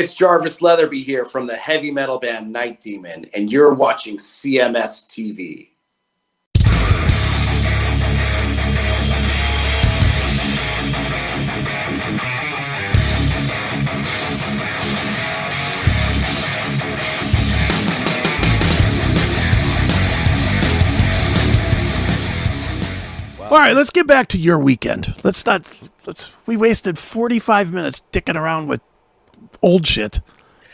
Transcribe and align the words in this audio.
It's 0.00 0.14
Jarvis 0.14 0.62
Leatherby 0.62 1.02
here 1.02 1.26
from 1.26 1.46
the 1.46 1.56
heavy 1.56 1.90
metal 1.90 2.18
band 2.18 2.50
Night 2.50 2.80
Demon, 2.80 3.26
and 3.34 3.52
you're 3.52 3.74
watching 3.74 4.16
CMS 4.16 5.04
TV. 5.06 5.72
All 23.50 23.58
right, 23.58 23.76
let's 23.76 23.90
get 23.90 24.06
back 24.06 24.28
to 24.28 24.38
your 24.38 24.58
weekend. 24.58 25.14
Let's 25.22 25.44
not. 25.44 25.70
Let's. 26.06 26.32
We 26.46 26.56
wasted 26.56 26.96
forty-five 26.96 27.74
minutes 27.74 28.02
dicking 28.12 28.36
around 28.36 28.68
with 28.68 28.80
old 29.62 29.86
shit. 29.86 30.20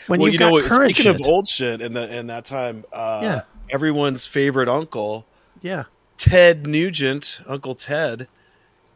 When 0.07 0.19
well, 0.21 0.31
you 0.31 0.39
know, 0.39 0.59
current 0.61 0.95
speaking 0.95 1.11
shit. 1.13 1.21
of 1.21 1.27
old 1.27 1.47
shit, 1.47 1.81
in 1.81 1.93
the 1.93 2.17
in 2.17 2.27
that 2.27 2.45
time, 2.45 2.85
uh, 2.93 3.19
Yeah. 3.23 3.41
everyone's 3.69 4.25
favorite 4.25 4.69
uncle, 4.69 5.25
yeah. 5.61 5.83
Ted 6.17 6.65
Nugent, 6.65 7.41
Uncle 7.45 7.75
Ted, 7.75 8.27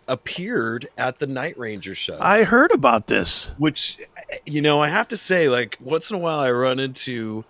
appeared 0.08 0.88
at 0.98 1.20
the 1.20 1.28
Night 1.28 1.58
Ranger 1.58 1.96
show. 1.96 2.18
I 2.20 2.44
heard 2.44 2.72
about 2.72 3.08
this. 3.08 3.52
which, 3.58 3.98
you 4.46 4.62
know, 4.62 4.80
I 4.82 4.88
have 4.88 5.08
to 5.10 5.18
say, 5.18 5.50
like 5.50 5.78
once 5.80 6.10
in 6.10 6.16
a 6.16 6.20
while, 6.20 6.40
I 6.40 6.52
run 6.52 6.80
into 6.80 7.44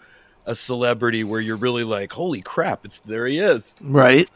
a 0.45 0.55
celebrity 0.55 1.23
where 1.23 1.39
you're 1.39 1.55
really 1.55 1.83
like, 1.83 2.11
"Holy 2.13 2.41
crap! 2.41 2.83
It's 2.85 2.99
there 2.99 3.27
he 3.27 3.37
is, 3.39 3.75
Right. 3.79 4.27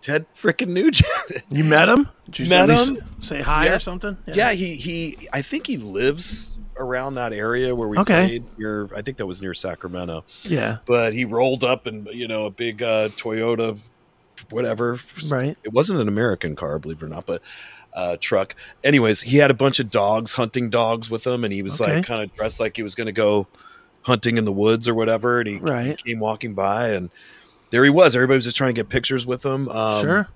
Ted 0.00 0.26
frickin' 0.32 0.68
Nugent." 0.68 1.08
You 1.50 1.64
met 1.64 1.88
him? 1.88 2.08
Did 2.26 2.38
you 2.40 2.46
Met 2.46 2.70
him. 2.70 2.98
Say 3.20 3.42
hi 3.42 3.66
Yeah. 3.66 3.74
or 3.76 3.78
something? 3.80 4.16
yeah, 4.26 4.52
he 4.52 4.74
he. 4.76 5.28
I 5.32 5.42
think 5.42 5.66
he 5.66 5.76
lives 5.76 6.54
around 6.78 7.14
that 7.14 7.32
area 7.32 7.74
where 7.74 7.88
we 7.88 7.98
Okay. 7.98 8.26
played. 8.26 8.44
Near, 8.58 8.88
I 8.94 9.02
think 9.02 9.16
that 9.18 9.26
was 9.26 9.40
near 9.42 9.54
Sacramento. 9.54 10.24
Yeah. 10.42 10.78
but 10.86 11.12
he 11.14 11.24
rolled 11.24 11.64
up 11.64 11.86
in 11.86 12.06
you 12.12 12.26
know 12.28 12.46
a 12.46 12.50
big 12.50 12.82
uh, 12.82 13.08
Toyota, 13.10 13.78
whatever. 14.50 14.98
Right. 15.30 15.56
It 15.64 15.72
wasn't 15.72 16.00
an 16.00 16.08
American 16.08 16.56
car, 16.56 16.78
believe 16.78 17.02
it 17.02 17.04
or 17.04 17.08
not, 17.08 17.26
but 17.26 17.42
uh, 17.94 18.16
truck. 18.20 18.54
Anyways, 18.82 19.20
he 19.22 19.36
had 19.36 19.50
a 19.50 19.54
bunch 19.54 19.78
of 19.78 19.90
dogs, 19.90 20.32
hunting 20.32 20.68
dogs 20.70 21.08
with 21.10 21.26
him, 21.26 21.44
and 21.44 21.52
he 21.52 21.62
was 21.62 21.80
Okay. 21.80 21.96
like 21.96 22.04
kind 22.04 22.22
of 22.22 22.32
dressed 22.34 22.58
like 22.60 22.76
he 22.76 22.82
was 22.82 22.94
going 22.94 23.06
to 23.06 23.12
go 23.12 23.46
hunting 24.02 24.36
in 24.36 24.44
the 24.44 24.52
woods 24.52 24.88
or 24.88 24.94
whatever. 24.94 25.40
And 25.40 25.48
he, 25.48 25.56
right. 25.58 25.86
he 25.86 26.10
came 26.12 26.18
walking 26.20 26.54
by, 26.54 26.88
and 26.90 27.10
there 27.70 27.84
he 27.84 27.90
was. 27.90 28.14
Everybody 28.16 28.36
was 28.36 28.44
just 28.44 28.56
trying 28.56 28.74
to 28.74 28.78
get 28.78 28.88
pictures 28.88 29.24
with 29.26 29.44
him. 29.44 29.68
Um, 29.68 30.02
sure. 30.02 30.28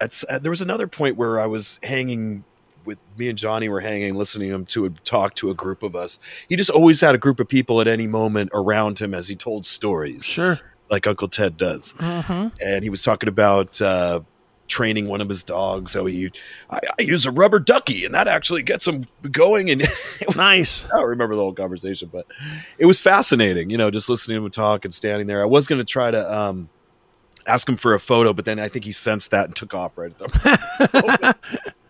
At, 0.00 0.22
uh, 0.28 0.38
there 0.38 0.50
was 0.50 0.60
another 0.60 0.86
point 0.86 1.16
where 1.16 1.40
I 1.40 1.46
was 1.46 1.80
hanging 1.82 2.44
with 2.84 2.98
me 3.16 3.28
and 3.28 3.38
Johnny 3.38 3.68
were 3.68 3.80
hanging, 3.80 4.14
listening 4.14 4.48
to 4.48 4.54
him 4.54 4.66
to 4.66 4.86
a, 4.86 4.90
talk 4.90 5.34
to 5.36 5.50
a 5.50 5.54
group 5.54 5.82
of 5.82 5.94
us. 5.96 6.18
He 6.48 6.56
just 6.56 6.70
always 6.70 7.00
had 7.00 7.14
a 7.14 7.18
group 7.18 7.40
of 7.40 7.48
people 7.48 7.80
at 7.80 7.88
any 7.88 8.06
moment 8.06 8.50
around 8.54 8.98
him 8.98 9.14
as 9.14 9.28
he 9.28 9.36
told 9.36 9.64
stories 9.66 10.24
Sure. 10.24 10.58
like 10.90 11.06
Uncle 11.06 11.28
Ted 11.28 11.56
does. 11.56 11.94
hmm 11.98 12.48
And 12.60 12.82
he 12.82 12.90
was 12.90 13.02
talking 13.02 13.28
about 13.28 13.80
uh, 13.80 14.20
training 14.68 15.06
one 15.06 15.20
of 15.20 15.28
his 15.28 15.42
dogs. 15.44 15.92
So 15.92 16.06
he, 16.06 16.32
I, 16.70 16.80
I 16.98 17.02
use 17.02 17.26
a 17.26 17.30
rubber 17.30 17.58
ducky, 17.60 18.04
and 18.06 18.14
that 18.14 18.26
actually 18.28 18.62
gets 18.62 18.86
him 18.86 19.04
going. 19.30 19.70
And 19.70 19.80
was, 20.26 20.36
Nice. 20.36 20.86
I 20.86 21.00
don't 21.00 21.08
remember 21.08 21.34
the 21.34 21.42
whole 21.42 21.52
conversation, 21.52 22.08
but 22.12 22.26
it 22.78 22.86
was 22.86 22.98
fascinating. 22.98 23.68
You 23.70 23.76
know, 23.76 23.90
just 23.90 24.08
listening 24.08 24.38
to 24.38 24.44
him 24.46 24.50
talk 24.50 24.84
and 24.84 24.94
standing 24.94 25.26
there. 25.26 25.42
I 25.42 25.46
was 25.46 25.66
going 25.66 25.78
to 25.80 25.84
try 25.84 26.10
to 26.10 26.34
um, 26.34 26.68
ask 27.46 27.68
him 27.68 27.76
for 27.76 27.92
a 27.94 28.00
photo, 28.00 28.32
but 28.32 28.44
then 28.46 28.58
I 28.58 28.68
think 28.68 28.84
he 28.86 28.92
sensed 28.92 29.30
that 29.32 29.46
and 29.46 29.54
took 29.56 29.74
off 29.74 29.98
right 29.98 30.10
at 30.10 30.18
the. 30.18 31.36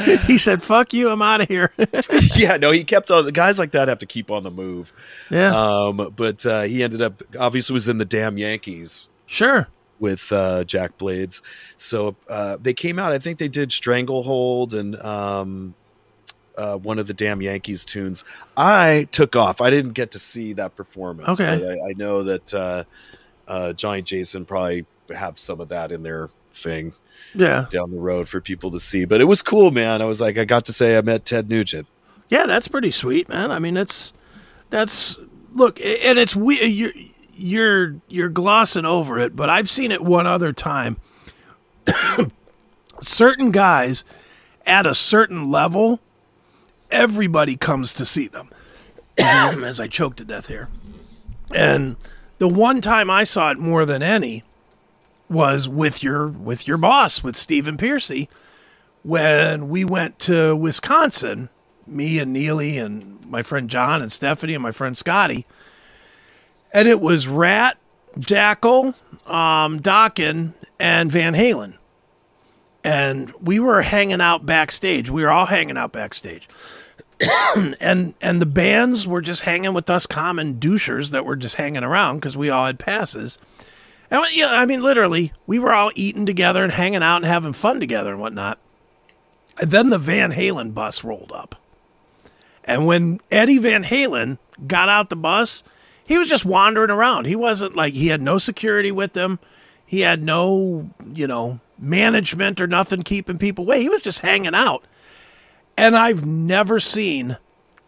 he 0.26 0.38
said, 0.38 0.62
"Fuck 0.62 0.92
you, 0.92 1.10
I'm 1.10 1.22
out 1.22 1.40
of 1.40 1.48
here." 1.48 1.72
yeah, 2.36 2.56
no, 2.56 2.70
he 2.70 2.84
kept 2.84 3.10
on. 3.10 3.24
The 3.24 3.32
guys 3.32 3.58
like 3.58 3.72
that 3.72 3.88
have 3.88 3.98
to 4.00 4.06
keep 4.06 4.30
on 4.30 4.42
the 4.42 4.50
move. 4.50 4.92
yeah. 5.30 5.54
Um, 5.54 6.12
but 6.16 6.44
uh, 6.46 6.62
he 6.62 6.82
ended 6.82 7.02
up 7.02 7.22
obviously 7.38 7.74
was 7.74 7.88
in 7.88 7.98
the 7.98 8.04
damn 8.04 8.38
Yankees. 8.38 9.08
sure. 9.26 9.68
with 9.98 10.32
uh, 10.32 10.64
Jack 10.64 10.98
Blades. 10.98 11.42
So 11.76 12.16
uh, 12.28 12.56
they 12.60 12.72
came 12.74 12.98
out. 12.98 13.12
I 13.12 13.18
think 13.18 13.38
they 13.38 13.48
did 13.48 13.70
Stranglehold 13.72 14.74
and 14.74 14.96
um, 15.02 15.74
uh, 16.56 16.76
one 16.76 16.98
of 16.98 17.06
the 17.06 17.14
damn 17.14 17.40
Yankees 17.42 17.84
tunes. 17.84 18.24
I 18.56 19.08
took 19.12 19.36
off. 19.36 19.60
I 19.60 19.70
didn't 19.70 19.92
get 19.92 20.10
to 20.12 20.18
see 20.18 20.52
that 20.54 20.74
performance. 20.76 21.40
Okay. 21.40 21.58
but 21.58 21.68
I, 21.68 21.90
I 21.90 21.92
know 21.96 22.22
that 22.22 22.54
uh, 22.54 22.84
uh, 23.48 23.72
Johnny 23.74 24.02
Jason 24.02 24.44
probably 24.44 24.86
have 25.14 25.38
some 25.38 25.60
of 25.60 25.68
that 25.68 25.92
in 25.92 26.02
their 26.02 26.30
thing 26.52 26.92
Yeah. 27.34 27.66
down 27.70 27.90
the 27.90 27.98
road 27.98 28.28
for 28.28 28.40
people 28.40 28.70
to 28.72 28.80
see. 28.80 29.04
But 29.04 29.20
it 29.20 29.24
was 29.24 29.42
cool, 29.42 29.70
man. 29.70 30.02
I 30.02 30.04
was 30.04 30.20
like, 30.20 30.38
I 30.38 30.44
got 30.44 30.64
to 30.66 30.72
say 30.72 30.96
I 30.96 31.00
met 31.00 31.24
Ted 31.24 31.48
Nugent. 31.48 31.86
Yeah, 32.28 32.46
that's 32.46 32.68
pretty 32.68 32.90
sweet, 32.90 33.28
man. 33.28 33.50
I 33.50 33.58
mean, 33.58 33.74
that's 33.74 34.12
that's 34.70 35.18
look, 35.54 35.80
and 35.80 36.18
it's 36.18 36.36
we 36.36 36.60
uh, 36.60 36.64
you're 36.64 36.92
you're 37.34 37.96
you're 38.08 38.28
glossing 38.28 38.84
over 38.84 39.18
it, 39.18 39.34
but 39.34 39.50
I've 39.50 39.68
seen 39.68 39.90
it 39.90 40.00
one 40.00 40.26
other 40.26 40.52
time. 40.52 40.96
certain 43.00 43.50
guys 43.50 44.04
at 44.66 44.86
a 44.86 44.94
certain 44.94 45.50
level, 45.50 46.00
everybody 46.90 47.56
comes 47.56 47.94
to 47.94 48.04
see 48.04 48.28
them. 48.28 48.50
As 49.18 49.80
I 49.80 49.88
choked 49.88 50.18
to 50.18 50.24
death 50.24 50.46
here, 50.46 50.68
and 51.52 51.96
the 52.38 52.48
one 52.48 52.80
time 52.80 53.10
I 53.10 53.24
saw 53.24 53.50
it 53.50 53.58
more 53.58 53.84
than 53.84 54.02
any 54.02 54.44
was 55.30 55.68
with 55.68 56.02
your 56.02 56.26
with 56.26 56.66
your 56.66 56.76
boss 56.76 57.22
with 57.22 57.36
Stephen 57.36 57.76
Pearcy 57.76 58.28
when 59.02 59.68
we 59.68 59.84
went 59.84 60.18
to 60.18 60.54
Wisconsin 60.56 61.48
me 61.90 62.18
and 62.18 62.32
Neely 62.32 62.78
and 62.78 63.24
my 63.26 63.42
friend 63.42 63.68
John 63.68 64.02
and 64.02 64.10
Stephanie 64.10 64.54
and 64.54 64.62
my 64.62 64.72
friend 64.72 64.96
Scotty. 64.96 65.46
And 66.72 66.86
it 66.86 67.00
was 67.00 67.26
Ratt, 67.26 67.78
Jackyl, 68.18 68.94
um, 69.26 69.80
Dokken, 69.80 70.54
and 70.78 71.10
Van 71.10 71.34
Halen. 71.34 71.74
And 72.82 73.32
we 73.40 73.58
were 73.58 73.82
hanging 73.82 74.20
out 74.20 74.46
backstage. 74.46 75.10
We 75.10 75.22
were 75.22 75.30
all 75.30 75.46
hanging 75.46 75.76
out 75.76 75.92
backstage. 75.92 76.48
and 77.80 78.14
and 78.22 78.40
the 78.40 78.46
bands 78.46 79.06
were 79.06 79.20
just 79.20 79.42
hanging 79.42 79.74
with 79.74 79.90
us 79.90 80.06
common 80.06 80.54
douchers 80.54 81.10
that 81.10 81.26
were 81.26 81.36
just 81.36 81.56
hanging 81.56 81.84
around 81.84 82.16
because 82.16 82.36
we 82.36 82.48
all 82.48 82.66
had 82.66 82.78
passes. 82.78 83.38
And 84.10 84.36
know, 84.36 84.48
I 84.48 84.66
mean, 84.66 84.82
literally, 84.82 85.32
we 85.46 85.58
were 85.58 85.72
all 85.72 85.92
eating 85.94 86.26
together 86.26 86.64
and 86.64 86.72
hanging 86.72 87.02
out 87.02 87.16
and 87.16 87.26
having 87.26 87.52
fun 87.52 87.80
together 87.80 88.10
and 88.10 88.20
whatnot. 88.20 88.58
And 89.60 89.70
then 89.70 89.90
the 89.90 89.98
Van 89.98 90.32
Halen 90.32 90.74
bus 90.74 91.04
rolled 91.04 91.32
up. 91.32 91.54
And 92.64 92.86
when 92.86 93.20
Eddie 93.30 93.58
Van 93.58 93.84
Halen 93.84 94.38
got 94.66 94.88
out 94.88 95.10
the 95.10 95.16
bus, 95.16 95.62
he 96.04 96.18
was 96.18 96.28
just 96.28 96.44
wandering 96.44 96.90
around. 96.90 97.26
He 97.26 97.36
wasn't 97.36 97.76
like 97.76 97.94
he 97.94 98.08
had 98.08 98.22
no 98.22 98.38
security 98.38 98.90
with 98.90 99.16
him. 99.16 99.38
He 99.86 100.00
had 100.00 100.22
no, 100.22 100.90
you 101.12 101.26
know, 101.26 101.60
management 101.78 102.60
or 102.60 102.66
nothing 102.66 103.02
keeping 103.02 103.38
people 103.38 103.64
away. 103.64 103.80
He 103.80 103.88
was 103.88 104.02
just 104.02 104.20
hanging 104.20 104.54
out. 104.54 104.84
And 105.76 105.96
I've 105.96 106.24
never 106.26 106.78
seen 106.80 107.38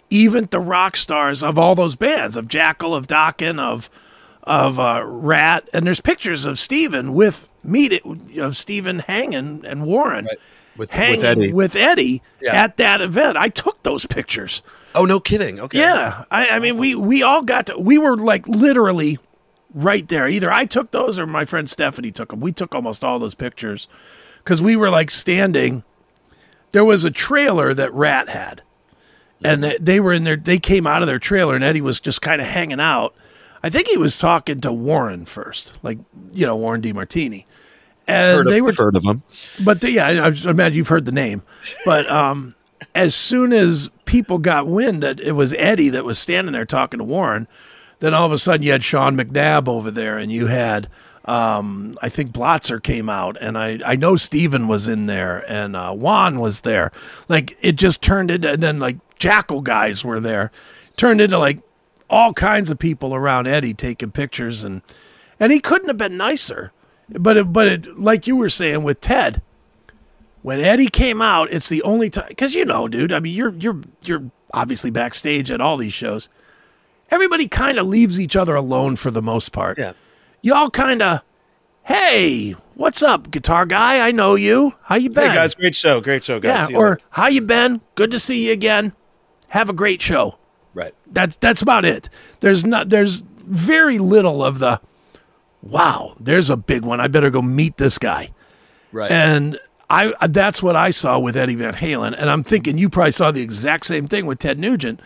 even 0.08 0.46
the 0.50 0.60
rock 0.60 0.96
stars 0.96 1.42
of 1.42 1.58
all 1.58 1.74
those 1.74 1.96
bands 1.96 2.36
of 2.36 2.48
Jackyl, 2.48 2.96
of 2.96 3.06
Dokken, 3.06 3.58
of 3.58 3.90
of 4.44 4.78
uh, 4.78 5.02
Ratt, 5.06 5.68
and 5.72 5.86
there's 5.86 6.00
pictures 6.00 6.44
of 6.44 6.58
Steven 6.58 7.12
with 7.12 7.48
meet 7.62 8.02
of 8.38 8.56
Steven 8.56 9.00
hanging 9.00 9.64
and 9.64 9.84
Warren 9.84 10.24
Right. 10.26 10.38
With, 10.76 10.90
hanging 10.92 11.16
with 11.18 11.24
Eddie. 11.24 11.52
with 11.52 11.76
Eddie 11.76 12.22
Yeah. 12.40 12.64
at 12.64 12.76
that 12.78 13.00
event. 13.02 13.36
I 13.36 13.48
took 13.50 13.82
those 13.82 14.06
pictures. 14.06 14.62
oh, 14.94 15.04
no 15.04 15.20
kidding. 15.20 15.60
Okay. 15.60 15.78
Yeah, 15.78 16.24
I, 16.30 16.48
I 16.48 16.58
mean, 16.58 16.76
we 16.78 16.94
we 16.94 17.22
all 17.22 17.42
got 17.42 17.66
to. 17.66 17.78
We 17.78 17.98
were 17.98 18.16
like 18.16 18.48
literally 18.48 19.18
right 19.74 20.06
there. 20.08 20.26
Either 20.26 20.50
I 20.50 20.64
took 20.64 20.90
those 20.90 21.18
or 21.18 21.26
my 21.26 21.44
friend 21.44 21.68
Stephanie 21.68 22.10
took 22.10 22.30
them. 22.30 22.40
We 22.40 22.52
took 22.52 22.74
almost 22.74 23.04
all 23.04 23.18
those 23.18 23.34
pictures 23.34 23.86
because 24.38 24.60
we 24.62 24.74
were 24.76 24.90
like 24.90 25.10
standing. 25.10 25.84
There 26.72 26.84
was 26.86 27.04
a 27.04 27.10
trailer 27.10 27.74
that 27.74 27.92
Ratt 27.92 28.30
had, 28.30 28.62
and 29.44 29.62
they, 29.62 29.76
they 29.78 30.00
were 30.00 30.14
in 30.14 30.24
there. 30.24 30.36
They 30.36 30.58
came 30.58 30.86
out 30.86 31.02
of 31.02 31.06
their 31.06 31.18
trailer, 31.18 31.54
and 31.54 31.62
Eddie 31.62 31.82
was 31.82 32.00
just 32.00 32.22
kind 32.22 32.40
of 32.40 32.46
hanging 32.46 32.80
out. 32.80 33.14
I 33.62 33.70
think 33.70 33.88
he 33.88 33.96
was 33.96 34.18
talking 34.18 34.60
to 34.60 34.72
Warren 34.72 35.24
first, 35.24 35.72
like 35.82 35.98
you 36.32 36.46
know 36.46 36.56
Warren 36.56 36.82
DeMartini, 36.82 37.44
and 38.06 38.38
Heard 38.38 38.46
they 38.48 38.58
of, 38.58 38.64
were 38.64 38.72
heard 38.76 38.96
of 38.96 39.04
him. 39.04 39.22
but 39.64 39.80
the, 39.80 39.90
yeah, 39.90 40.06
I, 40.06 40.26
I 40.26 40.50
imagine 40.50 40.76
you've 40.76 40.88
heard 40.88 41.04
the 41.04 41.12
name. 41.12 41.42
But 41.84 42.10
um, 42.10 42.54
as 42.94 43.14
soon 43.14 43.52
as 43.52 43.90
people 44.04 44.38
got 44.38 44.66
wind 44.66 45.02
that 45.02 45.20
it 45.20 45.32
was 45.32 45.52
Eddie 45.54 45.90
that 45.90 46.04
was 46.04 46.18
standing 46.18 46.52
there 46.52 46.66
talking 46.66 46.98
to 46.98 47.04
Warren, 47.04 47.46
then 48.00 48.14
all 48.14 48.26
of 48.26 48.32
a 48.32 48.38
sudden 48.38 48.62
you 48.64 48.72
had 48.72 48.82
Sean 48.82 49.16
McNabb 49.16 49.68
over 49.68 49.90
there, 49.90 50.18
and 50.18 50.32
you 50.32 50.48
had 50.48 50.88
um, 51.24 51.94
I 52.02 52.08
think 52.08 52.32
Blotzer 52.32 52.82
came 52.82 53.08
out, 53.08 53.36
and 53.40 53.56
I 53.56 53.78
I 53.84 53.96
know 53.96 54.16
Steven 54.16 54.66
was 54.66 54.88
in 54.88 55.06
there, 55.06 55.44
and 55.48 55.76
uh, 55.76 55.94
Juan 55.94 56.40
was 56.40 56.62
there. 56.62 56.90
Like 57.28 57.56
it 57.60 57.76
just 57.76 58.02
turned 58.02 58.30
into, 58.30 58.50
and 58.50 58.62
then 58.62 58.80
like 58.80 58.96
Jackyl 59.18 59.62
guys 59.62 60.04
were 60.04 60.18
there, 60.18 60.50
turned 60.96 61.20
into 61.20 61.38
like 61.38 61.60
all 62.12 62.32
kinds 62.34 62.70
of 62.70 62.78
people 62.78 63.14
around 63.14 63.48
Eddie 63.48 63.74
taking 63.74 64.12
pictures, 64.12 64.62
and 64.62 64.82
and 65.40 65.50
he 65.50 65.58
couldn't 65.58 65.88
have 65.88 65.96
been 65.98 66.16
nicer. 66.16 66.70
But 67.08 67.36
it, 67.36 67.52
but 67.52 67.66
it, 67.66 67.98
like 67.98 68.26
you 68.28 68.36
were 68.36 68.48
saying 68.48 68.84
with 68.84 69.00
Ted, 69.00 69.42
when 70.42 70.60
Eddie 70.60 70.88
came 70.88 71.20
out, 71.20 71.50
it's 71.52 71.68
the 71.68 71.82
only 71.82 72.10
time 72.10 72.26
because 72.28 72.54
you 72.54 72.64
know, 72.64 72.86
dude. 72.86 73.12
I 73.12 73.18
mean, 73.18 73.34
you're 73.34 73.54
you're 73.54 73.80
you're 74.04 74.30
obviously 74.54 74.90
backstage 74.90 75.50
at 75.50 75.60
all 75.60 75.76
these 75.76 75.92
shows. 75.94 76.28
Everybody 77.10 77.48
kind 77.48 77.78
of 77.78 77.86
leaves 77.86 78.20
each 78.20 78.36
other 78.36 78.54
alone 78.54 78.96
for 78.96 79.10
the 79.10 79.20
most 79.22 79.50
part. 79.52 79.78
Yeah. 79.78 79.92
Y'all 80.40 80.70
kind 80.70 81.02
of, 81.02 81.20
hey, 81.84 82.52
what's 82.74 83.02
up, 83.02 83.30
guitar 83.30 83.66
guy? 83.66 84.06
I 84.06 84.12
know 84.12 84.34
you. 84.34 84.74
How 84.82 84.94
you 84.96 85.10
been? 85.10 85.28
Hey 85.30 85.36
guys, 85.36 85.54
great 85.54 85.74
show, 85.76 86.00
great 86.00 86.24
show, 86.24 86.40
guys. 86.40 86.48
yeah. 86.50 86.66
See 86.68 86.74
Or 86.74 86.98
how 87.10 87.28
you 87.28 87.42
been? 87.42 87.80
Good 87.96 88.10
to 88.12 88.18
see 88.18 88.46
you 88.46 88.52
again. 88.52 88.92
Have 89.48 89.68
a 89.68 89.74
great 89.74 90.00
show. 90.00 90.38
Right. 90.74 90.92
That's 91.12 91.36
that's 91.36 91.62
about 91.62 91.84
it. 91.84 92.08
There's 92.40 92.64
not 92.64 92.90
there's 92.90 93.20
very 93.20 93.98
little 93.98 94.44
of 94.44 94.58
the 94.58 94.80
wow, 95.62 96.14
there's 96.18 96.50
a 96.50 96.56
big 96.56 96.82
one. 96.82 97.00
I 97.00 97.08
better 97.08 97.30
go 97.30 97.42
meet 97.42 97.76
this 97.76 97.98
guy. 97.98 98.30
Right. 98.90 99.10
And 99.10 99.58
I 99.90 100.14
that's 100.28 100.62
what 100.62 100.76
I 100.76 100.90
saw 100.90 101.18
with 101.18 101.36
Eddie 101.36 101.54
Van 101.54 101.74
Halen 101.74 102.14
and 102.16 102.30
I'm 102.30 102.42
thinking 102.42 102.78
you 102.78 102.88
probably 102.88 103.12
saw 103.12 103.30
the 103.30 103.42
exact 103.42 103.86
same 103.86 104.06
thing 104.06 104.26
with 104.26 104.38
Ted 104.38 104.58
Nugent. 104.58 105.00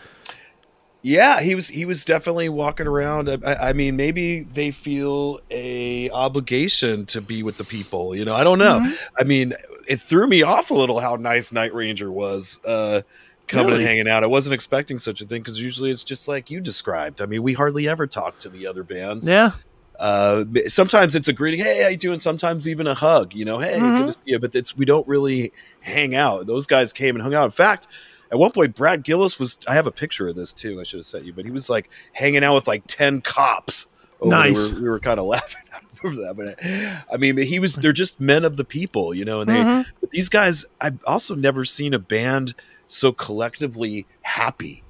Yeah, 1.03 1.39
he 1.41 1.55
was 1.55 1.69
he 1.69 1.85
was 1.85 2.03
definitely 2.03 2.49
walking 2.49 2.87
around. 2.87 3.29
I, 3.29 3.69
I 3.69 3.73
mean, 3.73 3.95
maybe 3.95 4.41
they 4.41 4.71
feel 4.71 5.39
a 5.49 6.09
obligation 6.09 7.05
to 7.07 7.21
be 7.21 7.43
with 7.43 7.57
the 7.57 7.63
people. 7.63 8.15
You 8.15 8.25
know, 8.25 8.35
I 8.35 8.43
don't 8.43 8.59
know. 8.59 8.93
I 9.17 9.23
mean, 9.23 9.53
it 9.87 10.01
threw 10.01 10.27
me 10.27 10.41
off 10.41 10.69
a 10.69 10.73
little 10.73 10.99
how 10.99 11.15
nice 11.15 11.53
Night 11.53 11.73
Ranger 11.73 12.11
was 12.11 12.59
uh, 12.65 13.03
coming 13.47 13.67
Really? 13.67 13.79
and 13.79 13.87
hanging 13.87 14.07
out. 14.07 14.23
I 14.23 14.27
wasn't 14.27 14.53
expecting 14.53 14.97
such 14.97 15.21
a 15.21 15.25
thing 15.25 15.41
because 15.41 15.61
usually 15.61 15.89
it's 15.91 16.03
just 16.03 16.27
like 16.27 16.49
you 16.51 16.59
described. 16.59 17.21
I 17.21 17.25
mean, 17.25 17.43
we 17.43 17.53
hardly 17.53 17.87
ever 17.87 18.05
talk 18.07 18.37
to 18.39 18.49
the 18.49 18.67
other 18.67 18.83
bands. 18.83 19.27
Yeah. 19.29 19.51
Uh, 19.99 20.45
sometimes 20.67 21.15
it's 21.15 21.27
a 21.27 21.33
greeting, 21.33 21.59
hey, 21.59 21.81
how 21.81 21.89
you 21.89 21.97
doing? 21.97 22.19
Sometimes 22.19 22.67
even 22.67 22.85
a 22.85 22.93
hug. 22.93 23.33
You 23.33 23.45
know, 23.45 23.59
hey, 23.59 23.77
Mhm. 23.79 23.97
good 23.99 24.05
to 24.07 24.11
see 24.11 24.21
you. 24.25 24.39
But 24.39 24.53
it's 24.53 24.77
we 24.77 24.85
don't 24.85 25.07
really 25.07 25.51
hang 25.81 26.13
out. 26.15 26.45
Those 26.45 26.67
guys 26.67 26.93
came 26.93 27.15
and 27.15 27.23
hung 27.23 27.33
out. 27.33 27.45
In 27.45 27.51
fact. 27.51 27.87
At 28.29 28.37
one 28.37 28.51
point, 28.51 28.75
Brad 28.75 29.03
Gillis 29.05 29.39
was. 29.39 29.57
I 29.69 29.73
have 29.73 29.87
a 29.87 29.91
picture 29.91 30.27
of 30.27 30.35
this 30.35 30.51
too. 30.51 30.81
I 30.81 30.83
should 30.83 30.97
have 30.99 31.05
sent 31.05 31.23
you, 31.23 31.31
but 31.31 31.45
he 31.45 31.51
was 31.51 31.69
like 31.69 31.89
hanging 32.11 32.43
out 32.43 32.55
with 32.55 32.67
like 32.67 32.83
ten 32.85 33.21
cops. 33.21 33.87
over. 34.19 34.29
Nice. 34.29 34.71
We 34.73 34.79
were, 34.79 34.81
we 34.83 34.89
were 34.89 34.99
kind 34.99 35.17
of 35.17 35.25
laughing 35.27 35.61
at 35.73 35.81
him 35.81 35.87
over 36.03 36.15
that, 36.17 36.35
but 36.35 37.05
I 37.09 37.15
mean, 37.15 37.37
he 37.37 37.59
was. 37.59 37.75
They're 37.77 37.93
just 37.93 38.19
men 38.19 38.43
of 38.43 38.57
the 38.57 38.65
people, 38.65 39.13
you 39.13 39.23
know. 39.23 39.39
And 39.39 39.49
they, 39.49 39.53
Mhm. 39.55 39.85
but 40.01 40.11
these 40.11 40.27
guys, 40.27 40.65
I've 40.81 40.97
also 41.05 41.35
never 41.35 41.63
seen 41.63 41.93
a 41.93 41.99
band 41.99 42.53
so 42.87 43.11
collectively 43.11 44.05
happy. 44.21 44.83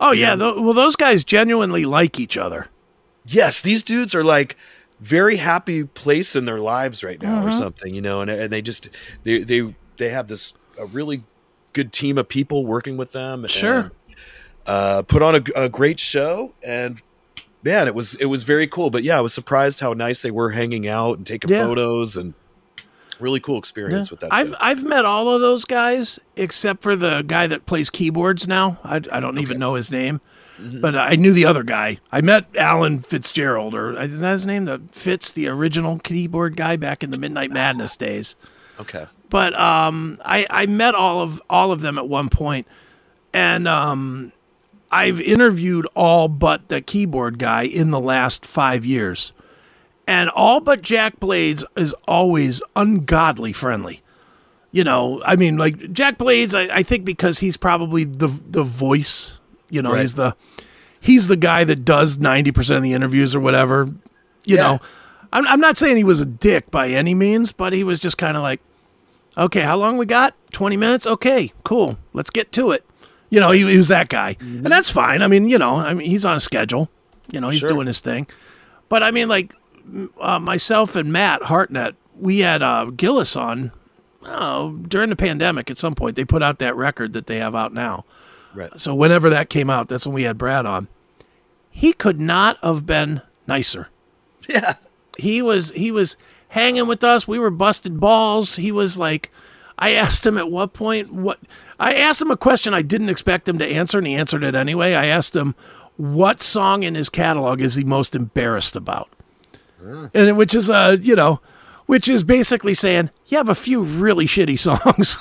Oh 0.00 0.12
yeah, 0.12 0.34
tho- 0.34 0.60
well 0.60 0.72
those 0.72 0.96
guys 0.96 1.24
genuinely 1.24 1.84
like 1.84 2.18
each 2.18 2.36
other. 2.36 2.68
Yes, 3.26 3.60
these 3.60 3.82
dudes 3.82 4.14
are 4.14 4.24
like 4.24 4.56
very 5.00 5.36
happy 5.36 5.84
place 5.84 6.34
in 6.36 6.44
their 6.46 6.58
lives 6.60 7.02
right 7.04 7.20
now, 7.20 7.44
or 7.46 7.50
Mhm. 7.50 7.58
something, 7.58 7.94
you 7.94 8.00
know. 8.00 8.20
And 8.22 8.30
and 8.30 8.52
they 8.52 8.62
just 8.62 8.90
they 9.24 9.42
they 9.42 9.74
they 9.98 10.08
have 10.08 10.28
this 10.28 10.52
a 10.78 10.86
really 10.86 11.22
good 11.72 11.92
team 11.92 12.16
of 12.18 12.28
people 12.28 12.64
working 12.66 12.96
with 12.96 13.12
them. 13.12 13.46
Sure. 13.46 13.80
and, 13.80 13.96
uh, 14.66 15.02
put 15.02 15.22
on 15.22 15.34
a, 15.36 15.42
a 15.56 15.68
great 15.68 15.98
show, 16.00 16.52
and 16.62 17.00
man, 17.62 17.86
it 17.88 17.94
was 17.94 18.14
it 18.16 18.26
was 18.26 18.42
very 18.44 18.66
cool. 18.66 18.90
But 18.90 19.02
yeah, 19.02 19.18
I 19.18 19.20
was 19.20 19.32
surprised 19.34 19.80
how 19.80 19.92
nice 19.94 20.22
they 20.22 20.30
were 20.30 20.50
hanging 20.50 20.86
out 20.88 21.18
and 21.18 21.26
taking 21.26 21.50
Yeah. 21.50 21.66
photos 21.66 22.16
and 22.16 22.34
really 23.20 23.40
cool 23.40 23.58
experience 23.58 24.08
Yeah. 24.08 24.12
with 24.12 24.20
that. 24.20 24.32
I've 24.32 24.48
show. 24.50 24.56
I've 24.60 24.84
met 24.84 25.04
all 25.04 25.28
of 25.34 25.40
those 25.40 25.64
guys 25.64 26.18
except 26.36 26.82
for 26.82 26.96
the 26.96 27.22
guy 27.22 27.46
that 27.46 27.66
plays 27.66 27.90
keyboards 27.90 28.46
now. 28.48 28.78
I, 28.84 28.96
I 29.12 29.20
don't 29.20 29.38
even 29.38 29.58
know 29.58 29.74
his 29.74 29.90
name, 29.90 30.20
Mhm. 30.60 30.80
but 30.80 30.94
I 30.96 31.16
knew 31.16 31.32
the 31.32 31.44
other 31.46 31.62
guy. 31.62 31.98
I 32.12 32.20
met 32.20 32.46
Alan 32.56 32.98
Fitzgerald, 33.00 33.74
or 33.74 33.92
is 34.00 34.20
that 34.20 34.32
his 34.32 34.46
name? 34.46 34.64
The 34.66 34.80
Fitz, 34.92 35.32
the 35.32 35.48
original 35.48 35.98
keyboard 35.98 36.56
guy 36.56 36.76
back 36.76 37.02
in 37.04 37.10
the 37.10 37.18
Midnight 37.18 37.50
Madness 37.50 37.96
days. 37.96 38.36
okay. 38.80 39.06
But 39.28 39.56
um, 39.58 40.18
I 40.24 40.46
I 40.50 40.66
met 40.66 40.94
all 40.96 41.20
of 41.22 41.40
all 41.48 41.70
of 41.70 41.82
them 41.82 41.98
at 41.98 42.08
one 42.08 42.28
point, 42.30 42.66
and 43.32 43.68
um, 43.68 44.32
I've 44.90 45.20
interviewed 45.20 45.86
all 45.94 46.26
but 46.26 46.68
the 46.68 46.80
keyboard 46.80 47.38
guy 47.38 47.62
in 47.62 47.92
the 47.92 48.00
last 48.00 48.44
five 48.44 48.84
years, 48.84 49.30
and 50.06 50.30
all 50.30 50.60
but 50.60 50.82
Jack 50.82 51.20
Blades 51.20 51.64
is 51.76 51.94
always 52.08 52.62
ungodly 52.76 53.52
friendly. 53.52 54.02
You 54.72 54.84
know, 54.84 55.20
I 55.24 55.34
mean, 55.36 55.56
like 55.58 55.92
Jack 55.92 56.16
Blades, 56.18 56.54
I, 56.54 56.62
I 56.62 56.82
think 56.84 57.04
because 57.04 57.40
he's 57.40 57.56
probably 57.56 58.04
the 58.04 58.28
the 58.28 58.62
voice. 58.62 59.36
You 59.68 59.82
know, 59.82 59.92
Right. 59.92 60.00
he's 60.02 60.14
the 60.14 60.36
he's 61.00 61.26
the 61.28 61.36
guy 61.36 61.64
that 61.64 61.84
does 61.84 62.18
ninety 62.18 62.52
percent 62.52 62.76
of 62.78 62.82
the 62.84 62.92
interviews 62.92 63.34
or 63.34 63.40
whatever. 63.40 63.88
You 64.44 64.56
Yeah. 64.56 64.62
know, 64.62 64.80
I'm 65.32 65.46
I'm 65.48 65.60
not 65.60 65.76
saying 65.76 65.96
he 65.96 66.04
was 66.04 66.20
a 66.20 66.26
dick 66.26 66.70
by 66.70 66.88
any 66.88 67.14
means, 67.14 67.52
but 67.52 67.72
he 67.72 67.82
was 67.84 67.98
just 67.98 68.16
kind 68.18 68.36
of 68.36 68.42
like, 68.44 68.60
okay, 69.36 69.62
how 69.62 69.76
long 69.76 69.96
we 69.98 70.06
got? 70.06 70.34
Twenty 70.52 70.76
minutes. 70.76 71.06
Okay, 71.06 71.52
cool. 71.64 71.98
Let's 72.12 72.30
get 72.30 72.52
to 72.52 72.70
it. 72.70 72.84
You 73.28 73.38
know, 73.40 73.50
he, 73.52 73.60
he 73.68 73.76
was 73.76 73.88
that 73.88 74.08
guy, 74.08 74.34
mm-hmm. 74.34 74.66
and 74.66 74.72
that's 74.72 74.90
fine. 74.90 75.22
I 75.22 75.28
mean, 75.28 75.48
you 75.48 75.58
know, 75.58 75.76
I 75.76 75.94
mean, 75.94 76.08
he's 76.10 76.24
on 76.24 76.34
a 76.36 76.40
schedule. 76.40 76.88
You 77.32 77.40
know, 77.40 77.48
he's 77.48 77.60
Sure. 77.60 77.68
doing 77.70 77.86
his 77.86 78.00
thing. 78.00 78.26
But 78.88 79.04
I 79.04 79.12
mean, 79.12 79.28
like 79.28 79.54
uh, 80.20 80.38
myself 80.38 80.96
and 80.96 81.12
Matt 81.12 81.44
Hartnett, 81.44 81.94
we 82.18 82.40
had 82.40 82.62
uh, 82.62 82.86
Gillis 82.86 83.36
on 83.36 83.72
oh, 84.24 84.72
during 84.88 85.10
the 85.10 85.16
pandemic. 85.16 85.70
At 85.70 85.78
some 85.78 85.94
point, 85.94 86.16
they 86.16 86.24
put 86.24 86.42
out 86.42 86.58
that 86.58 86.76
record 86.76 87.12
that 87.14 87.26
they 87.26 87.38
have 87.38 87.54
out 87.54 87.72
now. 87.72 88.04
Right. 88.54 88.70
So 88.80 88.94
whenever 88.94 89.30
that 89.30 89.48
came 89.50 89.70
out, 89.70 89.88
that's 89.88 90.06
when 90.06 90.14
we 90.14 90.24
had 90.24 90.38
Brad 90.38 90.66
on. 90.66 90.88
He 91.70 91.92
could 91.92 92.20
not 92.20 92.58
have 92.62 92.84
been 92.84 93.22
nicer 93.46 93.88
Yeah. 94.48 94.74
he 95.18 95.40
was 95.42 95.70
he 95.72 95.90
was 95.90 96.16
hanging 96.48 96.86
with 96.86 97.04
us. 97.04 97.28
We 97.28 97.38
were 97.38 97.50
busted 97.50 98.00
balls. 98.00 98.56
He 98.56 98.72
was 98.72 98.98
like, 98.98 99.30
I 99.78 99.92
asked 99.92 100.26
him 100.26 100.36
at 100.36 100.50
what 100.50 100.72
point 100.72 101.12
what 101.12 101.38
I 101.78 101.94
asked 101.94 102.20
him 102.20 102.30
a 102.30 102.36
question 102.36 102.74
I 102.74 102.82
didn't 102.82 103.08
expect 103.08 103.48
him 103.48 103.58
to 103.58 103.66
answer, 103.66 103.98
and 103.98 104.06
he 104.06 104.14
answered 104.14 104.42
it 104.44 104.54
anyway. 104.54 104.94
I 104.94 105.06
asked 105.06 105.34
him 105.36 105.54
what 105.96 106.40
song 106.40 106.82
in 106.82 106.94
his 106.94 107.08
catalog 107.08 107.60
is 107.60 107.74
he 107.76 107.84
most 107.84 108.14
embarrassed 108.16 108.74
about, 108.74 109.08
and 110.14 110.36
which 110.36 110.54
is 110.54 110.70
uh 110.70 110.96
you 111.00 111.16
know. 111.16 111.40
Which 111.86 112.08
is 112.08 112.22
basically 112.22 112.74
saying 112.74 113.10
you 113.26 113.36
have 113.36 113.48
a 113.48 113.54
few 113.54 113.82
really 113.82 114.26
shitty 114.26 114.56
songs, 114.60 115.18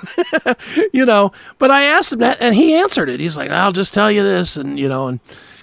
you 0.93 1.03
know. 1.03 1.31
But 1.57 1.71
I 1.71 1.85
asked 1.85 2.13
him 2.13 2.19
that, 2.19 2.37
and 2.39 2.53
he 2.53 2.75
answered 2.75 3.09
it. 3.09 3.19
He's 3.19 3.35
like, 3.35 3.49
"I'll 3.49 3.71
just 3.71 3.91
tell 3.91 4.11
you 4.11 4.21
this," 4.21 4.55
and 4.55 4.77
you 4.77 4.87
know, 4.87 5.07
and 5.07 5.19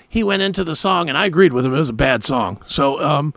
he 0.09 0.25
went 0.25 0.43
into 0.43 0.65
the 0.65 0.75
song, 0.75 1.09
and 1.09 1.17
I 1.17 1.27
agreed 1.27 1.53
with 1.53 1.65
him. 1.65 1.73
It 1.73 1.79
was 1.79 1.89
a 1.89 1.93
bad 1.93 2.25
song, 2.25 2.61
so 2.67 3.01
um, 3.01 3.35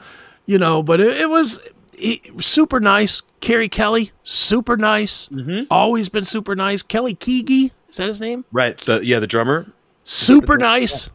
you 0.48 0.58
know, 0.58 0.82
but 0.82 1.00
it, 1.00 1.16
it 1.18 1.30
was 1.30 1.60
he, 1.94 2.24
super 2.40 2.80
nice. 2.80 3.22
Keri 3.40 3.70
Kelli, 3.70 4.10
super 4.24 4.76
nice. 4.76 5.30
Always 5.70 6.10
been 6.10 6.26
super 6.26 6.56
nice. 6.56 6.82
Kelly 6.82 7.14
Keagy, 7.14 7.72
is 7.90 7.98
that 7.98 8.08
his 8.08 8.20
name? 8.20 8.46
Right. 8.52 8.78
The 8.78 9.06
yeah, 9.06 9.20
the 9.20 9.28
drummer. 9.28 9.72
Super 10.06 10.58
nice. 10.58 11.12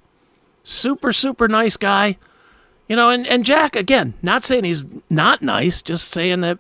Super, 0.62 1.12
super 1.12 1.48
nice 1.48 1.76
guy. 1.76 2.16
You 2.88 2.96
know, 2.96 3.10
and, 3.10 3.26
and 3.26 3.44
Jack, 3.44 3.76
again, 3.76 4.14
not 4.22 4.44
saying 4.44 4.64
he's 4.64 4.84
not 5.08 5.40
nice, 5.40 5.80
just 5.80 6.10
saying 6.10 6.42
that, 6.42 6.58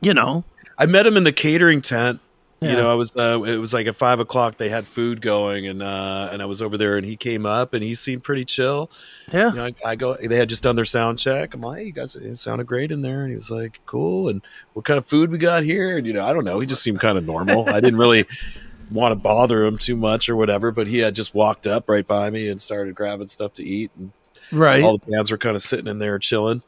you 0.00 0.12
know, 0.12 0.44
I 0.76 0.86
met 0.86 1.06
him 1.06 1.16
in 1.16 1.24
the 1.24 1.32
catering 1.32 1.80
tent. 1.80 2.20
Yeah. 2.60 2.70
You 2.70 2.76
know, 2.76 2.90
I 2.90 2.94
was 2.94 3.14
uh, 3.14 3.42
it 3.46 3.58
was 3.58 3.74
like 3.74 3.86
at 3.86 3.96
five 3.96 4.20
o'clock. 4.20 4.56
They 4.56 4.70
had 4.70 4.86
food 4.86 5.20
going, 5.20 5.66
and 5.66 5.82
uh, 5.82 6.30
and 6.32 6.40
I 6.40 6.46
was 6.46 6.62
over 6.62 6.78
there, 6.78 6.96
and 6.96 7.04
he 7.04 7.14
came 7.16 7.44
up, 7.44 7.74
and 7.74 7.82
he 7.82 7.94
seemed 7.94 8.24
pretty 8.24 8.46
chill. 8.46 8.90
yeah. 9.32 9.50
You 9.50 9.56
know, 9.56 9.64
I, 9.66 9.74
I 9.84 9.96
go. 9.96 10.14
They 10.14 10.36
had 10.36 10.48
just 10.48 10.62
done 10.62 10.74
their 10.74 10.86
sound 10.86 11.18
check. 11.18 11.52
I'm 11.52 11.60
like, 11.60 11.80
hey, 11.80 11.84
you 11.86 11.92
guys, 11.92 12.16
it 12.16 12.38
sounded 12.38 12.66
great 12.66 12.90
in 12.90 13.02
there, 13.02 13.20
and 13.20 13.30
he 13.30 13.34
was 13.34 13.50
like, 13.50 13.80
cool. 13.84 14.28
And 14.30 14.40
what 14.72 14.86
kind 14.86 14.96
of 14.96 15.04
food 15.04 15.30
we 15.30 15.36
got 15.36 15.62
here? 15.62 15.98
And 15.98 16.06
you 16.06 16.14
know, 16.14 16.24
I 16.24 16.32
don't 16.32 16.44
know. 16.44 16.58
He 16.58 16.66
just 16.66 16.82
seemed 16.82 17.00
kind 17.00 17.18
of 17.18 17.26
normal. 17.26 17.68
I 17.68 17.80
didn't 17.80 17.98
really 17.98 18.24
want 18.90 19.12
to 19.12 19.18
bother 19.18 19.64
him 19.64 19.76
too 19.76 19.96
much 19.96 20.30
or 20.30 20.36
whatever, 20.36 20.72
but 20.72 20.86
he 20.86 20.98
had 20.98 21.14
just 21.14 21.34
walked 21.34 21.66
up 21.66 21.88
right 21.88 22.06
by 22.06 22.30
me 22.30 22.48
and 22.48 22.62
started 22.62 22.94
grabbing 22.94 23.28
stuff 23.28 23.52
to 23.54 23.64
eat, 23.64 23.90
and 23.98 24.10
Right. 24.54 24.82
all 24.82 24.98
the 24.98 25.10
bands 25.10 25.30
were 25.30 25.38
kind 25.38 25.56
of 25.56 25.62
sitting 25.62 25.86
in 25.88 25.98
there 25.98 26.18
chilling. 26.18 26.62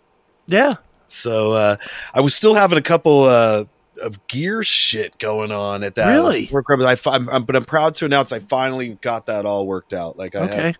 yeah. 0.47 0.73
So 1.09 1.52
uh, 1.52 1.76
I 2.14 2.21
was 2.21 2.35
still 2.35 2.55
having 2.57 2.78
a 2.78 2.83
couple 2.83 3.25
uh, 3.25 3.64
of 4.02 4.26
gear 4.26 4.64
shit 4.64 5.16
going 5.21 5.52
on 5.52 5.85
at 5.85 5.95
that 5.95 6.12
Really? 6.12 6.49
work. 6.50 6.66
I, 6.69 6.97
I'm, 7.07 7.28
I'm- 7.31 7.45
but 7.45 7.55
I'm 7.55 7.64
proud 7.64 7.95
to 7.97 8.05
announce 8.07 8.33
I 8.33 8.40
finally 8.40 8.99
got 9.00 9.26
that 9.26 9.47
all 9.47 9.66
worked 9.69 9.93
out. 9.93 10.16
Like 10.19 10.35
I, 10.35 10.40
Okay. 10.40 10.57
had, 10.57 10.78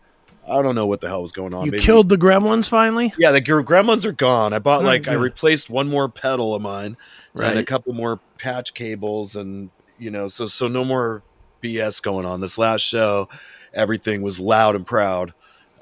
I 0.49 0.63
don't 0.63 0.75
know 0.75 0.87
what 0.87 1.01
the 1.01 1.07
hell 1.09 1.23
was 1.23 1.31
going 1.33 1.55
on. 1.55 1.65
You 1.65 1.71
Maybe- 1.71 1.83
killed 1.85 2.09
the 2.09 2.17
gremlins 2.19 2.69
finally? 2.69 3.13
Yeah, 3.19 3.31
the 3.31 3.41
gr- 3.41 3.61
gremlins 3.61 4.05
are 4.05 4.11
gone. 4.13 4.53
I 4.53 4.59
bought 4.59 4.83
Oh, 4.83 4.87
like 4.87 5.07
I 5.07 5.15
replaced 5.15 5.71
one 5.71 5.89
more 5.89 6.09
pedal 6.09 6.55
of 6.57 6.63
mine 6.63 6.97
and 7.35 7.59
a 7.59 7.65
couple 7.65 7.93
more 7.95 8.19
patch 8.39 8.75
cables, 8.75 9.37
and 9.37 9.71
you 9.99 10.11
know, 10.11 10.27
so 10.27 10.47
so 10.47 10.67
no 10.69 10.85
more 10.85 11.23
BS 11.63 12.03
going 12.03 12.27
on. 12.27 12.41
This 12.41 12.59
last 12.59 12.81
show, 12.83 13.29
everything 13.75 14.23
was 14.23 14.41
loud 14.41 14.75
and 14.75 14.85
proud. 14.87 15.33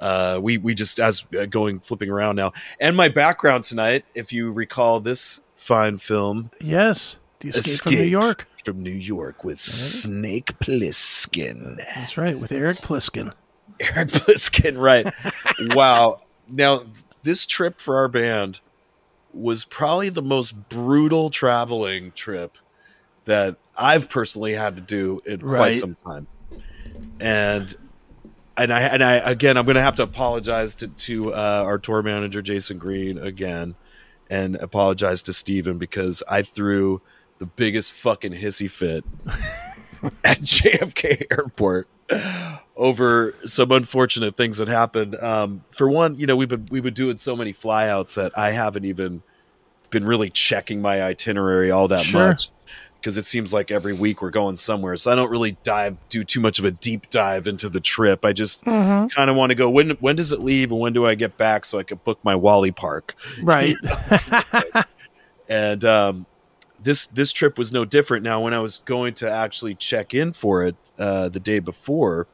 Uh, 0.05 0.39
we 0.39 0.59
we 0.59 0.75
just 0.75 1.01
as 1.01 1.25
uh, 1.39 1.47
going 1.47 1.81
flipping 1.81 2.11
around 2.11 2.37
now, 2.37 2.53
and 2.79 2.95
my 2.95 3.09
background 3.09 3.65
tonight, 3.65 4.05
if 4.15 4.35
you 4.35 4.53
recall 4.53 5.01
this 5.01 5.41
fine 5.57 5.97
film 5.97 6.51
Yes. 6.61 7.19
Do 7.41 7.49
you 7.49 7.53
escape, 7.53 7.81
from 7.81 7.95
New 7.95 8.03
York? 8.03 8.47
from 8.67 8.83
New 8.83 8.91
York 8.91 9.45
with 9.45 9.59
Snake 9.59 10.59
Plissken. 10.59 11.79
That's 11.95 12.19
right, 12.19 12.39
with 12.39 12.53
Eric 12.53 12.77
Pliskin. 12.77 13.33
Eric 13.81 14.09
Pliskin, 14.09 14.79
right. 14.79 15.13
wow. 15.75 16.19
Now, 16.49 16.85
this 17.23 17.47
trip 17.47 17.81
for 17.81 17.97
our 17.97 18.09
band 18.09 18.61
was 19.33 19.65
probably 19.65 20.11
the 20.11 20.23
most 20.23 20.69
brutal 20.69 21.31
traveling 21.31 22.13
trip 22.13 22.59
that 23.25 23.57
I've 23.77 24.11
personally 24.11 24.53
had 24.53 24.77
to 24.77 24.83
do 24.83 25.23
in 25.25 25.41
quite 25.41 25.79
some 25.79 25.95
time. 25.95 26.27
and 27.21 27.75
and 28.57 28.73
I 28.73 28.81
and 28.83 29.03
I 29.03 29.15
again 29.15 29.57
I'm 29.57 29.65
going 29.65 29.77
to 29.77 29.83
have 29.83 29.97
to 29.97 30.03
apologize 30.03 30.75
to 30.77 30.89
to 30.89 31.33
uh, 31.35 31.63
our 31.65 31.79
tour 31.79 32.03
manager 32.03 32.43
Jason 32.43 32.79
Green 32.79 33.19
again, 33.19 33.75
and 34.31 34.57
apologize 34.57 35.23
to 35.23 35.33
Steven 35.33 35.79
because 35.79 36.23
I 36.29 36.43
threw 36.43 37.01
the 37.39 37.47
biggest 37.47 37.93
fucking 37.93 38.33
hissy 38.33 38.71
fit 38.71 39.05
at 40.25 40.41
JFK 40.41 41.25
Airport 41.31 41.89
over 42.77 43.33
some 43.45 43.73
unfortunate 43.73 44.37
things 44.37 44.59
that 44.59 44.69
happened. 44.69 45.17
Um, 45.17 45.65
for 45.71 45.89
one, 45.89 46.15
you 46.17 46.27
know 46.27 46.37
we've 46.37 46.49
been 46.49 46.69
we've 46.71 46.83
been 46.83 46.95
doing 46.95 47.19
so 47.19 47.35
many 47.37 47.53
flyouts 47.53 48.15
that 48.15 48.37
I 48.39 48.51
haven't 48.51 48.85
even 48.85 49.23
been 49.91 50.05
really 50.05 50.31
checking 50.31 50.83
my 50.83 51.03
itinerary 51.03 51.71
all 51.71 51.89
that 51.89 52.05
Sure. 52.05 52.29
much 52.29 52.51
because 53.05 53.19
it 53.19 53.27
seems 53.27 53.53
like 53.53 53.71
every 53.71 53.93
week 53.93 54.23
we're 54.23 54.31
going 54.31 54.57
somewhere. 54.57 54.97
So 54.97 55.13
I 55.13 55.15
don't 55.15 55.31
really 55.31 55.59
dive 55.63 55.99
do 56.09 56.25
too 56.25 56.41
much 56.41 56.59
of 56.59 56.65
a 56.65 56.71
deep 56.71 57.11
dive 57.11 57.47
into 57.47 57.69
the 57.69 57.79
trip. 57.81 58.25
I 58.25 58.33
just 58.33 58.65
Mhm. 58.65 59.13
kind 59.13 59.29
of 59.29 59.37
want 59.37 59.51
to 59.51 59.55
go 59.55 59.69
when 59.69 59.91
when 60.01 60.17
does 60.17 60.33
it 60.33 60.41
leave 60.41 60.71
and 60.71 60.81
when 60.81 60.95
do 60.95 61.05
I 61.07 61.15
get 61.15 61.37
back 61.37 61.67
so 61.67 61.79
I 61.79 61.83
can 61.83 62.01
book 62.03 62.19
my 62.23 62.35
Wally 62.35 62.71
Park. 62.73 63.15
Right. 63.43 63.77
And 65.47 65.85
um, 65.85 66.25
this 66.83 67.07
this 67.09 67.31
trip 67.31 67.59
was 67.59 67.71
no 67.71 67.85
different. 67.85 68.25
Now 68.25 68.41
when 68.41 68.55
I 68.55 68.61
was 68.61 68.79
going 68.87 69.13
to 69.17 69.31
actually 69.31 69.75
check 69.75 70.15
in 70.15 70.33
for 70.33 70.65
it 70.65 70.75
uh, 70.99 71.29
the 71.29 71.39
day 71.41 71.59
before, 71.59 72.27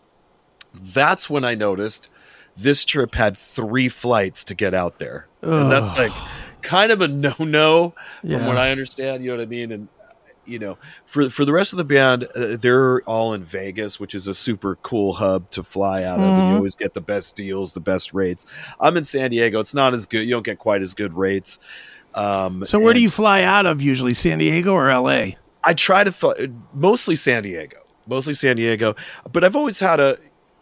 that's 0.74 1.28
when 1.28 1.44
I 1.44 1.56
noticed 1.56 2.08
this 2.56 2.84
trip 2.84 3.16
had 3.16 3.36
three 3.36 3.88
flights 3.88 4.44
to 4.44 4.54
get 4.54 4.74
out 4.74 5.00
there, 5.00 5.26
and 5.42 5.72
that's 5.72 5.98
like 5.98 6.12
kind 6.62 6.92
of 6.92 7.00
a 7.00 7.08
no 7.08 7.34
no 7.40 7.94
from 8.20 8.30
Yeah. 8.30 8.46
what 8.46 8.56
I 8.56 8.70
understand. 8.70 9.24
You 9.24 9.30
know 9.30 9.38
what 9.38 9.42
I 9.42 9.46
mean? 9.46 9.72
And 9.72 9.88
you 10.44 10.58
know, 10.58 10.78
for 11.06 11.30
for 11.30 11.44
the 11.44 11.52
rest 11.52 11.72
of 11.72 11.76
the 11.76 11.84
band, 11.84 12.24
uh, 12.34 12.56
they're 12.56 13.02
all 13.02 13.32
in 13.34 13.44
Vegas, 13.44 14.00
which 14.00 14.14
is 14.14 14.26
a 14.26 14.34
super 14.34 14.76
cool 14.76 15.12
hub 15.12 15.50
to 15.50 15.62
fly 15.62 16.02
out 16.02 16.18
of. 16.18 16.24
And 16.24 16.50
you 16.50 16.56
always 16.56 16.74
get 16.74 16.94
the 16.94 17.00
best 17.00 17.36
deals, 17.36 17.72
the 17.72 17.80
best 17.80 18.12
rates. 18.12 18.46
I'm 18.80 18.96
in 18.96 19.04
San 19.04 19.30
Diego. 19.30 19.60
It's 19.60 19.74
not 19.74 19.94
as 19.94 20.06
good. 20.06 20.24
You 20.24 20.30
don't 20.30 20.44
get 20.44 20.58
quite 20.58 20.82
as 20.82 20.94
good 20.94 21.14
rates. 21.14 21.58
Um, 22.14 22.64
so 22.64 22.80
where 22.80 22.94
do 22.94 23.00
you 23.00 23.10
fly 23.10 23.42
out 23.42 23.66
of 23.66 23.80
usually? 23.80 24.14
San 24.14 24.38
Diego 24.38 24.72
or 24.72 24.90
L.A.? 24.90 25.36
I 25.62 25.74
try 25.74 26.04
to 26.04 26.12
fly, 26.12 26.34
mostly 26.74 27.16
San 27.16 27.42
Diego, 27.42 27.78
mostly 28.06 28.34
San 28.34 28.56
Diego. 28.56 28.96
But 29.30 29.44
I've 29.44 29.56
always 29.56 29.78
had 29.78 30.00
a, 30.00 30.18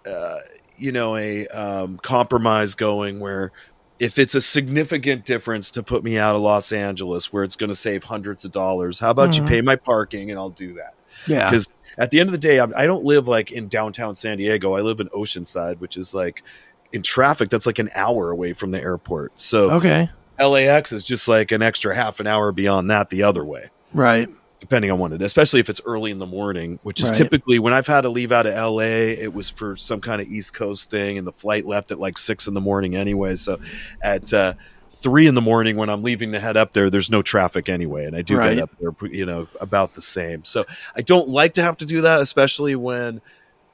uh, 0.07 0.39
you 0.77 0.93
know, 0.93 1.17
a 1.17 1.47
um, 1.49 1.99
compromise 1.99 2.75
going 2.75 3.21
where 3.21 3.53
if 3.99 4.19
it's 4.19 4.35
a 4.35 4.40
significant 4.40 5.25
difference 5.25 5.71
to 5.73 5.83
put 5.83 6.05
me 6.05 6.19
out 6.19 6.37
of 6.37 6.43
Los 6.43 6.71
Angeles, 6.73 7.33
where 7.33 7.43
it's 7.45 7.57
going 7.57 7.69
to 7.69 7.75
save 7.75 8.05
hundreds 8.05 8.45
of 8.45 8.52
dollars, 8.52 8.99
how 8.99 9.11
about 9.11 9.31
Mhm. 9.31 9.38
you 9.38 9.43
pay 9.45 9.61
my 9.61 9.76
parking 9.76 10.31
and 10.31 10.38
I'll 10.38 10.50
do 10.50 10.75
that? 10.75 10.95
Yeah. 11.26 11.50
Because 11.50 11.73
at 11.99 12.11
the 12.11 12.21
end 12.21 12.28
of 12.28 12.33
the 12.33 12.38
day, 12.38 12.61
I'm, 12.61 12.73
I 12.76 12.87
don't 12.87 13.05
live 13.05 13.26
like 13.26 13.50
in 13.50 13.67
downtown 13.69 14.14
San 14.14 14.38
Diego. 14.38 14.75
I 14.75 14.81
live 14.83 15.00
in 15.00 15.09
Oceanside, 15.09 15.81
which 15.81 15.97
is 15.97 16.14
like 16.14 16.43
in 16.93 17.02
traffic. 17.02 17.49
That's 17.50 17.67
like 17.67 17.78
an 17.81 17.90
hour 17.95 18.31
away 18.31 18.52
from 18.52 18.71
the 18.71 18.81
airport. 18.81 19.33
So 19.37 19.71
Okay. 19.73 20.09
LAX 20.40 20.93
is 20.93 21.02
just 21.02 21.26
like 21.26 21.50
an 21.50 21.62
extra 21.62 21.95
half 21.95 22.21
an 22.21 22.28
hour 22.28 22.52
beyond 22.52 22.88
that 22.93 23.11
the 23.11 23.25
other 23.25 23.45
way 23.45 23.71
Right. 23.93 24.28
Depending 24.61 24.91
on 24.91 24.99
when 24.99 25.12
it, 25.12 25.23
especially 25.23 25.61
if 25.61 25.69
it's 25.69 25.81
early 25.85 26.11
in 26.11 26.19
the 26.19 26.27
morning, 26.27 26.79
which 26.83 27.00
is 27.00 27.11
Right. 27.11 27.17
typically 27.19 27.59
when 27.59 27.73
I've 27.73 27.87
had 27.87 28.00
to 28.03 28.09
leave 28.09 28.33
out 28.33 28.47
of 28.47 28.55
LA, 28.55 29.12
it 29.17 29.33
was 29.33 29.49
for 29.50 29.77
some 29.77 30.00
kind 30.00 30.21
of 30.21 30.29
East 30.29 30.55
Coast 30.55 30.91
thing, 30.91 31.17
and 31.19 31.27
the 31.27 31.33
flight 31.33 31.65
left 31.65 31.91
at 31.91 31.99
like 32.00 32.19
six 32.19 32.47
in 32.49 32.55
the 32.55 32.61
morning 32.61 32.97
anyway. 32.97 33.37
So 33.37 33.57
at 34.03 34.33
uh, 34.33 34.55
three 34.91 35.27
in 35.27 35.35
the 35.35 35.41
morning 35.41 35.77
when 35.77 35.88
I'm 35.88 36.03
leaving 36.03 36.33
to 36.33 36.41
head 36.41 36.57
up 36.57 36.73
there, 36.73 36.91
there's 36.91 37.11
no 37.11 37.23
traffic 37.23 37.69
anyway, 37.69 38.05
and 38.05 38.17
I 38.17 38.23
do 38.23 38.37
Right. 38.37 38.55
get 38.57 38.62
up 38.65 38.71
there, 38.81 38.91
you 39.11 39.27
know, 39.27 39.47
about 39.61 39.95
the 39.95 40.03
same. 40.03 40.45
So 40.45 40.65
I 40.97 41.03
don't 41.03 41.29
like 41.29 41.55
to 41.55 41.62
have 41.62 41.77
to 41.79 41.87
do 41.87 42.00
that, 42.03 42.21
especially 42.21 42.75
when 42.75 43.21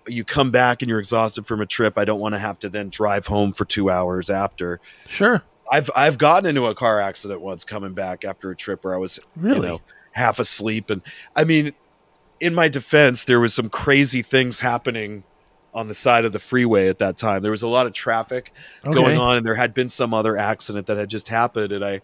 you 0.06 0.22
come 0.22 0.50
back 0.50 0.82
and 0.82 0.88
you're 0.90 0.98
exhausted 0.98 1.46
from 1.46 1.62
a 1.62 1.66
trip. 1.66 1.96
I 1.96 2.04
don't 2.04 2.20
want 2.20 2.34
to 2.34 2.38
have 2.38 2.58
to 2.58 2.68
then 2.68 2.90
drive 2.90 3.26
home 3.26 3.54
for 3.54 3.64
two 3.64 3.88
hours 3.88 4.28
after. 4.28 4.80
Sure. 5.06 5.42
I've 5.72 5.88
I've 5.96 6.18
gotten 6.18 6.46
into 6.46 6.66
a 6.66 6.74
car 6.74 7.00
accident 7.00 7.40
once 7.40 7.64
coming 7.64 7.94
back 7.94 8.22
after 8.22 8.50
a 8.50 8.56
trip 8.56 8.84
where 8.84 8.94
I 8.94 8.98
was 8.98 9.18
Really? 9.34 9.56
you 9.60 9.62
know 9.62 9.80
half 10.14 10.38
asleep. 10.38 10.90
And 10.90 11.02
i 11.36 11.44
mean 11.44 11.72
in 12.40 12.54
my 12.54 12.68
defense 12.68 13.24
there 13.24 13.40
was 13.40 13.54
some 13.54 13.68
crazy 13.68 14.22
things 14.22 14.60
happening 14.60 15.24
on 15.72 15.88
the 15.88 15.94
side 15.94 16.24
of 16.24 16.32
the 16.32 16.38
freeway 16.38 16.88
at 16.88 16.98
that 17.00 17.16
time. 17.16 17.42
There 17.42 17.50
was 17.50 17.62
a 17.62 17.68
lot 17.68 17.86
of 17.86 17.92
traffic 17.92 18.52
okay. 18.84 18.94
going 18.94 19.18
on 19.18 19.36
and 19.36 19.44
there 19.46 19.56
had 19.56 19.74
been 19.74 19.88
some 19.88 20.14
other 20.14 20.36
accident 20.36 20.86
that 20.86 20.96
had 20.96 21.10
just 21.10 21.28
happened. 21.28 21.72
And 21.72 21.84
i 21.84 22.00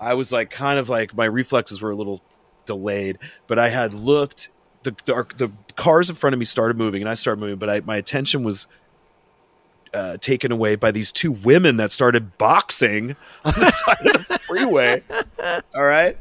i 0.00 0.14
was 0.14 0.32
like 0.32 0.50
kind 0.50 0.78
of 0.78 0.88
like 0.88 1.16
my 1.16 1.24
reflexes 1.24 1.82
were 1.82 1.90
a 1.90 1.96
little 1.96 2.20
delayed 2.66 3.18
but 3.46 3.58
i 3.58 3.68
had 3.68 3.94
looked 3.94 4.50
the 4.82 4.94
the, 5.06 5.26
the 5.36 5.52
cars 5.74 6.10
in 6.10 6.16
front 6.16 6.34
of 6.34 6.38
me 6.38 6.44
started 6.44 6.76
moving 6.76 7.02
and 7.02 7.08
i 7.08 7.14
started 7.14 7.40
moving 7.40 7.56
but 7.56 7.70
I, 7.70 7.80
my 7.80 7.96
attention 7.96 8.44
was 8.44 8.66
uh, 9.94 10.18
taken 10.18 10.52
away 10.52 10.76
by 10.76 10.90
these 10.90 11.10
two 11.10 11.32
women 11.32 11.78
that 11.78 11.90
started 11.90 12.36
boxing 12.36 13.16
on 13.44 13.54
the 13.54 13.70
side 13.86 14.16
of 14.16 14.28
the 14.28 14.37
freeway. 14.48 15.02
All 15.74 15.84
right, 15.84 16.16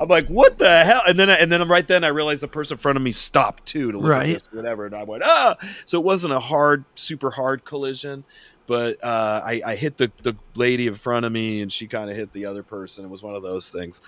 I'm 0.00 0.08
like, 0.08 0.26
what 0.28 0.58
the 0.58 0.84
hell? 0.84 1.02
And 1.06 1.18
then, 1.18 1.28
I, 1.28 1.34
and 1.34 1.50
then 1.52 1.66
right 1.68 1.86
then, 1.86 2.04
I 2.04 2.08
realized 2.08 2.40
the 2.40 2.48
person 2.48 2.74
in 2.74 2.78
front 2.78 2.96
of 2.96 3.02
me 3.02 3.12
stopped 3.12 3.66
too 3.66 3.92
to 3.92 3.98
look 3.98 4.10
Right. 4.10 4.28
at 4.30 4.32
this, 4.34 4.48
or 4.52 4.56
whatever, 4.56 4.86
and 4.86 4.94
I 4.94 5.04
went, 5.04 5.22
ah. 5.26 5.56
So 5.86 5.98
it 5.98 6.04
wasn't 6.04 6.32
a 6.32 6.40
hard, 6.40 6.84
super 6.94 7.30
hard 7.30 7.64
collision, 7.64 8.24
but 8.66 9.02
uh, 9.04 9.42
I, 9.44 9.60
I 9.66 9.74
hit 9.76 9.98
the 9.98 10.10
the 10.22 10.36
lady 10.54 10.86
in 10.86 10.94
front 10.94 11.26
of 11.26 11.32
me, 11.32 11.60
and 11.60 11.70
she 11.72 11.86
kind 11.86 12.08
of 12.10 12.16
hit 12.16 12.32
the 12.32 12.46
other 12.46 12.62
person. 12.62 13.04
It 13.04 13.08
was 13.10 13.22
one 13.22 13.34
of 13.34 13.42
those 13.42 13.68
things. 13.70 14.00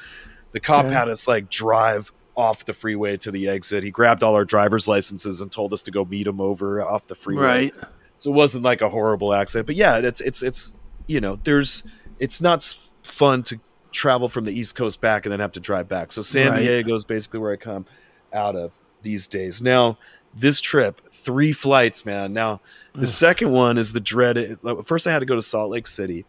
The 0.53 0.61
cop 0.61 0.87
Okay. 0.87 0.95
had 0.95 1.09
us 1.09 1.29
like 1.29 1.51
drive 1.51 2.11
off 2.37 2.65
the 2.67 2.73
freeway 2.75 3.17
to 3.19 3.31
the 3.31 3.49
exit. 3.49 3.83
He 3.83 3.91
grabbed 3.91 4.23
all 4.23 4.35
our 4.35 4.45
driver's 4.45 4.87
licenses 4.87 5.41
and 5.41 5.51
told 5.51 5.73
us 5.73 5.83
to 5.83 5.91
go 5.91 6.05
meet 6.05 6.27
him 6.27 6.41
over 6.41 6.83
off 6.83 7.07
the 7.07 7.15
freeway 7.15 7.43
Right. 7.45 7.75
so 8.19 8.31
it 8.31 8.35
wasn't 8.35 8.63
like 8.65 8.83
a 8.83 8.89
horrible 8.91 9.33
accident 9.33 9.67
but 9.67 9.75
yeah 9.77 9.97
it's 9.99 10.21
it's 10.21 10.43
it's 10.43 10.77
you 11.07 11.19
know 11.21 11.37
there's 11.37 11.83
it's 12.19 12.43
not 12.43 12.63
fun 13.07 13.43
to 13.45 13.61
travel 13.93 14.29
from 14.29 14.45
the 14.45 14.53
east 14.53 14.75
coast 14.77 15.01
back 15.01 15.25
and 15.25 15.33
then 15.33 15.41
have 15.41 15.53
to 15.53 15.61
drive 15.61 15.89
back. 15.89 16.13
So 16.13 16.23
san 16.23 16.51
Right. 16.53 16.61
diego 16.61 16.95
is 16.95 17.05
basically 17.05 17.41
where 17.41 17.53
i 17.53 17.57
come 17.57 17.87
out 18.33 18.55
of 18.57 18.73
these 19.03 19.27
days. 19.29 19.63
Now 19.63 19.97
this 20.35 20.61
trip 20.61 21.01
three 21.13 21.53
flights 21.53 22.05
man. 22.05 22.33
Now 22.35 22.61
the 22.93 23.03
Ugh. 23.03 23.07
second 23.09 23.53
one 23.53 23.79
is 23.79 23.93
the 23.93 24.01
dreaded 24.01 24.59
first 24.85 25.07
i 25.07 25.13
had 25.13 25.21
to 25.21 25.27
go 25.27 25.35
to 25.35 25.43
salt 25.43 25.71
lake 25.71 25.87
city 25.87 26.25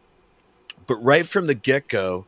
but 0.86 0.96
right 1.04 1.28
from 1.28 1.48
the 1.48 1.54
get-go 1.56 2.26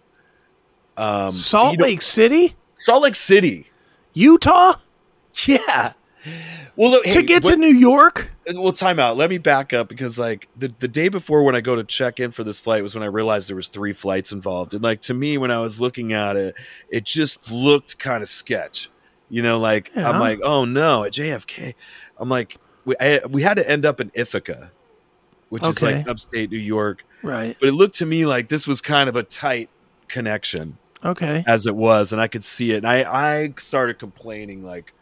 um 0.97 1.31
Salt 1.33 1.71
you 1.73 1.77
know- 1.77 1.85
Lake 1.85 2.01
City, 2.01 2.55
salt 2.79 3.03
lake 3.03 3.15
city. 3.15 3.67
Utah, 4.13 4.73
yeah. 5.47 5.93
Well 6.75 6.91
look, 6.91 7.03
to 7.05 7.09
hey, 7.11 7.23
get 7.23 7.43
what- 7.43 7.51
to 7.51 7.55
New 7.57 7.67
York. 7.73 8.31
Well 8.55 8.71
time 8.71 8.99
out. 8.99 9.17
Let 9.17 9.29
me 9.29 9.37
back 9.37 9.73
up 9.73 9.87
because 9.89 10.17
like 10.17 10.47
the, 10.57 10.73
the 10.79 10.87
day 10.87 11.09
before 11.09 11.43
when 11.43 11.55
i 11.55 11.61
go 11.61 11.75
to 11.75 11.83
check 11.83 12.19
in 12.19 12.31
for 12.31 12.43
this 12.43 12.59
flight 12.59 12.81
was 12.83 12.95
when 12.95 13.03
i 13.03 13.07
realized 13.07 13.49
there 13.49 13.55
was 13.55 13.67
three 13.67 13.93
flights 13.93 14.31
involved. 14.31 14.73
And 14.73 14.83
like 14.83 15.01
to 15.01 15.13
me 15.13 15.37
when 15.37 15.51
i 15.51 15.59
was 15.59 15.79
looking 15.79 16.13
at 16.13 16.35
it 16.35 16.55
it 16.89 17.05
just 17.05 17.51
looked 17.51 17.99
kind 17.99 18.21
of 18.21 18.29
sketch. 18.29 18.89
You 19.29 19.41
know 19.43 19.59
like 19.59 19.91
Yeah. 19.95 20.09
i'm 20.09 20.19
like 20.19 20.39
oh 20.43 20.65
no 20.65 21.03
at 21.03 21.11
jfk 21.13 21.75
i'm 22.17 22.29
like 22.29 22.57
we, 22.85 22.95
I, 22.99 23.21
we 23.29 23.43
had 23.43 23.57
to 23.57 23.69
end 23.69 23.85
up 23.85 24.01
in 24.01 24.09
ithaca 24.15 24.71
which 25.49 25.63
is 25.65 25.81
like 25.83 26.07
upstate 26.07 26.49
new 26.51 26.57
york. 26.57 27.03
Right. 27.21 27.55
but 27.59 27.69
it 27.69 27.73
looked 27.73 27.95
to 27.95 28.05
me 28.07 28.25
like 28.25 28.49
this 28.49 28.65
was 28.65 28.81
kind 28.81 29.07
of 29.09 29.15
a 29.15 29.23
tight 29.23 29.69
connection 30.07 30.77
Okay. 31.05 31.43
as 31.47 31.65
it 31.67 31.75
was 31.75 32.11
and 32.11 32.19
i 32.21 32.27
could 32.27 32.43
see 32.43 32.71
it. 32.71 32.77
And 32.77 32.87
i 32.87 33.03
i 33.43 33.53
started 33.57 33.99
complaining 33.99 34.63
like 34.63 34.93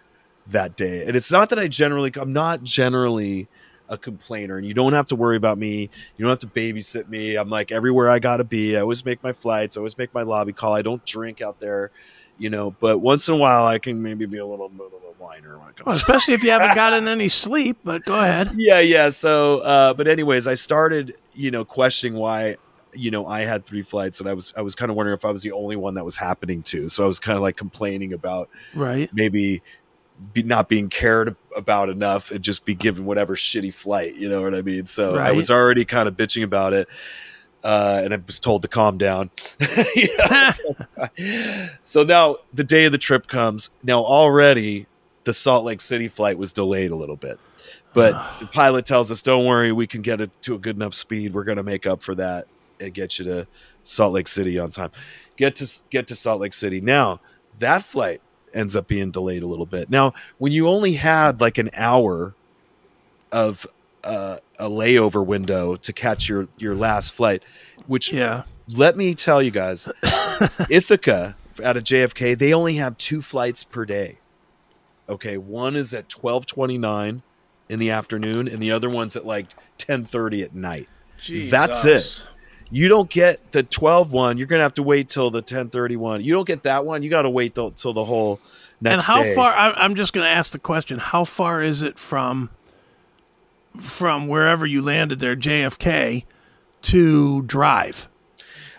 that 0.52 0.76
day. 0.76 1.06
And 1.06 1.16
it's 1.16 1.32
not 1.32 1.50
that 1.50 1.60
i 1.60 1.68
generally 1.68 2.12
i'm 2.20 2.34
not 2.34 2.64
generally 2.64 3.48
a 3.90 3.98
complainer 3.98 4.58
and 4.58 4.66
you 4.68 4.74
don't 4.74 4.94
have 4.94 5.08
to 5.08 5.16
worry 5.16 5.38
about 5.38 5.58
me. 5.58 5.90
You 6.18 6.26
don't 6.26 6.30
have 6.30 6.40
to 6.40 6.48
babysit 6.48 7.08
me. 7.08 7.36
I'm 7.38 7.50
like 7.50 7.72
everywhere 7.72 8.10
i 8.10 8.20
gotta 8.20 8.44
be. 8.44 8.76
I 8.78 8.82
always 8.82 9.06
make 9.06 9.24
my 9.24 9.34
flights. 9.34 9.78
I 9.78 9.80
always 9.80 9.98
make 9.98 10.14
my 10.14 10.24
lobby 10.24 10.54
call. 10.54 10.74
I 10.76 10.82
don't 10.82 11.06
drink 11.06 11.42
out 11.42 11.60
there 11.60 11.92
you 12.40 12.52
know 12.52 12.70
but 12.70 13.00
once 13.00 13.28
in 13.28 13.34
a 13.34 13.38
while 13.38 13.66
i 13.66 13.80
can 13.80 14.00
maybe 14.04 14.28
be 14.28 14.38
a 14.38 14.46
little 14.46 14.70
bit 14.70 14.86
of 14.86 14.94
a 14.94 15.14
whiner 15.24 15.58
when 15.58 15.70
it 15.70 15.76
Well, 15.84 15.86
comes 15.86 15.96
especially 15.98 16.36
if 16.36 16.44
you 16.44 16.52
haven't 16.52 16.76
gotten 16.76 17.08
any 17.08 17.30
sleep. 17.30 17.80
But 17.84 18.06
go 18.06 18.14
ahead. 18.14 18.52
yeah 18.58 18.80
yeah. 18.80 19.10
So 19.10 19.60
uh 19.62 19.96
but 19.96 20.08
anyways 20.08 20.46
i 20.46 20.54
started 20.54 21.16
you 21.34 21.50
know 21.50 21.66
questioning 21.66 22.20
why 22.20 22.58
you 22.94 23.10
know 23.10 23.26
i 23.26 23.40
had 23.42 23.66
three 23.66 23.82
flights 23.82 24.20
and 24.20 24.30
i 24.30 24.34
was 24.34 24.54
i 24.56 24.62
was 24.62 24.76
kind 24.76 24.92
of 24.92 24.96
wondering 24.98 25.16
if 25.18 25.26
i 25.26 25.32
was 25.32 25.42
the 25.42 25.52
only 25.52 25.76
one 25.76 25.96
that 25.96 26.06
was 26.06 26.16
happening 26.16 26.62
to. 26.64 26.90
So 26.90 27.04
i 27.04 27.08
was 27.08 27.20
kind 27.20 27.36
of 27.36 27.42
like 27.42 27.56
complaining 27.58 28.14
about 28.14 28.50
Right. 28.76 29.10
maybe 29.14 29.64
be 30.34 30.44
not 30.44 30.68
being 30.68 30.90
cared 30.90 31.36
about 31.56 31.90
enough 31.90 32.32
and 32.32 32.44
just 32.44 32.66
be 32.66 32.74
given 32.74 33.06
whatever 33.06 33.36
shitty 33.36 33.74
flight 33.74 34.16
you 34.16 34.28
know 34.28 34.42
what 34.42 34.56
i 34.56 34.62
mean 34.62 34.86
so 34.86 35.16
i 35.16 35.32
was 35.32 35.50
already 35.50 35.86
kind 35.86 36.08
of 36.08 36.18
bitching 36.18 36.44
about 36.44 36.74
it 36.74 36.88
uh, 37.64 38.02
and 38.04 38.14
I 38.14 38.20
was 38.26 38.40
told 38.40 38.62
to 38.62 38.68
calm 38.68 38.98
down. 38.98 39.30
So 41.82 42.04
now 42.04 42.38
the 42.54 42.64
day 42.64 42.86
of 42.86 42.92
the 42.92 42.98
trip 42.98 43.28
comes. 43.28 43.70
Now 43.84 44.04
already 44.04 44.86
the 45.24 45.34
Salt 45.34 45.66
Lake 45.66 45.82
City 45.82 46.08
flight 46.08 46.38
was 46.38 46.54
delayed 46.54 46.92
a 46.92 46.96
little 46.96 47.16
bit, 47.16 47.40
but 47.94 48.14
the 48.40 48.46
pilot 48.46 48.86
tells 48.86 49.12
us, 49.12 49.22
"Don't 49.22 49.46
worry, 49.46 49.72
we 49.72 49.88
can 49.88 50.02
get 50.02 50.22
it 50.22 50.30
to 50.44 50.56
a 50.56 50.58
good 50.58 50.76
enough 50.76 50.94
speed. 50.94 51.34
We're 51.34 51.44
going 51.44 51.58
to 51.58 51.64
make 51.64 51.88
up 51.88 52.04
for 52.04 52.14
that 52.16 52.48
and 52.80 52.94
get 52.94 53.18
you 53.18 53.26
to 53.26 53.48
Salt 53.84 54.14
Lake 54.14 54.28
City 54.28 54.60
on 54.60 54.70
time. 54.70 54.92
Get 55.38 55.56
to 55.56 55.80
get 55.90 56.08
to 56.08 56.16
Salt 56.16 56.42
Lake 56.42 56.54
City." 56.54 56.82
Now 56.82 57.20
that 57.60 57.84
flight 57.84 58.22
ends 58.58 58.76
up 58.76 58.88
being 58.88 59.12
delayed 59.12 59.44
a 59.44 59.48
little 59.48 59.66
bit. 59.66 59.90
Now 59.90 60.14
when 60.38 60.52
you 60.52 60.68
only 60.68 60.94
had 60.94 61.40
like 61.40 61.58
an 61.58 61.70
hour 61.76 62.34
of 63.32 63.68
uh, 64.04 64.38
a 64.58 64.70
layover 64.70 65.26
window 65.26 65.76
to 65.76 65.94
catch 65.94 66.30
your 66.30 66.48
your 66.58 66.76
last 66.76 67.14
flight. 67.14 67.44
Which 67.88 68.12
Yeah. 68.12 68.44
let 68.76 68.98
me 68.98 69.14
tell 69.14 69.42
you 69.42 69.52
guys, 69.52 69.90
Ithaca 70.70 71.36
out 71.64 71.78
of 71.78 71.84
JFK, 71.84 72.38
they 72.38 72.54
only 72.54 72.76
have 72.76 72.98
two 72.98 73.22
flights 73.22 73.64
per 73.64 73.86
day. 73.86 74.18
Okay, 75.10 75.38
one 75.38 75.76
is 75.76 75.94
at 75.94 76.10
twelve 76.10 76.46
twenty 76.46 76.78
nine 76.78 77.22
in 77.70 77.80
the 77.80 77.90
afternoon, 77.92 78.48
and 78.48 78.60
the 78.60 78.72
other 78.72 78.90
one's 78.90 79.16
at 79.16 79.26
like 79.26 79.48
ten 79.78 80.04
thirty 80.06 80.42
at 80.44 80.54
night. 80.54 80.88
Jesus. 81.20 81.52
That's 81.52 81.82
Jesus. 81.84 82.26
You 82.70 82.88
don't 82.90 83.10
get 83.10 83.52
the 83.52 83.64
12 83.64 84.12
one. 84.12 84.38
You're 84.38 84.48
gonna 84.48 84.64
have 84.64 84.74
to 84.76 84.84
wait 84.84 85.10
till 85.10 85.30
the 85.30 85.42
ten 85.42 85.70
thirty 85.70 85.96
one. 85.96 86.24
You 86.24 86.34
don't 86.34 86.48
get 86.48 86.64
that 86.64 86.86
one. 86.86 87.02
You 87.04 87.10
got 87.10 87.22
to 87.24 87.30
wait 87.30 87.56
till, 87.56 87.72
till 87.72 87.94
the 87.94 88.04
whole 88.06 88.40
next 88.82 88.94
And 88.94 89.02
how 89.04 89.24
day. 89.24 89.36
far? 89.36 89.52
I, 89.54 89.72
I'm 89.72 89.96
just 89.96 90.12
going 90.14 90.26
to 90.26 90.30
ask 90.30 90.52
the 90.52 90.60
question: 90.60 91.00
How 91.00 91.24
far 91.24 91.64
is 91.64 91.82
it 91.82 91.98
from 91.98 92.50
from 93.80 94.28
wherever 94.28 94.66
you 94.66 94.82
landed 94.82 95.20
there, 95.20 95.36
JFK, 95.36 96.26
to 96.84 97.42
drive? 97.44 98.08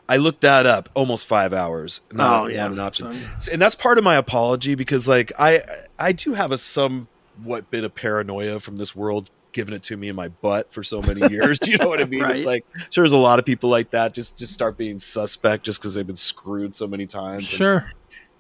I 0.09 0.17
looked 0.17 0.41
that 0.41 0.65
up. 0.67 0.89
Almost 0.95 1.27
five 1.27 1.53
hours. 1.53 2.01
Not, 2.13 2.45
Oh, 2.45 2.47
yeah. 2.47 2.63
not 2.65 2.73
an 2.73 2.79
option. 2.81 3.21
So- 3.39 3.53
and 3.53 3.61
that's 3.61 3.75
part 3.75 3.99
of 3.99 4.05
my 4.05 4.17
apology 4.17 4.75
because 4.75 5.07
like 5.07 5.33
I 5.39 5.63
I 5.99 6.13
do 6.13 6.35
have 6.35 6.51
a 6.51 6.59
somewhat 6.59 7.71
bit 7.71 7.85
of 7.85 7.95
paranoia 7.95 8.59
from 8.61 8.79
this 8.79 8.97
world 8.97 9.31
giving 9.59 9.75
it 9.75 9.83
to 9.83 9.97
me 9.97 10.09
in 10.09 10.15
my 10.15 10.29
butt 10.29 10.73
for 10.73 10.85
so 10.85 11.01
many 11.09 11.29
years. 11.33 11.59
Do 11.59 11.73
you 11.73 11.79
know 11.79 11.89
what 11.89 12.01
I 12.01 12.05
mean? 12.15 12.23
Right. 12.23 12.37
It's 12.37 12.47
like 12.47 12.65
sure 12.91 13.03
there's 13.03 13.11
a 13.13 13.17
lot 13.19 13.41
of 13.41 13.45
people 13.45 13.69
like 13.69 13.91
that 13.91 14.15
just 14.15 14.39
just 14.39 14.53
start 14.53 14.77
being 14.79 15.01
suspect 15.01 15.65
just 15.65 15.81
because 15.81 15.95
they've 15.95 16.07
been 16.07 16.15
screwed 16.15 16.77
so 16.77 16.87
many 16.87 17.07
times. 17.07 17.39
And, 17.51 17.59
Sure. 17.59 17.91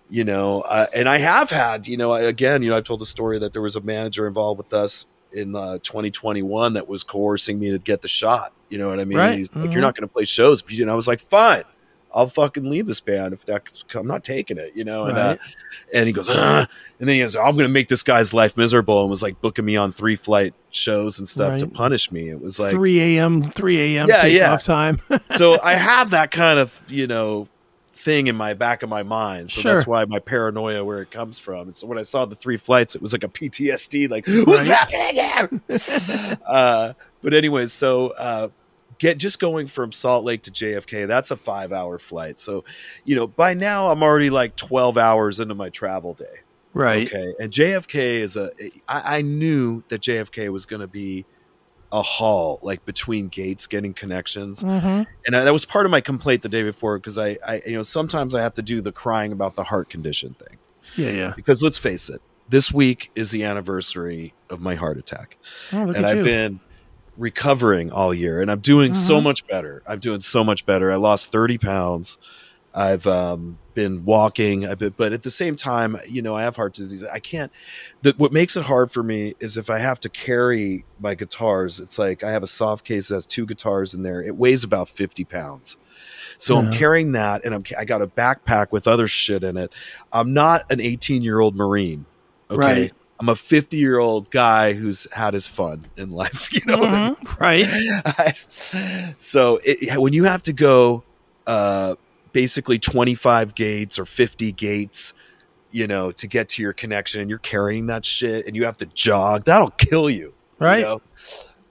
you 0.08 0.22
know, 0.22 0.60
uh, 0.60 0.86
and 0.94 1.08
I 1.08 1.18
have 1.18 1.50
had, 1.50 1.88
you 1.88 1.96
know, 1.96 2.12
I- 2.12 2.20
again, 2.22 2.62
you 2.62 2.70
know, 2.70 2.76
I've 2.76 2.84
told 2.84 3.00
the 3.00 3.06
story 3.06 3.40
that 3.40 3.52
there 3.52 3.62
was 3.62 3.74
a 3.74 3.80
manager 3.80 4.28
involved 4.28 4.58
with 4.58 4.72
us 4.72 5.06
in 5.32 5.56
uh, 5.56 5.78
2021 5.82 6.74
that 6.74 6.86
was 6.88 7.02
coercing 7.02 7.58
me 7.58 7.70
to 7.72 7.78
get 7.80 8.00
the 8.00 8.08
shot. 8.08 8.52
You 8.70 8.78
know 8.78 8.86
what 8.88 9.00
I 9.00 9.04
mean? 9.04 9.18
Right. 9.18 9.36
He's 9.38 9.52
like, 9.56 9.64
Mhm. 9.70 9.72
"You're 9.72 9.82
not 9.82 9.96
going 9.96 10.06
to 10.08 10.12
play 10.12 10.24
shows," 10.24 10.62
if 10.62 10.70
you 10.72 10.82
and 10.84 10.90
I 10.90 10.94
was 10.94 11.08
like, 11.08 11.20
"Fine, 11.20 11.64
I'll 12.14 12.28
fucking 12.28 12.68
leave 12.68 12.86
this 12.86 13.00
band 13.00 13.34
if 13.34 13.44
that. 13.46 13.62
I'm 13.94 14.06
not 14.06 14.24
taking 14.24 14.58
it." 14.58 14.72
You 14.74 14.84
know, 14.84 15.04
and 15.04 15.18
uh, 15.18 15.36
and 15.92 16.06
he 16.06 16.12
goes, 16.12 16.28
"Ugh." 16.30 16.68
and 16.98 17.08
then 17.08 17.16
he 17.16 17.22
goes, 17.22 17.36
"I'm 17.36 17.52
going 17.56 17.68
to 17.68 17.72
make 17.72 17.88
this 17.88 18.02
guy's 18.02 18.32
life 18.32 18.56
miserable," 18.56 19.00
and 19.02 19.10
was 19.10 19.22
like 19.22 19.40
booking 19.40 19.64
me 19.64 19.76
on 19.76 19.92
three 19.92 20.16
flight 20.16 20.54
shows 20.70 21.18
and 21.18 21.28
stuff 21.28 21.58
to 21.58 21.66
punish 21.66 22.10
me. 22.12 22.28
It 22.28 22.40
was 22.40 22.58
like, 22.58 22.72
3 22.72 23.16
a.m. 23.18 23.42
3 23.42 23.96
a.m. 23.96 24.08
Yeah, 24.08 24.26
yeah. 24.26 24.56
time. 24.58 25.00
so 25.36 25.58
I 25.62 25.74
have 25.74 26.10
that 26.10 26.30
kind 26.30 26.58
of 26.58 26.80
you 26.88 27.06
know 27.06 27.48
thing 27.92 28.28
in 28.28 28.36
my 28.36 28.54
back 28.54 28.82
of 28.82 28.88
my 28.88 29.02
mind. 29.02 29.50
So 29.50 29.60
that's 29.60 29.86
why 29.86 30.04
my 30.04 30.18
paranoia 30.20 30.84
where 30.84 31.02
it 31.02 31.10
comes 31.10 31.38
from. 31.38 31.68
And 31.68 31.76
so 31.76 31.86
when 31.86 31.98
I 31.98 32.04
saw 32.04 32.24
the 32.24 32.36
three 32.36 32.56
flights, 32.56 32.94
it 32.94 33.02
was 33.02 33.12
like 33.12 33.24
a 33.24 33.28
PTSD, 33.28 34.08
like 34.08 34.26
what's 34.46 34.68
Right. 34.70 34.78
happening 34.78 35.14
here? 35.14 36.38
uh, 36.46 36.92
but 37.22 37.34
anyways, 37.34 37.72
so 37.72 38.12
uh, 38.18 38.48
get 38.98 39.18
just 39.18 39.38
going 39.40 39.66
from 39.68 39.92
Salt 39.92 40.24
Lake 40.24 40.42
to 40.42 40.50
JFK. 40.50 41.06
That's 41.06 41.30
a 41.30 41.36
five 41.36 41.72
hour 41.72 41.98
flight. 41.98 42.38
So 42.40 42.64
you 43.04 43.16
know 43.16 43.26
by 43.26 43.54
now 43.54 43.88
I'm 43.90 44.02
already 44.02 44.30
like 44.30 44.56
twelve 44.56 44.98
hours 44.98 45.40
into 45.40 45.54
my 45.54 45.68
travel 45.70 46.14
day. 46.14 46.40
right. 46.74 47.06
Okay, 47.06 47.32
and 47.40 47.52
JFK 47.52 47.94
is 48.20 48.36
a. 48.36 48.50
I, 48.88 49.18
I 49.18 49.22
knew 49.22 49.82
that 49.88 50.00
JFK 50.02 50.50
was 50.50 50.66
going 50.66 50.80
to 50.80 50.86
be 50.88 51.24
a 51.90 52.02
haul, 52.02 52.58
like 52.62 52.84
between 52.84 53.28
gates, 53.28 53.66
getting 53.66 53.94
connections, 53.94 54.62
Mm-hmm. 54.62 55.04
and 55.26 55.34
I, 55.36 55.44
that 55.44 55.52
was 55.54 55.64
part 55.64 55.86
of 55.86 55.90
my 55.90 56.02
complaint 56.02 56.42
the 56.42 56.50
day 56.50 56.62
before 56.62 56.98
because 56.98 57.16
I, 57.16 57.38
I, 57.46 57.62
you 57.64 57.72
know, 57.72 57.82
sometimes 57.82 58.34
I 58.34 58.42
have 58.42 58.52
to 58.54 58.62
do 58.62 58.82
the 58.82 58.92
crying 58.92 59.32
about 59.32 59.56
the 59.56 59.64
heart 59.64 59.88
condition 59.88 60.34
thing 60.34 60.58
Yeah, 60.96 61.10
yeah. 61.12 61.32
because 61.34 61.62
let's 61.62 61.78
face 61.78 62.10
it, 62.10 62.20
this 62.46 62.70
week 62.70 63.10
is 63.14 63.30
the 63.30 63.44
anniversary 63.44 64.34
of 64.50 64.60
my 64.60 64.74
heart 64.74 64.98
attack, 64.98 65.38
Oh, 65.72 65.88
and 65.90 66.04
I've 66.04 66.18
you. 66.18 66.24
been 66.24 66.60
recovering 67.18 67.90
all 67.90 68.14
year, 68.14 68.40
and 68.40 68.50
I'm 68.50 68.60
doing 68.60 68.94
so 68.94 69.18
Mhm. 69.20 69.24
much 69.24 69.46
better. 69.46 69.82
I'm 69.86 69.98
doing 69.98 70.20
so 70.20 70.42
much 70.44 70.64
better. 70.64 70.90
I 70.90 70.96
lost 70.96 71.30
thirty 71.32 71.58
pounds. 71.58 72.16
I've 72.74 73.06
um, 73.08 73.58
been 73.74 74.04
walking, 74.04 74.64
I've 74.66 74.78
been, 74.78 74.94
but 74.96 75.12
at 75.12 75.22
the 75.24 75.30
same 75.30 75.56
time, 75.56 75.98
you 76.06 76.22
know, 76.22 76.36
I 76.36 76.42
have 76.42 76.54
heart 76.54 76.74
disease. 76.74 77.02
I 77.02 77.18
can't. 77.18 77.50
The, 78.02 78.14
what 78.18 78.30
makes 78.30 78.56
it 78.56 78.64
hard 78.64 78.92
for 78.92 79.02
me 79.02 79.34
is 79.40 79.56
if 79.56 79.68
I 79.68 79.78
have 79.78 79.98
to 80.00 80.08
carry 80.08 80.84
my 81.00 81.14
guitars. 81.14 81.80
It's 81.80 81.98
like 81.98 82.22
I 82.22 82.30
have 82.30 82.42
a 82.44 82.46
soft 82.48 82.84
case 82.84 83.08
that 83.08 83.14
has 83.16 83.26
two 83.26 83.46
guitars 83.46 83.94
in 83.94 84.02
there. 84.02 84.22
It 84.22 84.36
weighs 84.36 84.62
about 84.62 84.88
fifty 84.88 85.24
pounds, 85.24 85.76
so 86.36 86.56
I'm 86.58 86.70
carrying 86.70 87.12
that, 87.12 87.44
and 87.44 87.52
I'm 87.54 87.64
I 87.76 87.84
got 87.84 88.00
a 88.02 88.06
backpack 88.06 88.68
with 88.70 88.86
other 88.86 89.08
shit 89.08 89.42
in 89.42 89.56
it. 89.56 89.72
I'm 90.12 90.32
not 90.32 90.62
an 90.70 90.80
18 90.80 91.22
year 91.22 91.40
old 91.40 91.56
marine. 91.56 92.04
Okay. 92.50 92.58
Right. 92.58 92.92
I'm 93.20 93.28
a 93.28 93.34
50 93.36 93.76
year 93.76 93.98
old 93.98 94.30
guy 94.30 94.74
who's 94.74 95.12
had 95.12 95.34
his 95.34 95.48
fun 95.48 95.86
in 95.96 96.10
life. 96.10 96.48
You 96.52 96.60
know 96.66 96.82
I? 96.84 97.16
Mhm. 97.16 97.40
Right. 97.40 98.34
so 99.18 99.58
it, 99.64 99.98
when 100.00 100.12
you 100.12 100.24
have 100.24 100.42
to 100.44 100.52
go 100.52 101.02
uh, 101.46 101.94
basically 102.32 102.78
25 102.78 103.54
gates 103.54 103.98
or 103.98 104.04
50 104.04 104.52
gates 104.52 105.12
you 105.70 105.86
know 105.86 106.12
to 106.12 106.26
get 106.26 106.48
to 106.50 106.62
your 106.62 106.72
connection 106.72 107.20
and 107.20 107.28
you're 107.28 107.38
carrying 107.40 107.86
that 107.88 108.04
shit 108.04 108.46
and 108.46 108.54
you 108.56 108.64
have 108.64 108.76
to 108.78 108.86
jog 108.86 109.44
that'll 109.44 109.70
kill 109.72 110.08
you 110.08 110.18
you 110.18 110.34
Right. 110.60 110.80
know? 110.82 111.00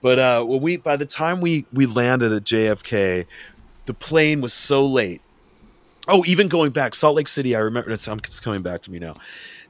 but 0.02 0.18
uh 0.20 0.44
when 0.44 0.60
we 0.60 0.76
by 0.76 0.96
the 0.96 1.06
time 1.06 1.40
we 1.40 1.66
we 1.72 1.86
landed 1.86 2.30
at 2.32 2.44
jfk 2.44 3.26
the 3.86 3.94
plane 3.94 4.40
was 4.40 4.52
so 4.52 4.86
late 4.86 5.20
oh 6.06 6.24
even 6.26 6.46
going 6.48 6.70
back 6.70 6.94
salt 6.94 7.16
lake 7.16 7.26
city 7.28 7.56
i 7.56 7.58
remember 7.58 7.90
it's, 7.90 8.06
it's 8.06 8.38
coming 8.40 8.62
back 8.62 8.82
to 8.82 8.90
me 8.92 8.98
now 9.00 9.14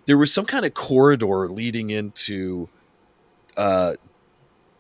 there 0.09 0.17
was 0.17 0.33
some 0.33 0.47
kind 0.47 0.65
of 0.65 0.73
corridor 0.73 1.49
leading 1.49 1.91
into 1.91 2.67
uh 3.59 3.95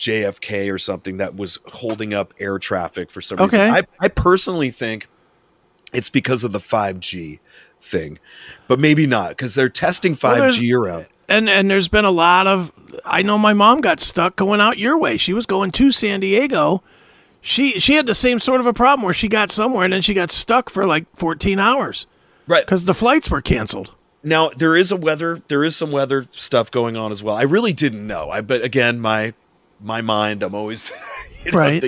JFK 0.00 0.72
or 0.72 0.78
something 0.78 1.18
that 1.18 1.36
was 1.36 1.58
holding 1.66 2.14
up 2.14 2.32
air 2.40 2.58
traffic 2.58 3.10
for 3.10 3.20
some 3.20 3.38
Okay. 3.40 3.68
reason. 3.68 3.84
I, 4.00 4.04
I 4.06 4.08
personally 4.08 4.70
think 4.70 5.06
it's 5.92 6.08
because 6.08 6.44
of 6.44 6.52
the 6.52 6.58
5G 6.60 7.40
thing, 7.80 8.18
but 8.68 8.78
maybe 8.78 9.06
not 9.06 9.30
because 9.30 9.54
they're 9.54 9.68
testing 9.68 10.14
5G 10.14 10.72
Well, 10.72 10.82
around. 10.82 11.06
And 11.28 11.50
and 11.50 11.70
there's 11.70 11.88
been 11.88 12.06
a 12.06 12.10
lot 12.10 12.46
of 12.46 12.72
I 13.04 13.20
know 13.20 13.36
my 13.36 13.52
mom 13.52 13.82
got 13.82 14.00
stuck 14.00 14.34
going 14.36 14.60
out 14.62 14.78
your 14.78 14.96
way. 14.96 15.18
She 15.18 15.34
was 15.34 15.44
going 15.44 15.72
to 15.72 15.90
San 15.90 16.20
Diego. 16.20 16.82
She 17.42 17.78
she 17.80 17.94
had 17.94 18.06
the 18.06 18.14
same 18.14 18.38
sort 18.38 18.60
of 18.60 18.66
a 18.66 18.72
problem 18.72 19.04
where 19.04 19.12
she 19.14 19.28
got 19.28 19.50
somewhere 19.50 19.84
and 19.84 19.92
then 19.92 20.00
she 20.02 20.14
got 20.14 20.30
stuck 20.30 20.70
for 20.70 20.86
like 20.86 21.04
14 21.16 21.58
hours 21.58 22.06
Right. 22.46 22.64
because 22.64 22.86
the 22.86 22.94
flights 22.94 23.30
were 23.30 23.42
canceled. 23.42 23.94
Now 24.22 24.50
there 24.50 24.76
is 24.76 24.90
a 24.90 24.96
weather, 24.96 25.42
there 25.48 25.64
is 25.64 25.76
some 25.76 25.92
weather 25.92 26.26
stuff 26.32 26.70
going 26.70 26.96
on 26.96 27.12
as 27.12 27.22
well. 27.22 27.36
I 27.36 27.42
really 27.42 27.72
didn't 27.72 28.06
know. 28.06 28.30
I 28.30 28.40
but 28.40 28.62
again, 28.62 29.00
my 29.00 29.34
my 29.80 30.00
mind, 30.00 30.42
I'm 30.42 30.54
always 30.54 30.90
you 31.44 31.52
know, 31.52 31.58
Right. 31.58 31.82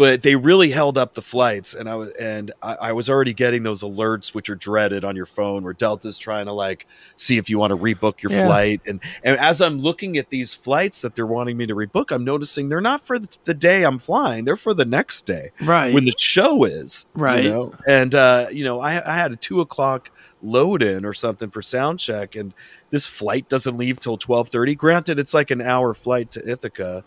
Thinking 0.00 0.20
the 0.20 0.20
worst. 0.20 0.20
But 0.20 0.22
they 0.22 0.36
really 0.36 0.70
held 0.70 0.98
up 0.98 1.14
the 1.14 1.22
flights, 1.22 1.74
and 1.74 1.88
I 1.88 1.94
was 1.94 2.12
and 2.12 2.50
I, 2.62 2.74
I 2.74 2.92
was 2.92 3.08
already 3.08 3.34
getting 3.34 3.62
those 3.62 3.82
alerts, 3.82 4.34
which 4.34 4.48
are 4.48 4.56
dreaded 4.56 5.04
on 5.04 5.16
your 5.16 5.26
phone, 5.26 5.62
where 5.64 5.74
Delta's 5.74 6.18
trying 6.18 6.46
to 6.46 6.52
like 6.52 6.86
see 7.16 7.36
if 7.38 7.48
you 7.50 7.58
want 7.58 7.70
to 7.70 7.76
rebook 7.76 8.22
your 8.22 8.32
Yeah. 8.32 8.42
flight. 8.46 8.80
And 8.86 9.02
and 9.22 9.38
as 9.38 9.60
I'm 9.60 9.78
looking 9.78 10.16
at 10.16 10.30
these 10.30 10.54
flights 10.54 11.00
that 11.02 11.14
they're 11.14 11.26
wanting 11.26 11.56
me 11.56 11.66
to 11.66 11.74
rebook, 11.74 12.10
I'm 12.10 12.24
noticing 12.24 12.68
they're 12.68 12.80
not 12.80 13.02
for 13.02 13.18
the, 13.18 13.28
the 13.44 13.54
day 13.54 13.84
I'm 13.84 13.98
flying; 13.98 14.44
they're 14.44 14.56
for 14.56 14.74
the 14.74 14.84
next 14.84 15.26
day 15.26 15.50
Right. 15.60 15.92
when 15.94 16.04
the 16.04 16.14
show 16.18 16.64
is 16.64 17.06
Right. 17.14 17.44
you 17.44 17.50
know? 17.50 17.72
and 17.88 18.14
uh 18.14 18.46
you 18.50 18.64
know 18.64 18.80
I, 18.80 18.92
I 19.08 19.14
had 19.16 19.32
a 19.32 19.36
two 19.36 19.60
o'clock 19.60 20.10
load 20.42 20.82
in 20.82 21.04
or 21.04 21.12
something 21.12 21.50
for 21.50 21.62
sound 21.62 21.98
check 21.98 22.34
and 22.34 22.54
this 22.90 23.06
flight 23.06 23.48
doesn't 23.48 23.76
leave 23.76 23.98
till 23.98 24.16
12.30 24.18 24.76
granted 24.76 25.18
it's 25.18 25.34
like 25.34 25.50
an 25.50 25.60
hour 25.60 25.92
flight 25.94 26.30
to 26.32 26.50
ithaca 26.50 27.04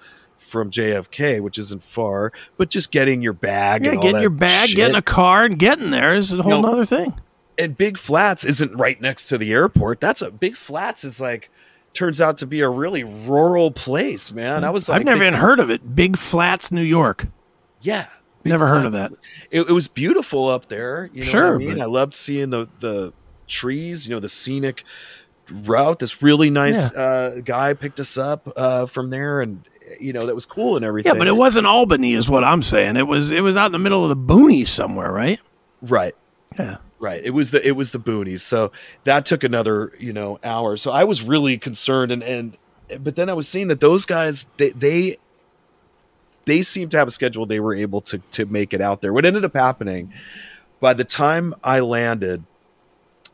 from 0.54 0.70
jfk 0.70 1.42
which 1.42 1.58
isn't 1.58 1.84
far 1.84 2.32
but 2.58 2.70
just 2.70 2.92
getting 2.92 3.22
your 3.24 3.34
bag 3.34 3.84
yeah, 3.84 3.90
and 3.90 3.98
all 3.98 4.04
getting 4.04 4.22
your 4.22 4.30
bag, 4.30 4.70
shit. 4.70 4.76
getting 4.78 4.96
a 4.96 5.02
car, 5.02 5.46
and 5.46 5.58
getting 5.58 5.90
there 5.90 6.14
is 6.14 6.32
a 6.32 6.42
whole 6.44 6.62
No. 6.62 6.72
other 6.74 6.86
thing. 6.86 7.14
and 7.58 7.76
big 7.76 7.98
flats 7.98 8.46
isn't 8.46 8.72
right 8.76 9.02
next 9.02 9.28
to 9.30 9.38
the 9.40 9.52
airport 9.52 10.00
that's 10.00 10.22
a 10.22 10.30
big 10.30 10.56
flats 10.56 11.04
is 11.04 11.20
like 11.20 11.50
turns 11.94 12.22
out 12.22 12.38
to 12.38 12.46
be 12.48 12.62
a 12.62 12.70
really 12.70 13.04
rural 13.04 13.72
place 13.72 14.32
man 14.32 14.64
i 14.64 14.70
was 14.70 14.88
like 14.90 15.00
I've 15.00 15.06
never 15.06 15.24
even 15.24 15.34
heard 15.40 15.60
of 15.60 15.70
it. 15.72 15.96
Big 15.96 16.18
Flats, 16.18 16.72
New 16.72 16.82
York. 16.84 17.26
yeah 17.82 18.08
Big 18.44 18.52
Never 18.52 18.68
heard 18.68 18.86
of 18.86 18.92
that. 18.92 19.12
it, 19.52 19.62
it 19.62 19.72
was 19.72 19.88
beautiful 19.88 20.50
up 20.50 20.68
there. 20.68 21.10
You 21.14 21.24
know 21.24 21.30
Sure, 21.30 21.54
what 21.54 21.64
I 21.64 21.66
mean? 21.66 21.78
but- 21.78 21.84
I 21.84 21.86
loved 21.86 22.14
seeing 22.14 22.50
the 22.52 22.68
the 22.80 23.12
trees. 23.48 24.06
You 24.08 24.14
know, 24.16 24.20
the 24.20 24.28
scenic 24.30 24.84
route. 25.50 26.00
This 26.00 26.22
really 26.22 26.50
nice 26.50 26.92
uh, 26.94 27.40
guy 27.46 27.74
picked 27.74 28.00
us 28.02 28.18
up 28.18 28.50
uh, 28.58 28.86
from 28.86 29.10
there, 29.12 29.40
and 29.42 29.66
you 30.00 30.14
know 30.14 30.26
that 30.26 30.36
was 30.36 30.46
cool 30.46 30.76
and 30.76 30.86
everything. 30.86 31.14
Yeah, 31.14 31.18
but 31.18 31.28
it 31.28 31.36
wasn't 31.36 31.68
Albany, 31.68 32.14
is 32.14 32.30
what 32.30 32.44
I'm 32.44 32.62
saying. 32.62 32.96
It 32.98 33.08
was 33.08 33.32
it 33.32 33.42
was 33.42 33.56
out 33.56 33.68
in 33.68 33.72
the 33.72 33.80
middle 33.80 34.04
of 34.04 34.10
the 34.10 34.34
boonies 34.34 34.68
somewhere, 34.68 35.12
right? 35.12 35.40
right. 35.82 36.16
Yeah. 36.58 36.78
Right. 37.00 37.22
It 37.24 37.32
was 37.32 37.52
the 37.52 37.66
it 37.68 37.74
was 37.74 37.92
the 37.92 38.00
boonies. 38.00 38.40
So 38.40 38.72
that 39.04 39.26
took 39.26 39.44
another, 39.44 39.92
you 40.00 40.14
know, 40.14 40.40
hour. 40.44 40.78
So 40.78 40.92
I 40.92 41.04
was 41.04 41.22
really 41.22 41.58
concerned 41.58 42.12
and 42.12 42.24
and 42.24 42.58
but 43.00 43.16
then 43.16 43.30
I 43.30 43.34
was 43.34 43.48
seeing 43.48 43.68
that 43.70 43.82
those 43.82 44.06
guys 44.06 44.46
they 44.58 44.70
they 44.70 45.18
they 46.46 46.62
seemed 46.62 46.92
to 46.92 46.98
have 46.98 47.08
a 47.08 47.12
schedule 47.12 47.46
they 47.46 47.60
were 47.60 47.76
able 47.76 48.02
to 48.02 48.20
to 48.32 48.46
make 48.46 48.74
it 48.74 48.80
out 48.80 49.02
there. 49.02 49.12
What 49.12 49.26
ended 49.26 49.44
up 49.44 49.54
happening 49.54 50.14
by 50.80 50.94
the 50.94 51.06
time 51.06 51.54
I 51.64 51.80
landed, 51.80 52.44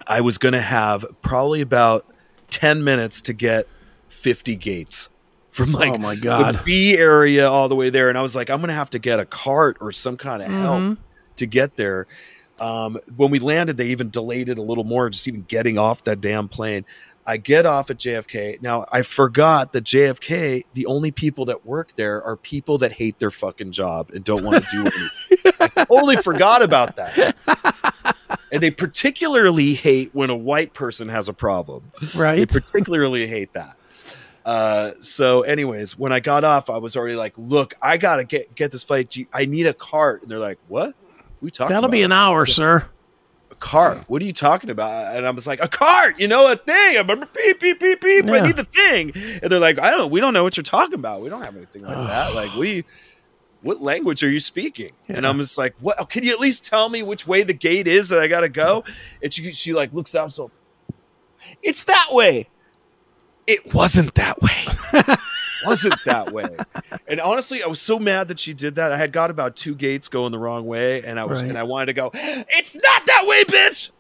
I 0.08 0.22
was 0.22 0.38
going 0.38 0.54
to 0.54 0.62
have 0.62 1.06
probably 1.22 1.62
about 1.62 2.06
10 2.50 2.84
minutes 2.84 3.24
to 3.24 3.34
get 3.34 3.68
50 4.10 4.56
gates. 4.56 5.10
From 5.52 5.72
like 5.72 5.94
oh 5.94 5.98
my 5.98 6.16
god. 6.16 6.56
the 6.56 6.64
B 6.64 6.98
area 6.98 7.50
all 7.50 7.70
the 7.70 7.76
way 7.76 7.90
there. 7.90 8.10
And 8.10 8.18
I 8.18 8.22
was 8.22 8.36
like, 8.36 8.50
I'm 8.50 8.60
gonna 8.62 8.74
have 8.74 8.90
to 8.92 9.00
get 9.00 9.20
a 9.20 9.26
cart 9.26 9.78
or 9.82 9.92
some 9.92 10.18
kind 10.18 10.42
of 10.42 10.50
help 10.50 10.80
Mhm. 10.82 10.98
to 11.38 11.46
get 11.46 11.76
there. 11.76 12.08
Um, 12.60 12.98
when 13.16 13.32
we 13.32 13.40
landed, 13.40 13.78
they 13.78 13.88
even 13.88 14.10
delayed 14.10 14.50
it 14.50 14.58
a 14.58 14.62
little 14.62 14.84
more, 14.84 15.10
just 15.10 15.28
even 15.28 15.44
getting 15.44 15.78
off 15.78 16.04
that 16.04 16.20
damn 16.22 16.48
plane. 16.50 16.86
I 17.26 17.38
get 17.38 17.66
off 17.66 17.90
at 17.92 17.98
JFK. 17.98 18.58
Now 18.62 18.86
I 18.92 19.04
forgot 19.04 19.72
that 19.74 19.84
JFK, 19.84 20.64
the 20.74 20.86
only 20.88 21.12
people 21.12 21.46
that 21.46 21.66
work 21.66 21.94
there 21.96 22.22
are 22.24 22.36
people 22.36 22.80
that 22.80 22.92
hate 22.92 23.20
their 23.20 23.32
fucking 23.32 23.72
job 23.72 24.10
and 24.14 24.24
don't 24.24 24.44
want 24.44 24.64
to 24.64 24.70
do 24.72 24.80
anything. 24.82 25.54
I 25.60 25.68
totally 25.86 26.18
forgot 26.18 26.62
about 26.64 26.96
that. 26.98 27.36
And 28.52 28.64
they 28.64 28.72
particularly 28.72 29.76
hate 29.76 30.10
when 30.14 30.30
a 30.32 30.36
white 30.36 30.74
person 30.74 31.08
has 31.10 31.30
a 31.30 31.34
problem. 31.34 31.92
Right. 32.16 32.38
They 32.38 32.46
particularly 32.48 33.28
hate 33.28 33.54
that. 33.54 33.78
Uh, 34.50 34.94
so, 35.00 35.42
anyways, 35.42 35.96
when 35.96 36.12
I 36.12 36.20
got 36.20 36.44
off, 36.44 36.72
I 36.72 36.78
was 36.78 36.96
already 36.98 37.16
like, 37.16 37.34
"Look, 37.38 37.76
I 37.84 37.98
gotta 37.98 38.24
get 38.24 38.56
get 38.56 38.72
this 38.72 38.82
flight. 38.84 39.12
Do 39.12 39.20
you- 39.20 39.28
I 39.32 39.46
need 39.46 39.68
a 39.68 39.74
cart." 39.76 40.24
And 40.24 40.32
they're 40.32 40.40
like, 40.40 40.58
"What? 40.68 40.96
We 41.40 41.52
talking 41.52 41.70
That'll 41.76 41.86
about 41.86 41.92
be 41.92 42.02
an 42.02 42.12
hour, 42.12 42.48
sir. 42.48 42.88
a 43.52 43.56
cart? 43.56 44.00
What 44.08 44.24
are 44.24 44.26
you 44.26 44.34
talking 44.34 44.72
about?" 44.72 45.16
And 45.16 45.28
I 45.28 45.30
was 45.30 45.46
like, 45.46 45.62
"A 45.64 45.68
cart, 45.68 46.20
you 46.20 46.28
know, 46.28 46.52
a 46.52 46.56
thing. 46.56 46.98
I'm 46.98 47.06
beep 47.08 47.60
beep 47.60 47.80
beep 47.80 48.02
beep. 48.02 48.26
I 48.28 48.40
need 48.40 48.56
the 48.58 48.64
thing." 48.64 49.12
And 49.44 49.52
they're 49.52 49.60
like, 49.60 49.78
"I 49.78 49.92
don't. 49.92 50.10
We 50.10 50.20
don't 50.20 50.34
know 50.34 50.42
what 50.44 50.58
you're 50.58 50.64
talking 50.64 50.96
about. 50.96 51.22
We 51.22 51.30
don't 51.30 51.44
have 51.44 51.56
anything 51.56 51.84
like 51.84 51.96
that. 52.08 52.34
Like, 52.34 52.54
we." 52.56 52.86
What 53.62 53.82
language 53.82 54.24
are 54.24 54.30
you 54.32 54.40
speaking? 54.40 54.92
And 55.10 55.28
I'm 55.28 55.38
just 55.38 55.58
like, 55.58 55.76
what? 55.82 56.10
Can 56.10 56.24
you 56.24 56.32
at 56.32 56.40
least 56.40 56.64
tell 56.64 56.88
me 56.88 57.04
which 57.04 57.28
way 57.28 57.44
the 57.44 57.54
gate 57.54 57.88
is 57.88 58.08
that 58.08 58.18
I 58.20 58.28
gotta 58.28 58.48
go? 58.48 58.86
And 59.22 59.34
she, 59.34 59.52
she 59.52 59.74
like 59.74 59.92
looks 59.94 60.16
out, 60.16 60.34
so 60.34 60.50
it's 61.62 61.84
that 61.84 62.08
way. 62.12 62.48
It 63.50 63.74
wasn't 63.74 64.14
that 64.16 64.42
way. 64.42 64.66
wasn't 65.66 65.96
that 66.06 66.32
way. 66.32 66.56
And 67.08 67.20
honestly, 67.20 67.64
I 67.64 67.68
was 67.68 67.82
so 67.82 68.00
mad 68.00 68.28
that 68.30 68.40
she 68.40 68.54
did 68.54 68.76
that. 68.76 68.92
I 68.92 68.98
had 68.98 69.12
got 69.12 69.30
about 69.32 69.56
two 69.56 69.76
gates 69.76 70.08
going 70.08 70.32
the 70.32 70.40
wrong 70.40 70.66
way, 70.66 71.04
and 71.04 71.20
I 71.20 71.26
was 71.26 71.42
Right. 71.42 71.50
and 71.50 71.58
I 71.58 71.64
wanted 71.64 71.88
to 71.88 71.94
go. 71.94 72.12
It's 72.14 72.76
not 72.76 73.06
that 73.08 73.26
way, 73.26 73.44
bitch. 73.46 73.92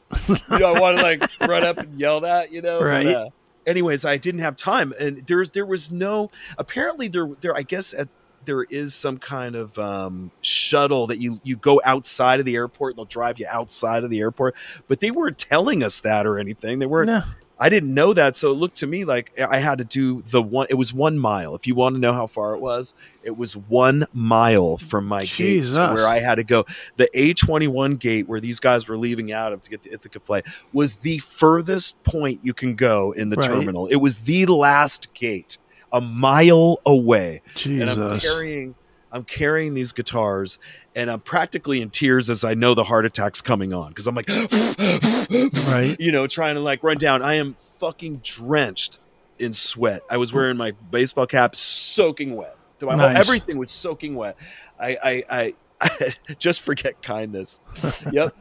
you 0.52 0.60
know, 0.60 0.74
I 0.76 0.80
want 0.80 0.98
to 0.98 1.04
like 1.04 1.30
run 1.50 1.64
up 1.64 1.78
and 1.80 2.00
yell 2.00 2.22
that. 2.22 2.52
You 2.52 2.62
know, 2.62 2.80
But, 2.80 2.86
Right. 2.86 3.08
uh, 3.08 3.30
anyways, 3.66 4.06
I 4.06 4.18
didn't 4.18 4.42
have 4.42 4.56
time, 4.56 4.94
and 5.00 5.26
there's 5.28 5.50
there 5.50 5.66
was 5.66 5.92
no. 5.92 6.30
Apparently, 6.58 7.08
there 7.08 7.28
there 7.42 7.56
I 7.56 7.64
guess 7.64 7.94
at 7.94 8.10
there 8.46 8.64
is 8.64 8.96
some 8.96 9.18
kind 9.18 9.56
of 9.56 9.78
um, 9.78 10.32
shuttle 10.42 11.08
that 11.08 11.18
you 11.18 11.42
you 11.44 11.58
go 11.58 11.82
outside 11.86 12.40
of 12.40 12.46
the 12.46 12.56
airport 12.56 12.94
and 12.94 12.98
they'll 13.00 13.06
drive 13.06 13.38
you 13.38 13.46
outside 13.50 14.04
of 14.04 14.10
the 14.10 14.20
airport, 14.22 14.56
but 14.88 15.00
they 15.02 15.12
weren't 15.12 15.38
telling 15.38 15.84
us 15.84 16.00
that 16.02 16.26
or 16.26 16.40
anything. 16.40 16.80
They 16.80 16.86
weren't 16.86 17.08
No. 17.08 17.24
I 17.60 17.67
didn't 17.69 17.93
know 17.93 18.13
that, 18.13 18.36
so 18.36 18.52
it 18.52 18.56
looked 18.56 18.78
to 18.78 18.88
me 18.88 19.04
like 19.06 19.32
I 19.39 19.58
had 19.58 19.80
to 19.80 19.84
do 19.86 20.22
the 20.22 20.41
one. 20.41 20.67
It 20.69 20.76
was 20.76 20.93
one 20.93 21.19
mile. 21.19 21.56
If 21.56 21.67
you 21.67 21.76
want 21.76 21.95
to 21.95 22.00
know 22.00 22.13
how 22.13 22.26
far 22.28 22.56
it 22.56 22.60
was, 22.62 22.93
it 23.22 23.36
was 23.36 23.58
one 23.58 24.06
mile 24.13 24.78
from 24.78 25.06
my 25.08 25.26
gate 25.26 25.36
Jesus. 25.63 25.76
to 25.78 25.88
where 25.93 26.08
I 26.08 26.19
had 26.19 26.36
to 26.36 26.43
go. 26.43 26.65
The 26.95 27.10
A 27.13 27.34
twenty 27.34 27.67
one 27.67 27.98
gate 27.98 28.28
where 28.30 28.39
these 28.39 28.60
guys 28.60 28.88
were 28.88 28.98
leaving 28.98 29.32
out 29.34 29.52
of 29.52 29.62
to 29.63 29.69
get 29.69 29.84
the 29.84 29.91
Ithaca 29.93 30.22
flight 30.22 30.45
was 30.72 30.98
the 30.98 31.17
furthest 31.19 32.02
point 32.04 32.39
you 32.43 32.54
can 32.54 32.76
go 32.76 33.12
in 33.12 33.30
the 33.30 33.36
Right. 33.36 33.48
terminal. 33.50 33.88
It 33.88 33.98
was 33.98 34.24
the 34.24 34.45
last 34.45 35.13
gate, 35.13 35.58
a 35.91 36.00
mile 36.00 36.78
away 36.86 37.41
and 37.65 37.84
I'm 37.84 37.88
Jesus. 37.88 38.24
carrying 38.24 38.76
I'm 39.12 39.24
carrying 39.24 39.74
these 39.74 39.91
guitars 39.91 40.60
and 40.95 41.10
I'm 41.10 41.19
practically 41.19 41.82
in 41.82 41.89
tears 41.89 42.30
as 42.30 42.43
I 42.43 42.54
know 42.54 42.74
the 42.74 42.84
heart 42.84 43.06
attack's 43.06 43.41
coming 43.41 43.74
on 43.74 43.89
because 43.89 44.06
I'm 44.08 44.15
like 44.15 44.30
Right. 44.30 45.95
you 46.00 46.12
know 46.12 46.28
trying 46.28 46.56
to 46.56 46.62
like 46.62 46.84
run 46.84 46.98
down. 46.98 47.22
I 47.22 47.36
am 47.36 47.56
fucking 47.60 48.17
drenched 48.24 49.00
in 49.38 49.54
sweat. 49.54 50.02
I 50.10 50.17
was 50.17 50.34
wearing 50.34 50.58
my 50.58 50.72
baseball 50.91 51.26
cap 51.28 51.56
soaking 51.56 52.36
wet. 52.36 52.56
My 52.82 52.91
whole, 52.95 53.10
Nice. 53.10 53.17
everything 53.17 53.58
was 53.58 53.72
soaking 53.72 54.15
wet. 54.15 54.38
I 54.80 54.98
I, 55.04 55.24
I, 55.30 55.54
I 55.82 56.15
just 56.39 56.62
forget 56.62 57.02
kindness. 57.02 57.60
Yep. 58.12 58.36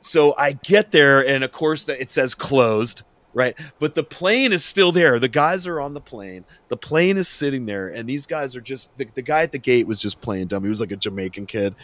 So 0.00 0.34
I 0.38 0.52
get 0.52 0.92
there 0.92 1.26
and 1.26 1.42
of 1.42 1.52
course 1.52 1.84
that 1.84 2.00
it 2.00 2.10
says 2.10 2.34
closed 2.34 3.02
right? 3.36 3.54
But 3.78 3.94
the 3.94 4.02
plane 4.02 4.54
is 4.54 4.64
still 4.64 4.92
there. 4.92 5.18
The 5.20 5.28
guys 5.28 5.66
are 5.66 5.78
on 5.78 5.92
the 5.92 6.00
plane. 6.00 6.46
The 6.68 6.76
plane 6.76 7.18
is 7.18 7.28
sitting 7.28 7.66
there 7.66 7.88
and 7.88 8.08
these 8.08 8.26
guys 8.26 8.56
are 8.56 8.62
just 8.62 8.96
the, 8.96 9.06
the 9.14 9.20
guy 9.20 9.42
at 9.42 9.52
the 9.52 9.58
gate 9.58 9.86
was 9.86 10.00
just 10.00 10.22
playing 10.22 10.46
dumb. 10.46 10.62
He 10.62 10.70
was 10.70 10.80
like 10.80 10.90
a 10.90 10.96
jamaican 10.96 11.44
kid. 11.46 11.74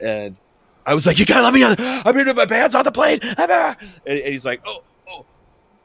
And 0.00 0.36
i 0.84 0.94
was 0.94 1.06
like 1.06 1.18
you 1.18 1.24
gotta 1.24 1.42
let 1.42 1.54
me 1.54 1.62
on 1.62 1.76
I'm 1.78 2.14
mean 2.16 2.26
my 2.34 2.44
band's 2.44 2.74
on 2.74 2.84
the 2.84 2.92
plane. 2.92 3.20
And, 3.38 3.76
and 4.04 4.18
he's 4.34 4.44
like 4.44 4.60
oh 4.66 4.82
oh 5.08 5.24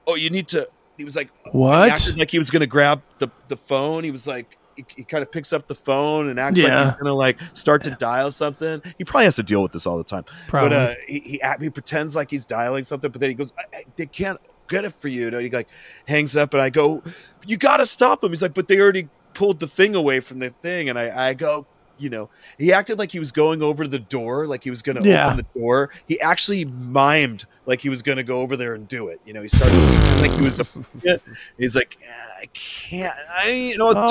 oh 0.08 0.16
you 0.16 0.32
need 0.32 0.48
to 0.50 0.68
he 0.98 1.04
was 1.04 1.16
like 1.16 1.30
What? 1.52 1.92
acted 1.92 2.18
like 2.18 2.32
he 2.32 2.40
was 2.40 2.50
gonna 2.50 2.66
grab 2.66 3.04
the, 3.20 3.30
the 3.48 3.58
phone. 3.58 4.04
He 4.04 4.10
was 4.10 4.26
like 4.26 4.58
he, 4.76 4.86
he 4.96 5.04
kind 5.04 5.22
of 5.22 5.32
picks 5.32 5.54
up 5.54 5.68
the 5.68 5.76
phone 5.76 6.30
and 6.30 6.40
acts 6.40 6.60
like 6.60 6.84
he's 6.84 6.94
gonna 6.94 7.14
like 7.14 7.40
start 7.54 7.84
to 7.84 7.92
dial 7.92 8.32
something. 8.32 8.82
He 8.98 9.04
probably 9.04 9.26
has 9.26 9.36
to 9.36 9.44
deal 9.44 9.62
with 9.62 9.72
this 9.72 9.86
all 9.86 10.00
the 10.00 10.04
time. 10.04 10.24
Probably. 10.48 10.70
but 10.70 10.76
uh, 10.76 10.94
he, 11.08 11.20
he 11.20 11.42
he 11.60 11.70
pretends 11.70 12.16
like 12.16 12.32
he's 12.32 12.46
dialing 12.46 12.84
something, 12.84 13.12
but 13.12 13.20
then 13.22 13.30
he 13.30 13.34
goes, 13.34 13.54
"They 13.98 14.06
can't 14.06 14.40
get 14.72 14.86
it 14.86 14.94
for 14.94 15.08
you." 15.10 15.28
And 15.28 15.36
he 15.42 15.50
like 15.50 15.68
hangs 16.08 16.36
up, 16.36 16.54
and 16.56 16.62
I 16.64 16.70
go, 16.72 17.04
"You 17.46 17.58
got 17.58 17.78
to 17.78 17.86
stop 17.86 18.24
him." 18.24 18.30
He's 18.32 18.42
like, 18.42 18.56
"But 18.56 18.68
they 18.68 18.80
already 18.80 19.08
pulled 19.36 19.60
the 19.60 19.68
thing 19.68 19.94
away 19.96 20.20
from 20.22 20.40
the 20.40 20.50
thing," 20.62 20.90
and 20.90 20.98
I 20.98 21.30
I 21.30 21.34
go. 21.36 21.68
You 21.98 22.10
know, 22.10 22.30
he 22.58 22.74
acted 22.74 22.98
like 22.98 23.12
he 23.12 23.20
was 23.20 23.32
going 23.32 23.62
over 23.62 23.84
to 23.84 23.88
the 23.90 24.00
door, 24.00 24.48
like 24.48 24.64
he 24.64 24.72
was 24.72 24.82
going 24.82 24.96
to 25.00 25.08
Yeah. 25.08 25.28
open 25.34 25.38
the 25.54 25.60
door. 25.60 25.92
He 26.08 26.20
actually 26.20 26.66
mimed 26.66 27.46
like 27.68 27.80
he 27.80 27.90
was 27.90 28.02
going 28.02 28.18
to 28.18 28.24
go 28.24 28.40
over 28.42 28.58
there 28.58 28.74
and 28.74 28.88
do 28.88 29.10
it. 29.10 29.22
You 29.24 29.34
know, 29.34 29.44
he 29.44 29.48
started 29.50 29.76
like 30.20 30.32
he 30.32 30.42
was 30.44 30.60
a. 30.60 30.66
He's 31.60 31.76
like, 31.76 32.00
"Ah, 32.04 32.32
I 32.42 32.46
can't. 32.54 33.14
I, 33.30 33.50
you 33.52 33.78
know, 33.78 33.94
Oh, 33.96 34.08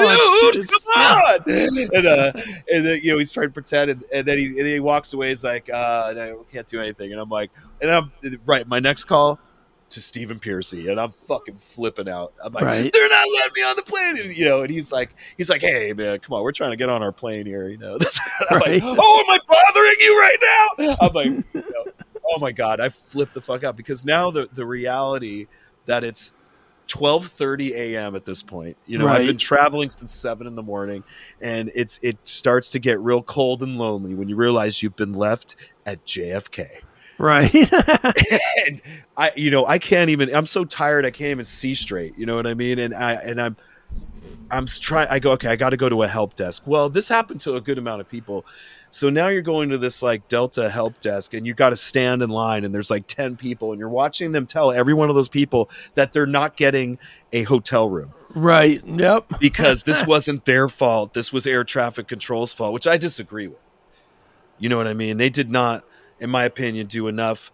dude, 0.52 0.64
it's- 0.64 0.80
come 0.84 1.02
on. 1.02 1.40
And 1.96 2.06
uh, 2.06 2.32
and 2.72 2.86
then 2.86 3.00
you 3.02 3.10
know 3.10 3.18
he's 3.18 3.32
trying 3.32 3.48
to 3.48 3.52
pretend, 3.52 3.90
and, 3.90 4.04
and 4.12 4.24
then 4.24 4.38
he 4.38 4.46
and 4.46 4.58
then 4.58 4.66
he 4.66 4.78
walks 4.78 5.12
away. 5.12 5.30
He's 5.30 5.42
like, 5.42 5.68
uh, 5.72 6.12
we 6.14 6.44
can't 6.52 6.68
do 6.68 6.80
anything. 6.80 7.10
And 7.10 7.20
I'm 7.20 7.28
like, 7.30 7.50
and 7.82 7.90
I'm 7.90 8.12
right. 8.46 8.68
My 8.68 8.78
next 8.78 9.04
call 9.04 9.40
to 9.90 10.00
Stephen 10.00 10.38
Pearcy, 10.38 10.88
and 10.88 10.98
I'm 11.00 11.10
fucking 11.10 11.56
flipping 11.56 12.08
out. 12.08 12.32
I'm 12.42 12.52
like, 12.52 12.64
Right. 12.64 12.92
they're 12.92 13.08
not 13.08 13.26
letting 13.34 13.52
me 13.54 13.62
on 13.62 13.76
the 13.76 13.82
plane, 13.82 14.18
and, 14.18 14.36
you 14.36 14.44
know. 14.44 14.62
And 14.62 14.70
he's 14.70 14.90
like, 14.92 15.14
he's 15.36 15.50
like, 15.50 15.60
hey 15.60 15.92
man, 15.92 16.18
come 16.20 16.34
on, 16.36 16.42
we're 16.42 16.52
trying 16.52 16.70
to 16.70 16.76
get 16.76 16.88
on 16.88 17.02
our 17.02 17.12
plane 17.12 17.46
here, 17.46 17.68
you 17.68 17.76
know. 17.78 17.98
I'm 18.50 18.58
Right. 18.60 18.82
like, 18.82 18.82
oh, 18.84 19.24
am 19.28 19.30
I 19.30 19.38
bothering 19.48 19.96
you 20.00 20.18
right 20.18 20.38
now? 20.40 20.96
I'm 21.00 21.12
like, 21.12 21.26
you 21.26 21.44
know, 21.54 21.92
oh 22.30 22.38
my 22.38 22.52
god, 22.52 22.80
I 22.80 22.88
flipped 22.88 23.34
the 23.34 23.40
fuck 23.40 23.64
out 23.64 23.76
because 23.76 24.04
now 24.04 24.30
the 24.30 24.48
the 24.52 24.64
reality 24.66 25.46
that 25.86 26.04
it's 26.04 26.32
12:30 26.88 27.70
a.m. 27.72 28.16
at 28.16 28.24
this 28.24 28.42
point. 28.42 28.76
You 28.86 28.98
know, 28.98 29.06
I've 29.06 29.26
been 29.26 29.38
traveling 29.38 29.90
since 29.90 30.12
seven 30.12 30.46
in 30.46 30.54
the 30.56 30.62
morning, 30.62 31.04
and 31.40 31.70
it's 31.74 31.98
it 32.02 32.18
starts 32.24 32.70
to 32.72 32.78
get 32.78 32.98
real 33.00 33.22
cold 33.22 33.62
and 33.62 33.78
lonely 33.78 34.14
when 34.14 34.28
you 34.28 34.36
realize 34.36 34.82
you've 34.82 34.96
been 34.96 35.12
left 35.12 35.56
at 35.86 36.04
JFK. 36.04 36.66
Right. 37.20 37.54
and 38.66 38.80
I, 39.16 39.30
you 39.36 39.50
know, 39.50 39.66
I 39.66 39.78
can't 39.78 40.10
even. 40.10 40.34
I'm 40.34 40.46
so 40.46 40.64
tired. 40.64 41.06
I 41.06 41.10
can't 41.10 41.30
even 41.30 41.44
see 41.44 41.74
straight. 41.74 42.18
You 42.18 42.26
know 42.26 42.36
what 42.36 42.46
I 42.46 42.54
mean? 42.54 42.78
And 42.78 42.94
I 42.94 43.14
and 43.14 43.40
I'm. 43.40 43.56
I'm 44.52 44.66
trying. 44.66 45.06
I 45.08 45.20
go, 45.20 45.32
okay, 45.32 45.48
I 45.48 45.54
got 45.54 45.70
to 45.70 45.76
go 45.76 45.88
to 45.88 46.02
a 46.02 46.08
help 46.08 46.34
desk. 46.34 46.64
Well, 46.66 46.88
this 46.88 47.08
happened 47.08 47.40
to 47.42 47.54
a 47.54 47.60
good 47.60 47.78
amount 47.78 48.00
of 48.00 48.08
people. 48.08 48.44
So 48.90 49.08
now 49.08 49.28
you're 49.28 49.42
going 49.42 49.68
to 49.68 49.78
this 49.78 50.02
like 50.02 50.26
Delta 50.26 50.68
help 50.68 51.00
desk 51.00 51.32
and 51.32 51.46
you 51.46 51.54
got 51.54 51.70
to 51.70 51.76
stand 51.76 52.22
in 52.22 52.30
line 52.30 52.64
and 52.64 52.74
there's 52.74 52.90
like 52.90 53.06
10 53.06 53.36
people 53.36 53.70
and 53.70 53.78
you're 53.78 53.88
watching 53.88 54.32
them 54.32 54.46
tell 54.46 54.72
every 54.72 54.94
one 54.94 55.08
of 55.08 55.14
those 55.14 55.28
people 55.28 55.70
that 55.94 56.12
they're 56.12 56.26
not 56.26 56.56
getting 56.56 56.98
a 57.32 57.44
hotel 57.44 57.88
room 57.88 58.12
right. 58.34 58.84
Yep. 58.84 59.34
because 59.40 59.84
this 59.84 60.06
wasn't 60.06 60.44
their 60.44 60.68
fault. 60.68 61.14
This 61.14 61.32
was 61.32 61.46
air 61.46 61.64
traffic 61.64 62.08
control's 62.08 62.52
fault, 62.52 62.72
which 62.72 62.86
I 62.86 62.96
disagree 62.96 63.46
with. 63.46 63.58
You 64.58 64.68
know 64.68 64.76
what 64.76 64.88
I 64.88 64.94
mean? 64.94 65.16
They 65.16 65.30
did 65.30 65.50
not, 65.50 65.84
in 66.20 66.30
my 66.30 66.44
opinion, 66.44 66.86
do 66.86 67.08
enough 67.08 67.50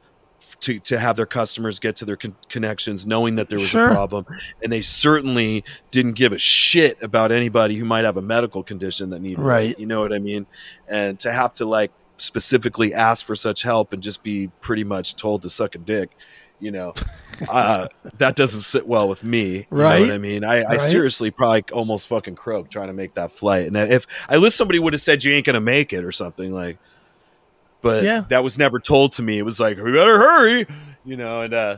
to, 0.60 0.78
to 0.80 0.98
have 0.98 1.16
their 1.16 1.26
customers 1.26 1.78
get 1.78 1.96
to 1.96 2.04
their 2.04 2.16
con- 2.16 2.36
connections 2.48 3.06
knowing 3.06 3.36
that 3.36 3.48
there 3.48 3.58
was 3.58 3.68
Sure. 3.68 3.88
a 3.88 3.94
problem. 3.94 4.26
And 4.62 4.72
they 4.72 4.80
certainly 4.80 5.64
didn't 5.90 6.12
give 6.12 6.32
a 6.32 6.38
shit 6.38 7.02
about 7.02 7.32
anybody 7.32 7.74
who 7.76 7.84
might 7.84 8.04
have 8.04 8.16
a 8.16 8.22
medical 8.22 8.62
condition 8.62 9.10
that 9.10 9.20
needed 9.20 9.38
it. 9.40 9.42
Right. 9.42 9.78
You 9.78 9.86
know 9.86 10.00
what 10.00 10.12
I 10.12 10.18
mean? 10.18 10.46
And 10.88 11.18
to 11.20 11.32
have 11.32 11.54
to 11.54 11.64
like 11.66 11.90
specifically 12.18 12.94
ask 12.94 13.24
for 13.24 13.34
such 13.34 13.62
help 13.62 13.92
and 13.92 14.02
just 14.02 14.22
be 14.22 14.50
pretty 14.60 14.84
much 14.84 15.16
told 15.16 15.42
to 15.42 15.50
suck 15.50 15.74
a 15.74 15.78
dick. 15.78 16.10
You 16.58 16.70
know, 16.70 16.94
uh, 17.50 17.88
that 18.16 18.34
doesn't 18.36 18.62
sit 18.62 18.86
well 18.86 19.08
with 19.10 19.22
me. 19.22 19.48
You 19.56 19.58
know 19.70 19.82
Right. 19.82 20.00
what 20.00 20.10
I 20.12 20.18
mean? 20.18 20.42
I, 20.44 20.60
I 20.62 20.64
Right. 20.64 20.80
seriously 20.80 21.30
probably 21.30 21.64
almost 21.72 22.08
fucking 22.08 22.36
croaked 22.36 22.70
trying 22.72 22.86
to 22.88 22.94
make 22.94 23.14
that 23.14 23.32
flight. 23.32 23.66
And 23.66 23.76
if 23.76 24.06
I 24.28 24.38
wish 24.38 24.54
somebody 24.54 24.78
would 24.78 24.94
have 24.94 25.02
said 25.02 25.22
you 25.22 25.32
ain't 25.34 25.44
gonna 25.44 25.60
make 25.60 25.92
it 25.92 26.02
or 26.04 26.12
something 26.12 26.52
like, 26.52 26.78
but 27.86 28.02
Yeah. 28.04 28.24
that 28.28 28.42
was 28.44 28.58
never 28.58 28.78
told 28.80 29.12
to 29.12 29.22
me. 29.22 29.38
It 29.38 29.44
was 29.44 29.58
like 29.60 29.76
we 29.78 29.92
better 29.92 30.18
hurry, 30.18 30.66
you 31.04 31.16
know. 31.16 31.42
And 31.42 31.54
uh, 31.54 31.76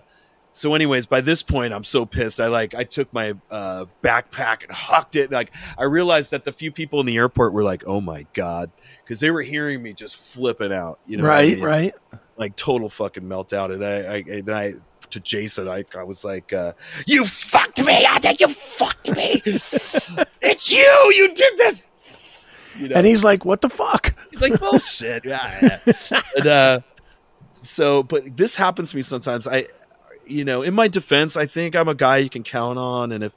so, 0.53 0.75
anyways, 0.75 1.07
by 1.07 1.21
this 1.21 1.42
point, 1.42 1.73
I'm 1.73 1.85
so 1.85 2.05
pissed. 2.07 2.40
I 2.40 2.47
like 2.49 2.75
I 2.75 2.85
took 2.85 3.12
my 3.12 3.35
uh, 3.51 3.85
backpack 4.03 4.62
and 4.64 4.73
hucked 4.73 5.14
it. 5.16 5.31
Like 5.31 5.53
I 5.77 5.85
realized 5.85 6.31
that 6.33 6.44
the 6.44 6.53
few 6.53 6.73
people 6.73 7.01
in 7.01 7.07
the 7.07 7.16
airport 7.16 7.53
were 7.53 7.62
like, 7.62 7.85
"Oh 7.87 8.01
my 8.01 8.27
god," 8.33 8.71
because 9.05 9.21
they 9.21 9.31
were 9.31 9.42
hearing 9.42 9.83
me 9.83 9.92
just 9.92 10.16
flipping 10.16 10.73
out. 10.73 10.99
You 11.07 11.18
know, 11.18 11.25
what 11.25 11.33
I 11.33 11.37
right. 11.37 11.55
mean? 11.57 11.64
Right. 11.64 11.94
like 12.37 12.57
total 12.57 12.88
fucking 12.88 13.25
meltdown. 13.25 13.73
And 13.75 13.85
I, 13.85 13.97
I 14.14 14.16
and 14.16 14.47
then 14.47 14.55
I 14.57 14.75
to 15.11 15.21
Jason. 15.21 15.68
I, 15.68 15.85
I 15.97 16.03
was 16.03 16.25
like, 16.25 16.53
uh, 16.53 16.73
"You 17.07 17.25
fucked 17.25 17.85
me! 17.85 18.05
I 18.09 18.18
think 18.18 18.40
you 18.40 18.49
fucked 18.49 19.14
me! 19.16 19.40
it's 19.44 20.71
you! 20.71 21.12
You 21.14 21.33
did 21.35 21.57
this!" 21.59 21.90
You 22.79 22.88
know? 22.88 22.97
And 22.97 23.07
he's 23.07 23.25
like, 23.25 23.45
"What 23.45 23.61
the 23.61 23.69
fuck?" 23.69 24.14
He's 24.31 24.43
like, 24.43 24.59
"Bullshit!" 24.59 25.25
yeah, 25.27 25.79
yeah. 25.87 26.23
and, 26.37 26.47
uh, 26.47 26.81
so, 27.62 28.03
but 28.03 28.37
this 28.37 28.57
happens 28.57 28.91
to 28.91 28.97
me 28.97 29.03
sometimes. 29.03 29.47
I, 29.47 29.67
you 30.27 30.45
know, 30.45 30.62
in 30.62 30.75
my 30.75 30.88
defense, 30.88 31.37
I 31.37 31.47
think 31.47 31.75
I'm 31.75 31.88
a 31.88 31.95
guy 31.95 32.19
you 32.19 32.31
can 32.31 32.45
count 32.45 32.79
on, 32.79 33.12
and 33.12 33.25
if 33.25 33.33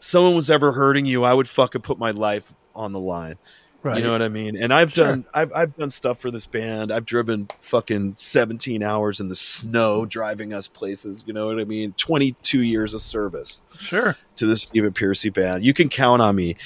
someone 0.00 0.36
was 0.36 0.50
ever 0.50 0.72
hurting 0.72 1.06
you, 1.06 1.24
I 1.24 1.34
would 1.34 1.48
fucking 1.48 1.82
put 1.82 1.98
my 1.98 2.10
life 2.10 2.52
on 2.74 2.92
the 2.92 3.00
line. 3.00 3.36
Right. 3.82 3.98
You 3.98 4.02
know 4.02 4.10
what 4.12 4.22
I 4.22 4.28
mean? 4.28 4.56
And 4.56 4.74
I've 4.74 4.92
Sure. 4.92 5.06
done 5.06 5.24
I've 5.32 5.52
I've 5.54 5.76
done 5.76 5.90
stuff 5.90 6.18
for 6.18 6.30
this 6.30 6.46
band. 6.46 6.90
I've 6.90 7.04
driven 7.04 7.48
fucking 7.60 8.14
17 8.16 8.82
hours 8.82 9.20
in 9.20 9.28
the 9.28 9.36
snow 9.36 10.04
driving 10.06 10.52
us 10.52 10.66
places, 10.66 11.22
you 11.26 11.32
know 11.32 11.46
what 11.46 11.60
I 11.60 11.64
mean? 11.64 11.92
22 11.96 12.62
years 12.62 12.94
of 12.94 13.00
service 13.00 13.62
sure. 13.78 14.16
to 14.36 14.46
the 14.46 14.56
Stephen 14.56 14.92
Pearcy 14.92 15.32
band. 15.32 15.64
You 15.64 15.72
can 15.72 15.88
count 15.88 16.20
on 16.20 16.34
me. 16.34 16.56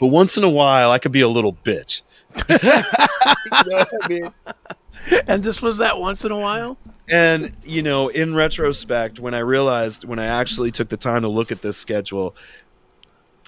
But 0.00 0.08
once 0.08 0.36
in 0.36 0.42
a 0.42 0.50
while 0.50 0.90
I 0.90 0.98
could 0.98 1.12
be 1.12 1.20
a 1.20 1.28
little 1.28 1.52
bitch. 1.52 2.02
you 2.48 2.58
know 3.70 3.76
what 3.78 3.88
I 4.02 4.08
mean? 4.08 4.30
And 5.28 5.42
this 5.44 5.62
was 5.62 5.78
that 5.78 6.00
once 6.00 6.24
in 6.24 6.32
a 6.32 6.38
while. 6.38 6.76
And 7.10 7.52
you 7.62 7.82
know, 7.82 8.08
in 8.08 8.34
retrospect, 8.34 9.20
when 9.20 9.34
I 9.34 9.40
realized 9.40 10.04
when 10.04 10.18
I 10.18 10.26
actually 10.26 10.70
took 10.70 10.88
the 10.88 10.96
time 10.96 11.22
to 11.22 11.28
look 11.28 11.52
at 11.52 11.62
this 11.62 11.76
schedule, 11.76 12.34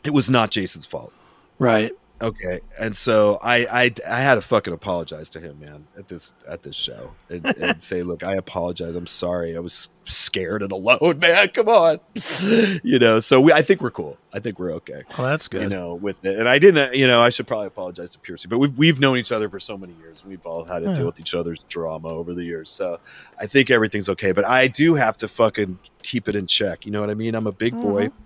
it 0.05 0.11
was 0.11 0.29
not 0.31 0.51
Jason's 0.51 0.87
fault. 0.87 1.13
Right. 1.59 1.93
Okay, 2.23 2.61
and 2.81 2.97
so 2.97 3.39
I, 3.43 3.67
I 3.71 3.93
I 4.09 4.21
had 4.21 4.37
to 4.37 4.41
fucking 4.41 4.73
apologize 4.73 5.29
to 5.31 5.41
him, 5.41 5.61
man, 5.61 5.87
at 5.99 6.09
this 6.09 6.35
at 6.49 6.63
this 6.63 6.75
show, 6.75 7.13
and, 7.29 7.45
and 7.59 7.83
say, 7.83 8.03
look, 8.03 8.25
I 8.25 8.37
apologize. 8.37 8.97
I'm 8.97 9.07
sorry. 9.07 9.55
I 9.55 9.61
was 9.61 9.91
scared 10.05 10.63
and 10.63 10.73
alone, 10.73 11.19
man. 11.19 11.49
Come 11.49 11.69
on, 11.69 12.01
you 12.83 12.99
know. 12.99 13.21
So 13.21 13.39
we, 13.43 13.53
I 13.53 13.61
think 13.61 13.83
we're 13.83 13.91
cool. 13.91 14.17
I 14.33 14.39
think 14.39 14.59
we're 14.59 14.73
okay, 14.77 15.03
Well, 15.19 15.27
that's 15.27 15.47
good. 15.47 15.63
you 15.63 15.69
know, 15.69 15.95
with 15.95 16.25
it. 16.25 16.39
And 16.39 16.49
I 16.49 16.59
didn't, 16.59 16.95
you 16.95 17.07
know, 17.07 17.21
I 17.21 17.29
should 17.29 17.47
probably 17.47 17.67
apologize 17.67 18.13
to 18.13 18.19
Pearcy, 18.19 18.49
but 18.49 18.59
we've 18.59 18.77
we've 18.79 18.99
known 18.99 19.19
each 19.19 19.33
other 19.33 19.51
for 19.51 19.59
so 19.59 19.77
many 19.77 19.93
years. 19.95 20.25
We've 20.25 20.45
all 20.47 20.65
had 20.65 20.81
to 20.81 20.87
Yeah. 20.87 20.95
deal 20.95 21.07
with 21.07 21.21
each 21.21 21.35
other's 21.35 21.65
drama 21.65 22.09
over 22.09 22.33
the 22.33 22.45
years, 22.45 22.71
so 22.71 22.99
I 23.39 23.45
think 23.47 23.71
everything's 23.71 24.09
okay. 24.09 24.33
But 24.33 24.47
I 24.47 24.69
do 24.69 24.95
have 24.95 25.19
to 25.19 25.29
fucking 25.29 25.79
keep 26.03 26.29
it 26.31 26.37
in 26.37 26.47
check. 26.47 26.87
You 26.87 26.93
know 26.93 27.01
what 27.03 27.11
I 27.11 27.15
mean? 27.15 27.35
I'm 27.35 27.47
a 27.47 27.53
big 27.53 27.79
boy 27.79 28.07
mm-hmm. 28.07 28.23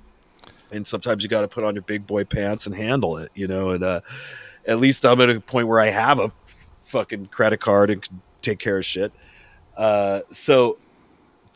And 0.72 0.86
sometimes 0.86 1.22
you 1.22 1.28
got 1.28 1.42
to 1.42 1.48
put 1.48 1.64
on 1.64 1.74
your 1.74 1.82
big 1.82 2.06
boy 2.06 2.24
pants 2.24 2.66
and 2.66 2.74
handle 2.74 3.16
it, 3.18 3.30
you 3.34 3.46
know. 3.46 3.70
And 3.70 3.84
uh, 3.84 4.00
at 4.66 4.78
least 4.78 5.04
I'm 5.04 5.20
at 5.20 5.30
a 5.30 5.40
point 5.40 5.68
where 5.68 5.80
I 5.80 5.86
have 5.86 6.18
a 6.18 6.30
fucking 6.78 7.26
credit 7.26 7.60
card 7.60 7.90
and 7.90 8.02
can 8.02 8.20
take 8.42 8.58
care 8.58 8.78
of 8.78 8.84
shit. 8.84 9.12
Uh, 9.76 10.20
so 10.30 10.78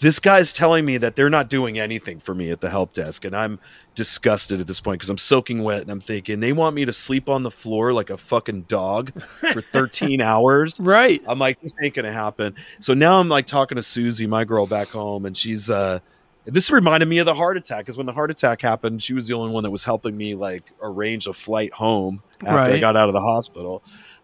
this 0.00 0.18
guy's 0.18 0.52
telling 0.52 0.84
me 0.84 0.96
that 0.98 1.16
they're 1.16 1.30
not 1.30 1.48
doing 1.48 1.78
anything 1.78 2.18
for 2.18 2.34
me 2.34 2.50
at 2.50 2.60
the 2.60 2.70
help 2.70 2.92
desk, 2.92 3.24
and 3.24 3.34
I'm 3.34 3.58
disgusted 3.94 4.60
at 4.60 4.66
this 4.66 4.80
point 4.80 4.98
because 4.98 5.08
I'm 5.08 5.18
soaking 5.18 5.62
wet 5.62 5.82
and 5.82 5.90
I'm 5.90 6.00
thinking 6.00 6.40
they 6.40 6.52
want 6.52 6.74
me 6.74 6.84
to 6.84 6.92
sleep 6.92 7.28
on 7.28 7.42
the 7.42 7.50
floor 7.50 7.92
like 7.92 8.10
a 8.10 8.16
fucking 8.16 8.62
dog 8.62 9.12
for 9.52 9.60
13 9.72 10.20
hours. 10.20 10.74
Right. 10.80 11.22
I'm 11.26 11.38
like, 11.38 11.60
this 11.60 11.72
ain't 11.82 11.94
gonna 11.94 12.12
happen. 12.12 12.56
So 12.80 12.92
now 12.92 13.20
I'm 13.20 13.28
like 13.28 13.46
talking 13.46 13.76
to 13.76 13.82
Susie, 13.82 14.26
my 14.26 14.44
girl 14.44 14.66
back 14.66 14.88
home, 14.88 15.26
and 15.26 15.36
she's 15.36 15.70
uh 15.70 16.00
this 16.46 16.70
reminded 16.70 17.08
me 17.08 17.18
of 17.18 17.26
the 17.26 17.34
heart 17.34 17.56
attack 17.56 17.80
because 17.80 17.96
when 17.96 18.06
the 18.06 18.12
heart 18.12 18.30
attack 18.30 18.60
happened, 18.60 19.02
she 19.02 19.14
was 19.14 19.28
the 19.28 19.34
only 19.34 19.52
one 19.52 19.62
that 19.62 19.70
was 19.70 19.84
helping 19.84 20.16
me 20.16 20.34
like 20.34 20.72
arrange 20.82 21.26
a 21.26 21.32
flight 21.32 21.72
home 21.72 22.22
after 22.44 22.72
I 22.72 22.80
got 22.80 22.96
out 22.96 23.08
of 23.08 23.14
the 23.14 23.20
hospital. 23.20 23.82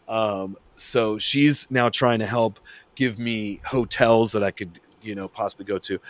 Um, 0.09 0.57
so 0.77 1.19
she's 1.19 1.71
now 1.71 1.89
trying 1.89 2.19
to 2.19 2.27
help 2.27 2.61
give 2.95 3.19
me 3.19 3.61
hotels 3.67 4.33
that 4.33 4.43
I 4.43 4.51
could, 4.51 4.81
you 5.03 5.15
know, 5.15 5.29
possibly 5.29 5.65
go 5.65 5.79
to. 5.79 6.01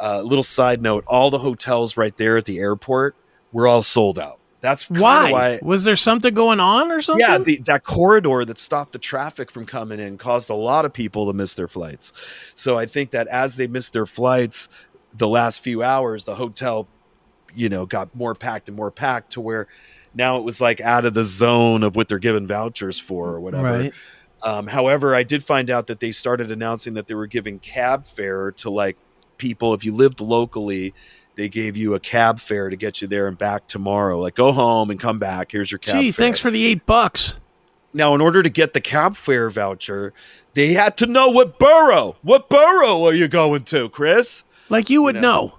Uh, 0.00 0.20
little 0.22 0.42
side 0.42 0.82
note: 0.82 1.04
all 1.06 1.30
the 1.30 1.38
hotels 1.38 1.96
right 1.96 2.16
there 2.16 2.36
at 2.36 2.44
the 2.44 2.58
airport 2.58 3.14
were 3.52 3.68
all 3.68 3.82
sold 3.82 4.18
out. 4.18 4.40
That's 4.62 4.88
Why? 4.88 5.32
why 5.32 5.58
Was 5.60 5.82
there 5.82 5.96
something 5.96 6.32
going 6.34 6.60
on 6.60 6.92
or 6.92 7.02
something? 7.02 7.26
yeah, 7.28 7.36
the, 7.36 7.58
that 7.66 7.82
corridor 7.82 8.44
that 8.44 8.60
stopped 8.60 8.92
the 8.92 8.98
traffic 9.00 9.50
from 9.50 9.66
coming 9.66 9.98
in 9.98 10.16
caused 10.18 10.50
a 10.50 10.54
lot 10.54 10.84
of 10.84 10.92
people 10.92 11.26
to 11.26 11.32
miss 11.32 11.54
their 11.54 11.66
flights. 11.66 12.12
So 12.54 12.78
I 12.78 12.86
think 12.86 13.10
that 13.10 13.26
as 13.26 13.56
they 13.56 13.66
missed 13.66 13.92
their 13.92 14.06
flights, 14.06 14.68
the 15.14 15.28
last 15.28 15.62
few 15.62 15.82
hours, 15.82 16.24
the 16.24 16.34
hotel, 16.34 16.88
you 17.54 17.68
know, 17.68 17.86
got 17.86 18.14
more 18.14 18.34
packed 18.34 18.68
and 18.68 18.76
more 18.76 18.90
packed 18.90 19.32
to 19.32 19.40
where 19.40 19.68
now 20.14 20.36
it 20.36 20.44
was 20.44 20.60
like 20.60 20.80
out 20.80 21.04
of 21.04 21.14
the 21.14 21.24
zone 21.24 21.82
of 21.82 21.96
what 21.96 22.08
they're 22.08 22.18
giving 22.18 22.46
vouchers 22.46 22.98
for 22.98 23.30
or 23.30 23.40
whatever. 23.40 23.64
Right. 23.64 23.92
Um, 24.42 24.66
however, 24.66 25.14
I 25.14 25.22
did 25.22 25.44
find 25.44 25.70
out 25.70 25.86
that 25.86 26.00
they 26.00 26.12
started 26.12 26.50
announcing 26.50 26.94
that 26.94 27.06
they 27.06 27.14
were 27.14 27.26
giving 27.26 27.58
cab 27.58 28.06
fare 28.06 28.50
to 28.52 28.70
like 28.70 28.96
people 29.38 29.74
if 29.74 29.84
you 29.84 29.94
lived 29.94 30.20
locally. 30.20 30.94
They 31.34 31.48
gave 31.48 31.76
you 31.76 31.94
a 31.94 32.00
cab 32.00 32.40
fare 32.40 32.68
to 32.68 32.76
get 32.76 33.00
you 33.00 33.08
there 33.08 33.26
and 33.26 33.38
back 33.38 33.66
tomorrow. 33.66 34.18
Like, 34.18 34.34
go 34.34 34.52
home 34.52 34.90
and 34.90 35.00
come 35.00 35.18
back. 35.18 35.52
Here's 35.52 35.70
your 35.70 35.78
cab. 35.78 36.00
Gee, 36.00 36.12
fare. 36.12 36.26
thanks 36.26 36.40
for 36.40 36.50
the 36.50 36.66
eight 36.66 36.84
bucks. 36.84 37.38
Now, 37.94 38.14
in 38.14 38.20
order 38.20 38.42
to 38.42 38.50
get 38.50 38.72
the 38.74 38.80
cab 38.80 39.16
fare 39.16 39.48
voucher, 39.48 40.12
they 40.54 40.74
had 40.74 40.96
to 40.98 41.06
know 41.06 41.28
what 41.28 41.58
borough. 41.58 42.16
What 42.22 42.48
borough 42.48 43.04
are 43.04 43.14
you 43.14 43.28
going 43.28 43.64
to, 43.64 43.88
Chris? 43.88 44.44
Like 44.72 44.88
you 44.90 45.02
would 45.02 45.14
know. 45.16 45.20
know. 45.20 45.58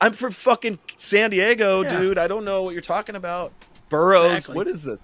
I'm 0.00 0.12
from 0.12 0.32
fucking 0.32 0.78
San 0.96 1.30
Diego, 1.30 1.82
Yeah. 1.82 2.00
dude. 2.00 2.18
I 2.18 2.26
don't 2.26 2.44
know 2.44 2.62
what 2.62 2.72
you're 2.72 2.80
talking 2.80 3.14
about. 3.16 3.52
Boroughs. 3.90 4.32
Exactly. 4.32 4.54
What 4.56 4.66
is 4.66 4.82
this? 4.82 5.00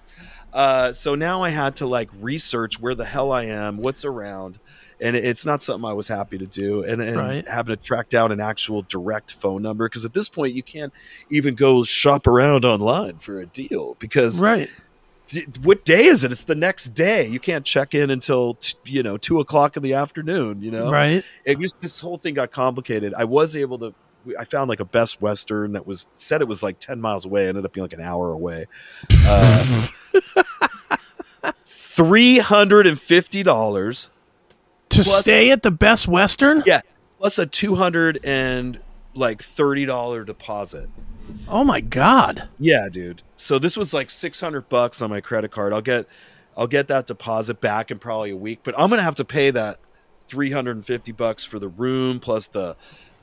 Uh, 0.51 0.91
so 0.91 1.15
now 1.15 1.41
I 1.43 1.49
had 1.49 1.75
to 1.77 1.85
like 1.87 2.09
research 2.19 2.79
where 2.79 2.93
the 2.95 3.05
hell 3.05 3.31
I 3.31 3.45
am, 3.45 3.77
what's 3.77 4.05
around, 4.05 4.59
and 4.99 5.15
it's 5.15 5.45
not 5.45 5.61
something 5.61 5.89
I 5.89 5.93
was 5.93 6.07
happy 6.07 6.37
to 6.37 6.45
do. 6.45 6.83
And, 6.83 7.01
and 7.01 7.15
Right. 7.17 7.47
having 7.47 7.75
to 7.75 7.81
track 7.81 8.09
down 8.09 8.31
an 8.31 8.39
actual 8.39 8.81
direct 8.83 9.33
phone 9.33 9.61
number 9.61 9.87
because 9.87 10.03
at 10.05 10.13
this 10.13 10.29
point 10.29 10.53
you 10.53 10.61
can't 10.63 10.91
even 11.29 11.55
go 11.55 11.83
shop 11.83 12.27
around 12.27 12.65
online 12.65 13.17
for 13.19 13.37
a 13.39 13.45
deal 13.45 13.95
because 13.99 14.41
Right. 14.41 14.69
What 15.63 15.83
day 15.85 16.05
is 16.05 16.23
it? 16.23 16.31
It's 16.31 16.43
the 16.43 16.55
next 16.55 16.89
day. 16.89 17.27
You 17.27 17.39
can't 17.39 17.65
check 17.65 17.95
in 17.95 18.09
until 18.11 18.55
t- 18.55 18.75
you 18.85 19.01
know 19.03 19.17
two 19.17 19.39
o'clock 19.39 19.77
in 19.77 19.83
the 19.83 19.93
afternoon. 19.93 20.61
You 20.61 20.71
know, 20.71 20.91
Right. 20.91 21.23
It 21.45 21.59
just 21.59 21.79
this 21.81 21.99
whole 21.99 22.17
thing 22.17 22.33
got 22.35 22.51
complicated. 22.51 23.13
I 23.17 23.23
was 23.23 23.55
able 23.55 23.77
to. 23.79 23.93
I 24.39 24.45
found 24.45 24.69
like 24.69 24.79
a 24.79 24.85
Best 24.85 25.21
Western 25.21 25.73
that 25.73 25.85
was 25.85 26.07
said 26.15 26.39
it 26.41 26.47
was 26.47 26.63
like 26.63 26.79
ten 26.79 27.01
miles 27.01 27.25
away. 27.25 27.45
It 27.45 27.49
ended 27.49 27.65
up 27.65 27.73
being 27.73 27.83
like 27.83 27.93
an 27.93 28.01
hour 28.01 28.31
away. 28.31 28.67
Uh, 29.27 29.87
Three 31.65 32.39
hundred 32.39 32.87
and 32.87 32.99
fifty 32.99 33.43
dollars 33.43 34.09
To 34.89 35.03
stay 35.03 35.51
at 35.51 35.61
the 35.61 35.71
Best 35.71 36.07
Western? 36.07 36.63
Yeah. 36.65 36.81
plus 37.19 37.37
a 37.37 37.45
two 37.45 37.75
hundred 37.75 38.19
and 38.23 38.79
like 39.13 39.41
thirty 39.43 39.85
dollar 39.85 40.23
deposit. 40.23 40.89
Oh 41.47 41.63
my 41.63 41.79
god. 41.81 42.49
Yeah, 42.59 42.89
dude. 42.91 43.21
So 43.35 43.57
this 43.59 43.77
was 43.77 43.93
like 43.93 44.09
600 44.09 44.67
bucks 44.67 45.01
on 45.01 45.09
my 45.09 45.21
credit 45.21 45.51
card. 45.51 45.71
I'll 45.73 45.81
get 45.81 46.05
I'll 46.57 46.67
get 46.67 46.87
that 46.89 47.07
deposit 47.07 47.61
back 47.61 47.91
in 47.91 47.99
probably 47.99 48.31
a 48.31 48.37
week, 48.37 48.59
but 48.63 48.75
I'm 48.77 48.89
going 48.89 48.99
to 48.99 49.03
have 49.03 49.15
to 49.15 49.25
pay 49.25 49.49
that 49.51 49.79
350 50.27 51.11
bucks 51.13 51.43
for 51.45 51.59
the 51.59 51.67
room 51.69 52.19
plus 52.19 52.47
the 52.47 52.75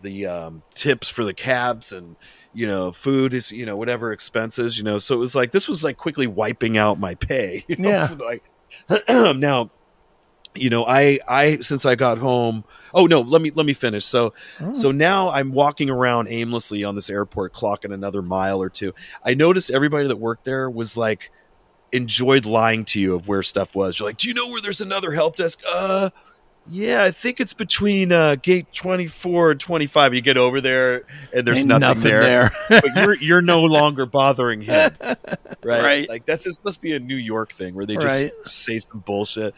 the 0.02 0.26
um, 0.26 0.62
tips 0.74 1.08
for 1.10 1.24
the 1.24 1.34
cabs 1.34 1.92
and 1.92 2.16
you 2.54 2.66
know 2.66 2.90
food 2.90 3.34
is 3.34 3.52
you 3.52 3.66
know 3.66 3.76
whatever 3.76 4.12
expenses 4.12 4.78
you 4.78 4.82
know 4.84 4.98
so 4.98 5.14
it 5.14 5.18
was 5.18 5.34
like 5.34 5.52
this 5.52 5.68
was 5.68 5.84
like 5.84 5.96
quickly 5.98 6.26
wiping 6.26 6.78
out 6.78 6.98
my 6.98 7.14
pay 7.14 7.64
you 7.68 7.76
know, 7.76 7.90
Yeah. 7.90 8.16
like 8.18 8.42
now 9.36 9.70
you 10.56 10.68
know 10.68 10.84
i 10.84 11.18
i 11.28 11.58
since 11.60 11.86
i 11.86 11.94
got 11.94 12.18
home 12.18 12.64
oh 12.92 13.06
no 13.06 13.20
let 13.20 13.40
me 13.40 13.52
let 13.52 13.64
me 13.64 13.72
finish 13.72 14.04
so 14.04 14.34
Oh. 14.60 14.72
so 14.72 14.90
now 14.90 15.30
I'm 15.30 15.52
walking 15.52 15.88
around 15.88 16.26
aimlessly 16.28 16.82
on 16.84 16.94
this 16.96 17.08
airport, 17.08 17.52
clocking 17.52 17.94
another 17.94 18.20
mile 18.20 18.60
or 18.60 18.68
two. 18.68 18.92
I 19.24 19.34
noticed 19.34 19.70
everybody 19.70 20.08
that 20.08 20.16
worked 20.16 20.44
there 20.44 20.68
was 20.68 20.96
like 20.96 21.30
enjoyed 21.92 22.46
lying 22.46 22.84
to 22.86 23.00
you 23.00 23.14
of 23.14 23.26
where 23.28 23.42
stuff 23.42 23.74
was. 23.74 23.98
You're 23.98 24.08
like, 24.08 24.16
"Do 24.16 24.28
you 24.28 24.34
know 24.34 24.48
where 24.48 24.60
there's 24.60 24.80
another 24.80 25.12
help 25.12 25.36
desk?" 25.36 25.60
Uh, 25.68 26.10
yeah, 26.68 27.02
I 27.04 27.10
think 27.10 27.40
it's 27.40 27.54
between 27.54 28.12
uh, 28.12 28.36
gate 28.36 28.66
24 28.74 29.52
and 29.52 29.60
25. 29.60 30.14
You 30.14 30.20
get 30.20 30.36
over 30.36 30.60
there 30.60 31.04
and 31.32 31.46
there's 31.46 31.58
Ain't 31.60 31.68
nothing, 31.68 32.02
there, 32.02 32.20
there. 32.68 32.80
but 32.82 32.94
you're 32.96 33.16
you're 33.16 33.42
no 33.42 33.62
longer 33.64 34.04
bothering 34.04 34.60
him, 34.62 34.90
right? 35.00 35.26
Right. 35.64 36.08
Like 36.08 36.26
that's 36.26 36.44
this 36.44 36.58
must 36.64 36.80
be 36.82 36.94
a 36.94 37.00
New 37.00 37.16
York 37.16 37.52
thing 37.52 37.74
where 37.74 37.86
they 37.86 37.94
just 37.94 38.06
Right. 38.06 38.30
say 38.44 38.78
some 38.80 39.00
bullshit. 39.00 39.54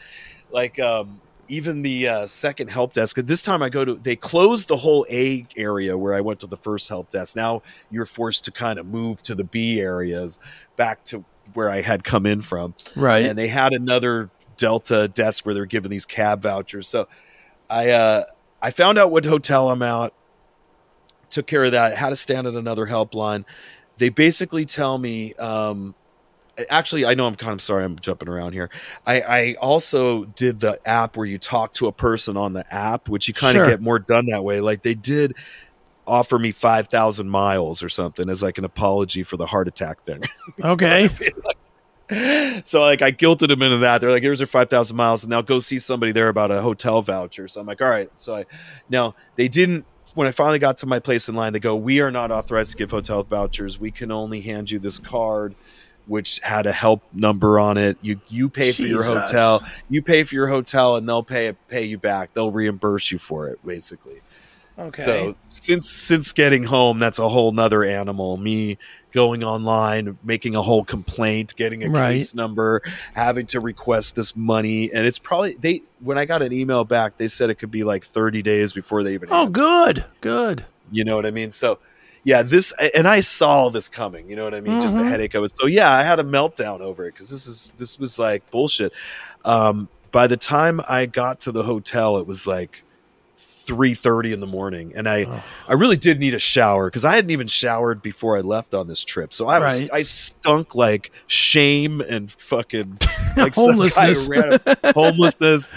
Like 0.53 0.79
um, 0.79 1.19
even 1.47 1.81
the 1.81 2.07
uh, 2.07 2.27
second 2.27 2.69
help 2.69 2.93
desk. 2.93 3.17
This 3.17 3.41
time 3.41 3.61
I 3.61 3.69
go 3.69 3.83
to 3.83 3.95
they 3.95 4.15
closed 4.15 4.67
the 4.67 4.77
whole 4.77 5.05
A 5.09 5.45
area 5.57 5.97
where 5.97 6.13
I 6.13 6.21
went 6.21 6.39
to 6.41 6.47
the 6.47 6.57
first 6.57 6.87
help 6.87 7.09
desk. 7.09 7.35
Now 7.35 7.61
you're 7.91 8.05
forced 8.05 8.45
to 8.45 8.51
kind 8.51 8.79
of 8.79 8.85
move 8.85 9.21
to 9.23 9.35
the 9.35 9.43
B 9.43 9.81
areas 9.81 10.39
back 10.75 11.03
to 11.05 11.25
where 11.53 11.69
I 11.69 11.81
had 11.81 12.03
come 12.03 12.25
in 12.25 12.41
from 12.41 12.73
right. 12.95 13.25
and 13.25 13.37
they 13.37 13.49
had 13.49 13.73
another 13.73 14.29
Delta 14.55 15.09
desk 15.09 15.45
where 15.45 15.53
they're 15.53 15.65
giving 15.65 15.91
these 15.91 16.05
cab 16.05 16.41
vouchers. 16.41 16.87
So 16.87 17.07
I 17.69 17.89
uh 17.89 18.23
I 18.61 18.71
found 18.71 18.97
out 18.97 19.11
what 19.11 19.25
hotel 19.25 19.69
I'm 19.69 19.81
at, 19.81 20.13
took 21.29 21.47
care 21.47 21.65
of 21.65 21.73
that, 21.73 21.97
had 21.97 22.09
to 22.09 22.15
stand 22.15 22.47
at 22.47 22.55
another 22.55 22.85
helpline. 22.85 23.43
They 23.97 24.09
basically 24.09 24.65
tell 24.65 24.97
me 24.97 25.33
um 25.33 25.95
actually 26.69 27.05
I 27.05 27.13
know 27.15 27.27
I'm 27.27 27.35
kind 27.35 27.53
of 27.53 27.61
sorry 27.61 27.83
I'm 27.85 27.97
jumping 27.99 28.29
around 28.29 28.53
here. 28.53 28.69
I, 29.05 29.21
I 29.21 29.55
also 29.61 30.25
did 30.25 30.59
the 30.59 30.79
app 30.85 31.17
where 31.17 31.25
you 31.25 31.37
talk 31.39 31.73
to 31.75 31.87
a 31.87 31.91
person 31.93 32.37
on 32.37 32.53
the 32.53 32.65
app, 32.73 33.09
which 33.09 33.27
you 33.27 33.33
kind 33.33 33.57
of 33.57 33.63
Sure. 33.63 33.71
get 33.71 33.81
more 33.81 33.99
done 33.99 34.27
that 34.27 34.43
way. 34.43 34.61
Like 34.61 34.83
they 34.83 34.93
did 34.95 35.33
offer 36.05 36.37
me 36.37 36.51
5000 36.51 37.29
miles 37.29 37.81
or 37.81 37.89
something 37.89 38.29
as 38.29 38.43
like 38.43 38.57
an 38.57 38.65
apology 38.65 39.23
for 39.23 39.37
the 39.37 39.45
heart 39.45 39.67
attack 39.69 40.03
thing 40.03 40.21
Okay. 40.63 41.09
so 42.65 42.81
like 42.81 43.01
I 43.01 43.11
guilted 43.11 43.49
him 43.49 43.61
into 43.61 43.77
that. 43.77 44.01
They're 44.01 44.11
like, 44.11 44.23
here's 44.23 44.39
your 44.39 44.47
five 44.47 44.69
thousand 44.69 44.97
miles, 44.97 45.23
and 45.23 45.29
now 45.31 45.41
go 45.41 45.59
see 45.59 45.79
somebody 45.79 46.11
there 46.11 46.27
about 46.29 46.51
a 46.51 46.61
hotel 46.61 47.01
voucher. 47.01 47.47
So 47.47 47.61
I'm 47.61 47.67
like, 47.67 47.81
all 47.81 47.89
right. 47.89 48.09
So 48.15 48.35
I 48.35 48.45
now 48.89 49.15
they 49.35 49.47
didn't. 49.47 49.85
When 50.13 50.27
I 50.27 50.31
finally 50.31 50.59
got 50.59 50.77
to 50.79 50.85
my 50.85 50.99
place 50.99 51.27
in 51.27 51.33
line, 51.33 51.53
they 51.53 51.59
go, 51.59 51.75
we 51.75 51.99
are 52.01 52.11
not 52.11 52.29
authorized 52.29 52.71
to 52.71 52.77
give 52.77 52.91
hotel 52.91 53.23
vouchers. 53.23 53.79
We 53.79 53.89
can 53.89 54.11
only 54.11 54.41
hand 54.41 54.69
you 54.69 54.77
this 54.77 54.99
card, 54.99 55.55
which 56.07 56.39
had 56.43 56.65
a 56.65 56.71
help 56.71 57.01
number 57.13 57.59
on 57.59 57.77
it. 57.77 57.97
You 58.01 58.19
you 58.29 58.49
pay 58.49 58.71
for 58.71 58.83
your 58.83 59.03
hotel. 59.03 59.61
You 59.89 60.01
pay 60.01 60.23
for 60.23 60.35
your 60.35 60.47
hotel, 60.47 60.95
and 60.95 61.07
they'll 61.07 61.23
pay 61.23 61.53
pay 61.69 61.83
you 61.85 61.97
back. 61.97 62.33
They'll 62.33 62.51
reimburse 62.51 63.11
you 63.11 63.17
for 63.19 63.47
it, 63.47 63.59
basically. 63.65 64.21
Okay. 64.77 65.01
So 65.03 65.35
since 65.49 65.89
since 65.89 66.31
getting 66.33 66.63
home, 66.63 66.99
that's 66.99 67.19
a 67.19 67.29
whole 67.29 67.51
nother 67.51 67.83
animal. 67.83 68.37
Me 68.37 68.77
going 69.11 69.43
online, 69.43 70.17
making 70.23 70.55
a 70.55 70.61
whole 70.63 70.83
complaint, 70.83 71.55
getting 71.55 71.83
a 71.83 71.89
Right. 71.89 72.13
case 72.15 72.33
number, 72.33 72.81
having 73.13 73.45
to 73.47 73.59
request 73.59 74.15
this 74.15 74.35
money, 74.35 74.91
and 74.91 75.05
it's 75.05 75.19
probably 75.19 75.53
they. 75.59 75.83
When 75.99 76.17
I 76.17 76.25
got 76.25 76.41
an 76.41 76.51
email 76.51 76.83
back, 76.85 77.17
they 77.17 77.27
said 77.27 77.51
it 77.51 77.55
could 77.55 77.69
be 77.71 77.83
like 77.83 78.03
thirty 78.03 78.41
days 78.41 78.73
before 78.73 79.03
they 79.03 79.13
even. 79.13 79.29
oh, 79.31 79.41
answer. 79.41 79.51
good. 79.51 80.05
Good. 80.21 80.65
You 80.91 81.05
know 81.05 81.15
what 81.15 81.25
I 81.25 81.31
mean? 81.31 81.51
So. 81.51 81.79
Yeah, 82.25 82.41
this 82.41 82.73
and 82.95 83.07
I 83.07 83.19
saw 83.19 83.69
this 83.69 83.89
coming. 83.89 84.29
You 84.29 84.35
know 84.37 84.45
what 84.45 84.53
I 84.55 84.61
mean? 84.61 84.79
Just 84.81 84.95
the 84.95 85.03
Mhm. 85.03 85.09
headache 85.09 85.33
of 85.33 85.43
it. 85.43 85.51
So 85.55 85.65
yeah, 85.67 85.91
I 85.91 86.03
had 86.03 86.19
a 86.19 86.23
meltdown 86.23 86.79
over 86.79 87.05
it 87.07 87.13
because 87.13 87.29
this 87.29 87.45
is 87.47 87.73
this 87.77 87.99
was 87.99 88.17
like 88.17 88.49
bullshit. 88.51 88.93
Um, 89.45 89.89
by 90.11 90.27
the 90.27 90.37
time 90.37 90.79
I 90.87 91.05
got 91.05 91.41
to 91.41 91.51
the 91.51 91.63
hotel, 91.63 92.17
it 92.17 92.25
was 92.27 92.47
like 92.47 92.83
three 93.37 93.93
thirty 93.93 94.31
in 94.33 94.39
the 94.41 94.47
morning, 94.47 94.91
and 94.95 95.07
I 95.07 95.23
Oh. 95.25 95.43
I 95.69 95.73
really 95.73 95.95
did 95.97 96.19
need 96.19 96.33
a 96.33 96.39
shower 96.39 96.87
because 96.87 97.03
I 97.05 97.15
hadn't 97.15 97.31
even 97.31 97.47
showered 97.47 98.01
before 98.01 98.37
I 98.37 98.41
left 98.41 98.73
on 98.73 98.87
this 98.87 99.03
trip. 99.03 99.33
So 99.33 99.47
I 99.47 99.59
was 99.59 99.79
Right. 99.81 99.89
I 99.91 100.01
stunk 100.03 100.75
like 100.75 101.11
shame 101.27 101.99
and 102.01 102.29
fucking 102.31 102.99
like 103.37 103.55
Homelessness. 103.55 104.29
homelessness, 104.93 105.69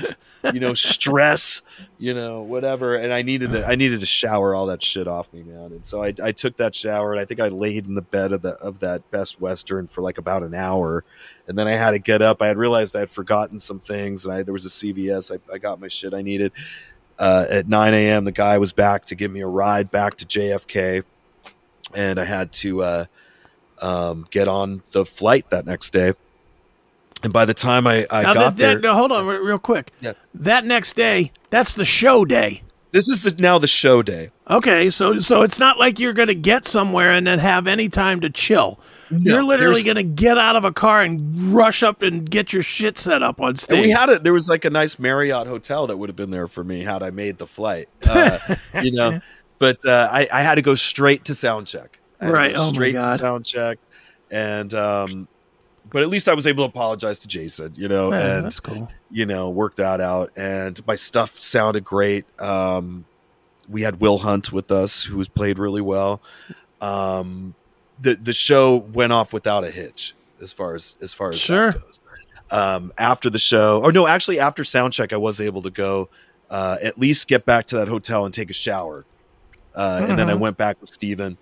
you 0.52 0.60
know, 0.60 0.74
stress, 0.74 1.62
you 1.98 2.14
know, 2.14 2.42
whatever. 2.42 2.94
And 2.94 3.12
I 3.12 3.22
needed 3.22 3.52
to 3.52 3.66
I 3.66 3.74
needed 3.74 4.00
to 4.00 4.06
shower 4.06 4.54
all 4.54 4.66
that 4.66 4.82
shit 4.82 5.08
off 5.08 5.32
me, 5.32 5.42
man. 5.42 5.72
And 5.72 5.86
so 5.86 6.02
I, 6.02 6.12
I 6.22 6.32
took 6.32 6.56
that 6.58 6.74
shower 6.74 7.12
and 7.12 7.20
I 7.20 7.24
think 7.24 7.40
I 7.40 7.48
laid 7.48 7.86
in 7.86 7.94
the 7.94 8.02
bed 8.02 8.32
of 8.32 8.42
the 8.42 8.54
of 8.54 8.80
that 8.80 9.10
Best 9.10 9.40
Western 9.40 9.86
for 9.86 10.02
like 10.02 10.18
about 10.18 10.42
an 10.42 10.54
hour. 10.54 11.04
And 11.48 11.58
then 11.58 11.68
I 11.68 11.72
had 11.72 11.92
to 11.92 11.98
get 11.98 12.22
up. 12.22 12.42
I 12.42 12.48
had 12.48 12.58
realized 12.58 12.96
I 12.96 13.00
had 13.00 13.10
forgotten 13.10 13.58
some 13.58 13.80
things 13.80 14.24
and 14.24 14.34
I 14.34 14.42
there 14.42 14.52
was 14.52 14.66
a 14.66 14.68
CVS. 14.68 15.34
I, 15.34 15.54
I 15.54 15.58
got 15.58 15.80
my 15.80 15.88
shit 15.88 16.14
I 16.14 16.22
needed. 16.22 16.52
Uh, 17.18 17.46
at 17.48 17.66
9 17.66 17.94
a.m., 17.94 18.24
the 18.24 18.32
guy 18.32 18.58
was 18.58 18.72
back 18.72 19.06
to 19.06 19.14
give 19.14 19.30
me 19.30 19.40
a 19.40 19.46
ride 19.46 19.90
back 19.90 20.16
to 20.16 20.26
JFK, 20.26 21.02
and 21.94 22.20
I 22.20 22.24
had 22.24 22.52
to 22.52 22.82
uh, 22.82 23.04
um, 23.80 24.26
get 24.30 24.48
on 24.48 24.82
the 24.92 25.06
flight 25.06 25.48
that 25.48 25.64
next 25.64 25.94
day. 25.94 26.12
And 27.22 27.32
by 27.32 27.44
the 27.44 27.54
time 27.54 27.86
I, 27.86 28.06
I 28.10 28.22
Now, 28.22 28.34
got 28.34 28.40
that, 28.50 28.56
there, 28.56 28.74
that- 28.74 28.82
no, 28.82 28.94
hold 28.94 29.10
on, 29.12 29.26
real 29.26 29.58
quick. 29.58 29.92
Yeah. 30.00 30.12
That 30.34 30.64
next 30.64 30.94
day, 30.94 31.32
that's 31.50 31.74
the 31.74 31.84
show 31.84 32.24
day. 32.24 32.62
this 32.92 33.08
is 33.08 33.22
the 33.22 33.34
now 33.42 33.58
the 33.58 33.66
show 33.66 34.02
day. 34.02 34.30
Okay, 34.48 34.90
so 34.90 35.18
so 35.18 35.42
it's 35.42 35.58
not 35.58 35.76
like 35.78 35.98
you're 35.98 36.12
going 36.12 36.28
to 36.28 36.34
get 36.34 36.66
somewhere 36.66 37.10
and 37.10 37.26
then 37.26 37.40
have 37.40 37.66
any 37.66 37.88
time 37.88 38.20
to 38.20 38.30
chill. 38.30 38.78
you're 39.10 39.42
literally 39.42 39.82
going 39.82 39.96
to 39.96 40.02
get 40.04 40.38
out 40.38 40.54
of 40.56 40.64
a 40.64 40.70
car 40.72 41.02
and 41.02 41.52
rush 41.52 41.82
up 41.82 42.02
and 42.02 42.30
get 42.30 42.52
your 42.52 42.62
shit 42.62 42.96
set 42.96 43.22
up 43.24 43.40
on 43.40 43.56
stage. 43.56 43.76
And 43.78 43.86
we 43.86 43.90
had 43.90 44.08
it. 44.08 44.22
There 44.22 44.32
was 44.32 44.48
like 44.48 44.64
a 44.64 44.70
nice 44.70 44.98
Marriott 45.00 45.46
hotel 45.48 45.88
that 45.88 45.96
would 45.96 46.08
have 46.08 46.16
been 46.16 46.30
there 46.30 46.46
for 46.46 46.62
me 46.62 46.84
had 46.84 47.02
I 47.02 47.10
made 47.10 47.38
the 47.38 47.46
flight. 47.46 47.88
Uh, 48.08 48.38
you 48.82 48.92
know, 48.92 49.20
but 49.58 49.84
uh, 49.84 50.08
I, 50.12 50.28
I 50.32 50.42
had 50.42 50.54
to 50.56 50.62
go 50.62 50.74
straight 50.76 51.24
to 51.24 51.34
sound 51.34 51.66
check. 51.66 51.98
To 52.20 52.30
Right. 52.30 52.54
go 52.54 52.62
Oh 52.62 52.66
my 52.66 52.72
straight 52.72 52.92
God. 52.92 53.16
to 53.16 53.22
sound 53.24 53.44
check, 53.44 53.78
and 54.30 54.72
um, 54.74 55.28
but 55.90 56.02
at 56.02 56.08
least 56.08 56.28
I 56.28 56.34
was 56.34 56.46
able 56.46 56.64
to 56.64 56.68
apologize 56.70 57.18
to 57.20 57.28
Jason. 57.28 57.72
You 57.76 57.88
know, 57.88 58.12
and 58.12 58.62
cool. 58.62 58.88
you 59.10 59.26
know, 59.26 59.50
worked 59.50 59.76
that 59.78 60.00
out. 60.00 60.30
And 60.36 60.84
my 60.86 60.94
stuff 60.94 61.32
sounded 61.40 61.84
great. 61.84 62.24
Um, 62.40 63.04
we 63.68 63.82
had 63.82 64.00
Will 64.00 64.18
Hunt 64.18 64.52
with 64.52 64.70
us, 64.70 65.02
who 65.02 65.16
was 65.16 65.28
played 65.28 65.58
really 65.58 65.80
well. 65.80 66.20
Um, 66.80 67.54
the 68.00 68.14
the 68.14 68.32
show 68.32 68.76
went 68.76 69.12
off 69.12 69.32
without 69.32 69.64
a 69.64 69.70
hitch, 69.70 70.14
as 70.42 70.52
far 70.52 70.74
as 70.74 70.96
as 71.00 71.12
far 71.14 71.30
as 71.30 71.38
Sure. 71.40 71.72
that 71.72 71.82
goes. 71.82 72.02
Um, 72.50 72.92
after 72.96 73.28
the 73.28 73.38
show, 73.40 73.80
or 73.82 73.90
no, 73.90 74.06
actually 74.06 74.38
after 74.38 74.62
sound 74.62 74.92
check, 74.92 75.12
I 75.12 75.16
was 75.16 75.40
able 75.40 75.62
to 75.62 75.70
go 75.70 76.08
uh, 76.48 76.76
at 76.80 76.96
least 76.96 77.26
get 77.26 77.44
back 77.44 77.66
to 77.66 77.76
that 77.76 77.88
hotel 77.88 78.24
and 78.24 78.32
take 78.32 78.50
a 78.50 78.54
shower. 78.54 79.04
Uh, 79.74 80.06
And 80.08 80.16
then 80.18 80.30
I 80.30 80.34
Mhm. 80.34 80.38
went 80.38 80.56
back 80.56 80.80
with 80.80 80.88
Stephen. 80.88 81.36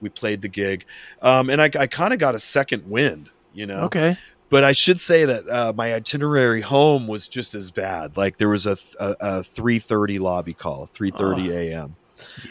We 0.00 0.08
played 0.08 0.42
the 0.42 0.48
gig, 0.48 0.84
um, 1.22 1.48
and 1.48 1.60
I, 1.62 1.70
I 1.78 1.86
kind 1.86 2.12
of 2.12 2.18
got 2.18 2.34
a 2.34 2.38
second 2.40 2.90
wind. 2.90 3.30
You 3.58 3.66
know, 3.66 3.80
Okay. 3.86 4.16
but 4.50 4.62
I 4.64 4.72
should 4.72 5.00
say 5.00 5.24
that 5.24 5.48
uh, 5.48 5.72
my 5.76 5.92
itinerary 5.92 6.60
home 6.60 7.06
was 7.08 7.26
just 7.28 7.54
as 7.54 7.70
bad. 7.70 8.16
Like 8.16 8.36
there 8.38 8.48
was 8.48 8.66
a 8.66 8.76
a, 9.00 9.16
a 9.20 9.42
three 9.42 9.78
thirty 9.80 10.18
lobby 10.18 10.54
call, 10.54 10.86
three 10.86 11.10
thirty 11.10 11.50
a.m. 11.50 11.96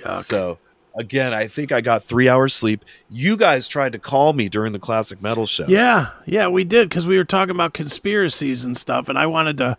Yuck. 0.03 0.19
So 0.19 0.57
again, 0.99 1.33
I 1.33 1.47
think 1.47 1.71
I 1.71 1.79
got 1.81 2.03
three 2.03 2.27
hours 2.27 2.53
sleep. 2.53 2.83
You 3.09 3.37
guys 3.37 3.67
tried 3.67 3.93
to 3.93 3.99
call 3.99 4.33
me 4.33 4.49
during 4.49 4.73
the 4.73 4.79
classic 4.79 5.21
metal 5.21 5.45
show. 5.45 5.65
Yeah, 5.67 6.09
yeah, 6.25 6.47
we 6.47 6.63
did 6.63 6.89
because 6.89 7.07
we 7.07 7.17
were 7.17 7.23
talking 7.25 7.55
about 7.55 7.73
conspiracies 7.73 8.65
and 8.65 8.75
stuff, 8.75 9.07
and 9.07 9.17
I 9.17 9.27
wanted 9.27 9.57
to, 9.59 9.77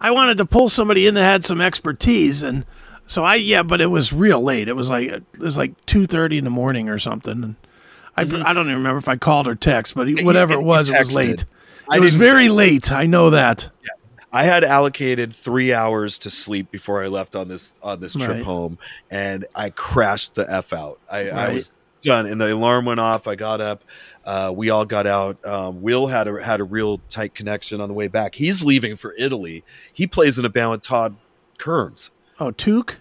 I 0.00 0.10
wanted 0.10 0.38
to 0.38 0.46
pull 0.46 0.68
somebody 0.68 1.06
in 1.06 1.14
that 1.14 1.22
had 1.22 1.44
some 1.44 1.60
expertise, 1.60 2.42
and 2.42 2.64
so 3.06 3.22
I 3.24 3.36
yeah, 3.36 3.62
but 3.62 3.80
it 3.80 3.88
was 3.88 4.12
real 4.12 4.40
late. 4.42 4.66
It 4.68 4.74
was 4.76 4.90
like 4.90 5.08
it 5.08 5.24
was 5.38 5.56
like 5.56 5.72
two 5.86 6.06
thirty 6.06 6.38
in 6.38 6.44
the 6.44 6.50
morning 6.50 6.88
or 6.88 6.98
something, 6.98 7.44
and 7.44 7.54
I 8.16 8.22
I 8.22 8.24
don't 8.52 8.66
even 8.66 8.76
remember 8.76 8.98
if 8.98 9.08
I 9.08 9.16
called 9.16 9.46
or 9.46 9.54
text, 9.54 9.94
but 9.94 10.08
You- 10.08 10.24
whatever 10.24 10.54
it 10.54 10.62
was, 10.62 10.90
it 10.90 10.98
was 10.98 11.14
late. 11.14 11.44
I 11.90 11.96
It 11.96 12.00
was 12.00 12.14
very 12.14 12.48
late. 12.48 12.90
I 12.92 13.06
know 13.06 13.30
that. 13.30 13.70
Yeah. 13.82 13.90
I 14.32 14.42
had 14.44 14.64
allocated 14.64 15.32
three 15.32 15.72
hours 15.72 16.18
to 16.20 16.30
sleep 16.30 16.70
before 16.72 17.04
I 17.04 17.06
left 17.06 17.36
on 17.36 17.46
this 17.46 17.74
on 17.82 18.00
this 18.00 18.14
trip 18.14 18.28
Right. 18.28 18.42
home, 18.42 18.78
and 19.10 19.46
I 19.54 19.70
crashed 19.70 20.34
the 20.34 20.50
f 20.50 20.72
out. 20.72 20.98
I, 21.10 21.28
I 21.30 21.52
was 21.54 21.72
done, 22.00 22.26
and 22.26 22.40
the 22.40 22.52
alarm 22.52 22.84
went 22.84 22.98
off. 22.98 23.28
I 23.28 23.36
got 23.36 23.60
up. 23.60 23.84
Uh, 24.24 24.52
we 24.54 24.70
all 24.70 24.86
got 24.86 25.06
out. 25.06 25.44
Um, 25.46 25.82
Will 25.82 26.08
had 26.08 26.26
a 26.26 26.42
had 26.42 26.58
a 26.60 26.64
real 26.64 26.98
tight 27.08 27.34
connection 27.34 27.80
on 27.80 27.88
the 27.88 27.94
way 27.94 28.08
back. 28.08 28.34
He's 28.34 28.64
leaving 28.64 28.96
for 28.96 29.14
Italy. 29.16 29.62
He 29.92 30.06
plays 30.08 30.36
in 30.36 30.44
a 30.44 30.48
band 30.48 30.72
with 30.72 30.82
Todd 30.82 31.14
Kerns. 31.58 32.10
Oh, 32.40 32.50
Took. 32.50 32.98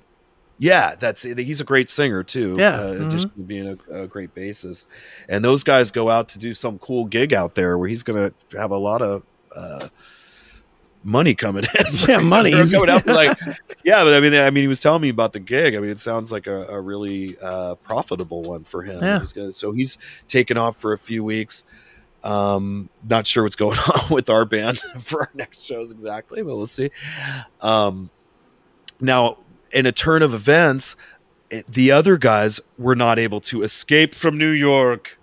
Yeah, 0.64 0.96
that's 0.98 1.24
he's 1.24 1.60
a 1.60 1.66
great 1.66 1.90
singer 1.90 2.24
too. 2.24 2.56
Yeah, 2.58 2.80
uh, 2.80 2.94
mhm. 2.94 3.08
addition 3.08 3.30
to 3.32 3.40
being 3.42 3.68
a, 3.68 4.04
a 4.04 4.08
great 4.08 4.34
bassist, 4.34 4.88
and 5.28 5.44
those 5.44 5.62
guys 5.62 5.92
go 5.92 6.10
out 6.10 6.30
to 6.30 6.40
do 6.40 6.54
some 6.54 6.80
cool 6.80 7.04
gig 7.04 7.34
out 7.34 7.56
there 7.56 7.78
where 7.78 7.90
he's 7.90 8.04
going 8.04 8.32
to 8.32 8.58
have 8.58 8.72
a 8.72 8.78
lot 8.78 9.02
of 9.02 9.24
uh, 9.54 9.90
money 11.04 11.36
coming 11.36 11.66
in. 11.66 11.86
Yeah, 12.08 12.20
money. 12.20 12.52
Going 12.52 12.90
out 12.90 13.06
like, 13.08 13.38
yeah, 13.84 14.06
but 14.06 14.14
I 14.14 14.22
mean, 14.22 14.34
I 14.36 14.52
mean, 14.52 14.64
he 14.64 14.70
was 14.70 14.80
telling 14.80 15.02
me 15.02 15.10
about 15.10 15.34
the 15.34 15.42
gig. 15.42 15.76
I 15.76 15.82
mean, 15.82 15.90
it 15.90 16.00
sounds 16.00 16.32
like 16.32 16.48
a, 16.48 16.68
a 16.68 16.80
really 16.80 17.36
uh, 17.42 17.76
profitable 17.76 18.44
one 18.44 18.64
for 18.64 18.84
him. 18.84 19.04
Yeah. 19.04 19.20
He's 19.20 19.34
gonna, 19.34 19.52
so 19.52 19.74
he's 19.74 19.98
taken 20.30 20.58
off 20.58 20.78
for 20.78 20.94
a 20.94 20.98
few 20.98 21.26
weeks. 21.26 21.66
Um, 22.24 22.88
not 23.04 23.28
sure 23.28 23.44
what's 23.44 23.58
going 23.58 23.78
on 23.80 24.10
with 24.10 24.30
our 24.30 24.46
band 24.46 24.80
for 25.02 25.24
our 25.24 25.32
next 25.34 25.66
shows 25.66 25.92
exactly, 25.92 26.42
but 26.42 26.56
we'll 26.56 26.68
see. 26.68 26.90
Um, 27.60 28.10
now, 29.02 29.40
in 29.74 29.86
a 29.86 29.92
turn 29.92 30.22
of 30.22 30.34
events, 30.34 30.96
the 31.68 31.92
other 31.92 32.18
guys 32.18 32.60
were 32.78 32.96
not 32.96 33.20
able 33.20 33.42
to 33.42 33.64
escape 33.64 34.16
from 34.16 34.38
New 34.38 34.50
York. 34.52 35.18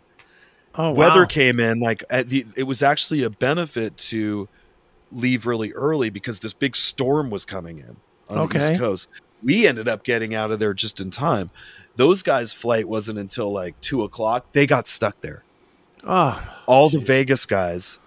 Oh, 0.74 0.92
Weather 0.92 1.20
wow. 1.22 1.26
came 1.26 1.58
in 1.58 1.80
like 1.80 2.04
at 2.10 2.28
the, 2.28 2.44
it 2.56 2.62
was 2.64 2.82
actually 2.82 3.22
a 3.24 3.30
benefit 3.30 3.96
to 3.96 4.48
leave 5.10 5.46
really 5.46 5.72
early 5.72 6.10
because 6.10 6.38
this 6.40 6.52
big 6.52 6.76
storm 6.76 7.30
was 7.30 7.44
coming 7.44 7.78
in 7.78 7.96
on 8.28 8.36
the 8.36 8.42
Okay. 8.42 8.58
East 8.58 8.76
Coast. 8.78 9.08
We 9.42 9.66
ended 9.66 9.88
up 9.88 10.04
getting 10.04 10.34
out 10.34 10.50
of 10.52 10.58
there 10.60 10.74
just 10.74 11.00
in 11.00 11.10
time. 11.10 11.50
Those 11.96 12.22
guys' 12.22 12.52
flight 12.52 12.86
wasn't 12.86 13.18
until 13.18 13.50
like 13.50 13.80
two 13.80 14.04
o'clock. 14.04 14.52
They 14.52 14.66
got 14.66 14.86
stuck 14.86 15.20
there. 15.22 15.42
Oh, 16.04 16.40
All 16.66 16.88
the 16.90 17.00
Vegas 17.00 17.46
guys 17.46 17.98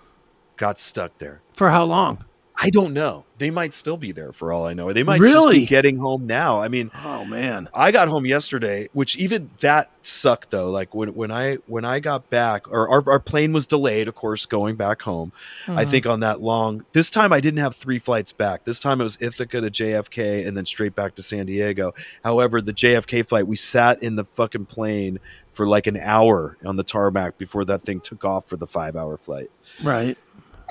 got 0.55 0.79
stuck 0.79 1.17
there. 1.17 1.41
for 1.55 1.69
how 1.69 1.83
long? 1.83 2.23
I 2.55 2.69
don't 2.69 2.93
know. 2.93 3.25
They 3.39 3.49
might 3.49 3.73
still 3.73 3.97
be 3.97 4.11
there 4.11 4.31
for 4.31 4.53
all 4.53 4.65
I 4.65 4.73
know. 4.73 4.85
Or 4.85 4.93
they 4.93 5.01
might 5.03 5.19
Really? 5.19 5.55
just 5.55 5.63
be 5.63 5.65
getting 5.65 5.97
home 5.97 6.27
now. 6.27 6.59
I 6.61 6.67
mean, 6.67 6.91
Oh 7.03 7.25
man. 7.25 7.67
I 7.73 7.91
got 7.91 8.07
home 8.07 8.25
yesterday, 8.27 8.89
which 8.93 9.17
even 9.17 9.49
that 9.61 9.89
sucked 10.03 10.51
though. 10.51 10.69
Like 10.69 10.93
when 10.93 11.15
when 11.15 11.31
I 11.31 11.55
when 11.65 11.83
I 11.83 11.99
got 11.99 12.29
back, 12.29 12.69
or 12.71 12.87
our, 12.87 13.03
our 13.09 13.19
plane 13.19 13.53
was 13.53 13.65
delayed, 13.65 14.07
of 14.07 14.13
course, 14.15 14.45
going 14.45 14.75
back 14.75 15.01
home. 15.01 15.31
I 15.67 15.83
Mhm. 15.85 15.89
think 15.89 16.05
on 16.05 16.19
that 16.19 16.41
long. 16.41 16.85
This 16.93 17.09
time 17.09 17.33
I 17.33 17.39
didn't 17.39 17.59
have 17.59 17.75
three 17.75 17.97
flights 17.99 18.31
back. 18.31 18.65
This 18.65 18.79
time 18.79 19.01
it 19.01 19.03
was 19.03 19.17
Ithaca 19.19 19.59
to 19.61 19.71
JFK 19.71 20.45
and 20.45 20.55
then 20.55 20.65
straight 20.67 20.93
back 20.95 21.15
to 21.15 21.23
San 21.23 21.47
Diego. 21.47 21.93
However, 22.23 22.61
the 22.61 22.73
JFK 22.73 23.23
flight, 23.23 23.47
we 23.47 23.55
sat 23.55 24.01
in 24.03 24.15
the 24.15 24.25
fucking 24.25 24.65
plane 24.67 25.19
for 25.53 25.65
like 25.67 25.87
an 25.87 25.97
hour 25.97 26.57
on 26.65 26.77
the 26.77 26.83
tarmac 26.83 27.37
before 27.39 27.65
that 27.65 27.81
thing 27.81 27.99
took 27.99 28.23
off 28.23 28.47
for 28.47 28.57
the 28.57 28.67
five 28.67 28.95
hour 28.95 29.17
flight. 29.17 29.49
right. 29.83 30.17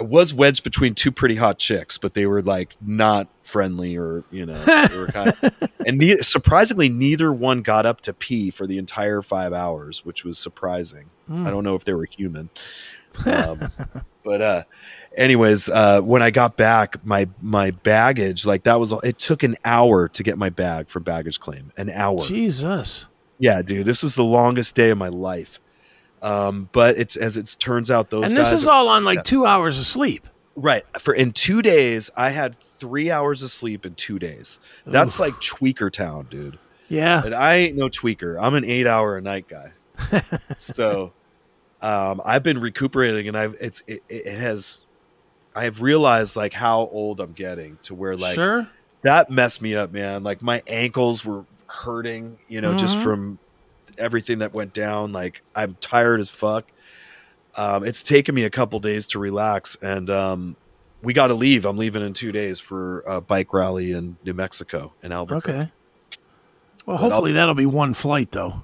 I 0.00 0.04
was 0.04 0.32
wedged 0.32 0.64
between 0.64 0.94
two 0.94 1.12
pretty 1.12 1.36
hot 1.36 1.58
chicks, 1.58 1.98
but 1.98 2.14
they 2.14 2.26
were 2.26 2.42
like 2.42 2.74
not 2.80 3.28
friendly 3.42 3.96
or 3.96 4.24
you 4.30 4.46
know, 4.46 4.62
they 4.64 4.98
were 4.98 5.08
kind 5.08 5.34
of, 5.42 5.70
and 5.86 5.98
ne- 5.98 6.18
surprisingly, 6.18 6.88
neither 6.88 7.32
one 7.32 7.62
got 7.62 7.86
up 7.86 8.00
to 8.02 8.12
pee 8.12 8.50
for 8.50 8.66
the 8.66 8.78
entire 8.78 9.22
five 9.22 9.52
hours, 9.52 10.04
which 10.04 10.24
was 10.24 10.38
surprising. 10.38 11.10
Hmm. 11.26 11.46
I 11.46 11.50
don't 11.50 11.64
know 11.64 11.74
if 11.74 11.84
they 11.84 11.94
were 11.94 12.06
human, 12.06 12.50
um, 13.26 13.70
but 14.24 14.42
uh, 14.42 14.62
anyways, 15.16 15.68
uh, 15.68 16.00
when 16.00 16.22
I 16.22 16.30
got 16.30 16.56
back, 16.56 17.04
my 17.04 17.28
my 17.40 17.70
baggage 17.70 18.46
like 18.46 18.64
that 18.64 18.80
was 18.80 18.92
it 19.02 19.18
took 19.18 19.42
an 19.42 19.56
hour 19.64 20.08
to 20.08 20.22
get 20.22 20.38
my 20.38 20.50
bag 20.50 20.88
for 20.88 21.00
baggage 21.00 21.40
claim, 21.40 21.70
an 21.76 21.90
hour. 21.90 22.22
Jesus. 22.22 23.06
Yeah, 23.38 23.60
dude, 23.60 23.86
this 23.86 24.04
was 24.04 24.14
the 24.14 24.22
longest 24.22 24.76
day 24.76 24.90
of 24.90 24.98
my 24.98 25.08
life. 25.08 25.60
Um, 26.22 26.68
but 26.72 26.98
it's 26.98 27.16
as 27.16 27.36
it 27.36 27.56
turns 27.58 27.90
out, 27.90 28.10
those 28.10 28.30
and 28.30 28.38
this 28.38 28.52
is 28.52 28.68
all 28.68 28.88
on 28.88 29.04
like 29.04 29.18
yeah. 29.18 29.22
two 29.22 29.44
hours 29.44 29.78
of 29.78 29.84
sleep. 29.84 30.26
Right. 30.54 30.84
For 31.00 31.14
in 31.14 31.32
two 31.32 31.62
days, 31.62 32.10
I 32.16 32.30
had 32.30 32.54
three 32.54 33.10
hours 33.10 33.42
of 33.42 33.50
sleep 33.50 33.84
in 33.86 33.94
two 33.94 34.18
days. 34.18 34.60
That's 34.86 35.16
Oof. 35.16 35.20
like 35.20 35.34
tweaker 35.34 35.90
town, 35.90 36.28
dude. 36.30 36.58
Yeah. 36.88 37.22
And 37.24 37.34
I 37.34 37.54
ain't 37.54 37.76
no 37.76 37.88
tweaker. 37.88 38.38
I'm 38.40 38.54
an 38.54 38.64
eight 38.64 38.86
hour 38.86 39.16
a 39.16 39.22
night 39.22 39.46
guy. 39.48 39.72
so 40.58 41.12
um, 41.80 42.20
I've 42.24 42.42
been 42.42 42.60
recuperating 42.60 43.28
and 43.28 43.36
I've 43.36 43.56
it's 43.60 43.82
it, 43.86 44.02
it 44.08 44.38
has 44.38 44.84
I've 45.56 45.80
realized 45.80 46.36
like 46.36 46.52
how 46.52 46.86
old 46.86 47.20
I'm 47.20 47.32
getting 47.32 47.78
to 47.82 47.94
where 47.94 48.16
like 48.16 48.34
sure. 48.34 48.68
that 49.02 49.30
messed 49.30 49.62
me 49.62 49.74
up, 49.74 49.90
man. 49.90 50.22
Like 50.22 50.42
my 50.42 50.62
ankles 50.66 51.24
were 51.24 51.44
hurting, 51.66 52.38
you 52.48 52.60
know, 52.60 52.76
just 52.76 52.98
Mhm. 52.98 53.02
from 53.02 53.38
everything 53.98 54.38
that 54.38 54.52
went 54.54 54.72
down. 54.72 55.12
Like 55.12 55.42
I'm 55.54 55.76
tired 55.80 56.20
as 56.20 56.30
fuck. 56.30 56.70
Um, 57.56 57.84
it's 57.84 58.02
taken 58.02 58.34
me 58.34 58.44
a 58.44 58.50
couple 58.50 58.78
days 58.80 59.06
to 59.08 59.18
relax, 59.18 59.76
and 59.82 60.08
um, 60.08 60.56
we 61.02 61.12
got 61.12 61.26
to 61.28 61.34
leave. 61.34 61.64
I'm 61.66 61.76
leaving 61.76 62.02
in 62.02 62.14
two 62.14 62.32
days 62.32 62.58
for 62.60 63.00
a 63.00 63.20
bike 63.20 63.52
rally 63.52 63.92
in 63.92 64.16
New 64.24 64.32
Mexico 64.34 64.92
in 65.02 65.12
Albuquerque. 65.12 65.50
Okay. 65.52 65.70
Well, 66.86 66.96
But 66.96 67.04
I'll- 67.04 67.10
hopefully 67.10 67.32
that'll 67.32 67.54
be 67.54 67.66
one 67.66 67.94
flight 67.94 68.32
though. 68.32 68.62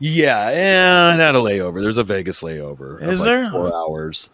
Yeah, 0.00 0.48
and 0.50 1.20
at 1.20 1.34
a 1.34 1.38
layover. 1.38 1.80
There's 1.80 1.96
a 1.96 2.04
Vegas 2.04 2.42
layover. 2.42 3.02
Is 3.02 3.20
like 3.20 3.32
there? 3.32 3.50
four 3.50 3.72
hours? 3.74 4.30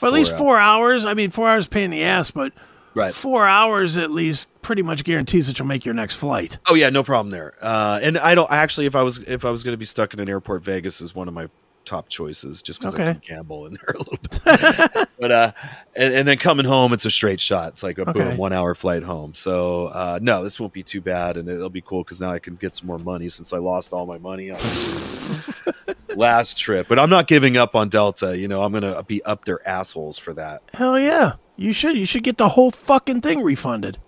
Well, 0.00 0.10
at 0.10 0.14
least 0.14 0.32
hou- 0.32 0.38
four 0.38 0.58
hours. 0.58 1.04
I 1.06 1.14
mean, 1.14 1.30
four 1.30 1.48
hours 1.48 1.66
pain 1.68 1.84
in 1.84 1.90
the 1.92 2.02
ass, 2.04 2.30
but 2.30 2.52
Right. 2.94 3.14
four 3.14 3.46
hours 3.46 3.96
at 3.96 4.10
least 4.10 4.48
pretty 4.62 4.82
much 4.82 5.04
guarantees 5.04 5.46
that 5.46 5.58
you'll 5.58 5.68
make 5.68 5.84
your 5.84 5.94
next 5.94 6.16
flight. 6.16 6.58
Oh 6.68 6.74
yeah, 6.74 6.90
no 6.90 7.02
problem 7.02 7.30
there. 7.30 7.54
Uh, 7.62 7.98
and 8.02 8.18
I 8.18 8.34
don't 8.34 8.50
actually. 8.50 8.86
If 8.86 8.94
I 8.96 9.02
was 9.02 9.18
if 9.20 9.44
I 9.44 9.50
was 9.50 9.62
going 9.62 9.72
to 9.72 9.78
be 9.78 9.86
stuck 9.86 10.12
in 10.14 10.20
an 10.20 10.28
airport, 10.28 10.62
Vegas 10.62 11.00
is 11.00 11.14
one 11.14 11.26
of 11.28 11.34
my 11.34 11.48
top 11.84 12.08
choices, 12.08 12.62
just 12.62 12.78
because 12.80 12.94
I 12.94 12.98
can 12.98 13.20
gamble 13.26 13.66
in 13.66 13.72
there 13.86 13.94
a 13.94 13.98
little 13.98 14.18
bit. 14.22 15.08
but 15.18 15.32
uh, 15.32 15.52
and, 15.96 16.14
and 16.14 16.28
then 16.28 16.36
coming 16.38 16.64
home, 16.64 16.92
it's 16.92 17.04
a 17.04 17.10
straight 17.10 17.40
shot. 17.40 17.72
It's 17.72 17.82
like 17.82 17.98
a 17.98 18.02
Okay. 18.08 18.12
boom, 18.12 18.36
one 18.36 18.52
hour 18.52 18.74
flight 18.74 19.02
home. 19.02 19.34
So 19.34 19.86
uh, 19.86 20.18
no, 20.22 20.44
this 20.44 20.60
won't 20.60 20.72
be 20.72 20.82
too 20.84 21.00
bad, 21.00 21.36
and 21.36 21.48
it'll 21.48 21.70
be 21.70 21.80
cool 21.80 22.04
because 22.04 22.20
now 22.20 22.30
I 22.30 22.38
can 22.38 22.54
get 22.56 22.76
some 22.76 22.86
more 22.86 22.98
money 22.98 23.28
since 23.28 23.52
I 23.52 23.58
lost 23.58 23.92
all 23.92 24.06
my 24.06 24.18
money 24.18 24.50
on 24.50 24.58
last 26.14 26.58
trip. 26.58 26.88
But 26.88 26.98
I'm 26.98 27.10
not 27.10 27.26
giving 27.26 27.56
up 27.56 27.74
on 27.74 27.88
Delta. 27.88 28.36
You 28.36 28.48
know, 28.48 28.62
I'm 28.62 28.72
gonna 28.72 29.02
be 29.02 29.22
up 29.24 29.44
their 29.44 29.66
assholes 29.66 30.18
for 30.18 30.32
that. 30.34 30.62
Hell 30.74 30.98
yeah. 30.98 31.32
You 31.62 31.72
should. 31.72 31.96
You 31.96 32.06
should 32.06 32.22
get 32.24 32.38
the 32.38 32.50
whole 32.50 32.70
fucking 32.70 33.20
thing 33.20 33.42
refunded. 33.42 33.98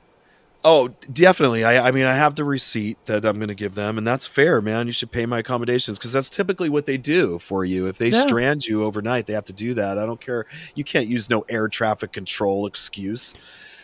Oh, 0.67 0.89
definitely. 1.13 1.63
I, 1.63 1.89
I 1.89 1.91
mean, 1.91 2.07
I 2.07 2.15
have 2.15 2.37
the 2.37 2.45
receipt 2.45 2.97
that 3.05 3.27
I'm 3.27 3.37
going 3.37 3.49
to 3.49 3.55
give 3.55 3.75
them, 3.75 3.99
and 3.99 4.07
that's 4.07 4.27
fair, 4.27 4.63
man. 4.63 4.87
You 4.87 4.93
should 4.95 5.13
pay 5.13 5.27
my 5.27 5.41
accommodations 5.41 5.99
because 5.99 6.13
that's 6.15 6.31
typically 6.31 6.71
what 6.71 6.87
they 6.87 6.97
do 6.97 7.39
for 7.39 7.67
you. 7.67 7.87
If 7.87 7.99
they 7.99 8.09
Yeah. 8.09 8.23
strand 8.23 8.67
you 8.67 8.83
overnight, 8.83 9.27
they 9.27 9.35
have 9.35 9.45
to 9.47 9.53
do 9.53 9.75
that. 9.75 9.99
I 9.99 10.07
don't 10.07 10.21
care. 10.21 10.47
You 10.75 10.83
can't 10.83 11.07
use 11.07 11.29
no 11.29 11.45
air 11.51 11.69
traffic 11.69 12.13
control 12.13 12.67
excuse. 12.67 13.35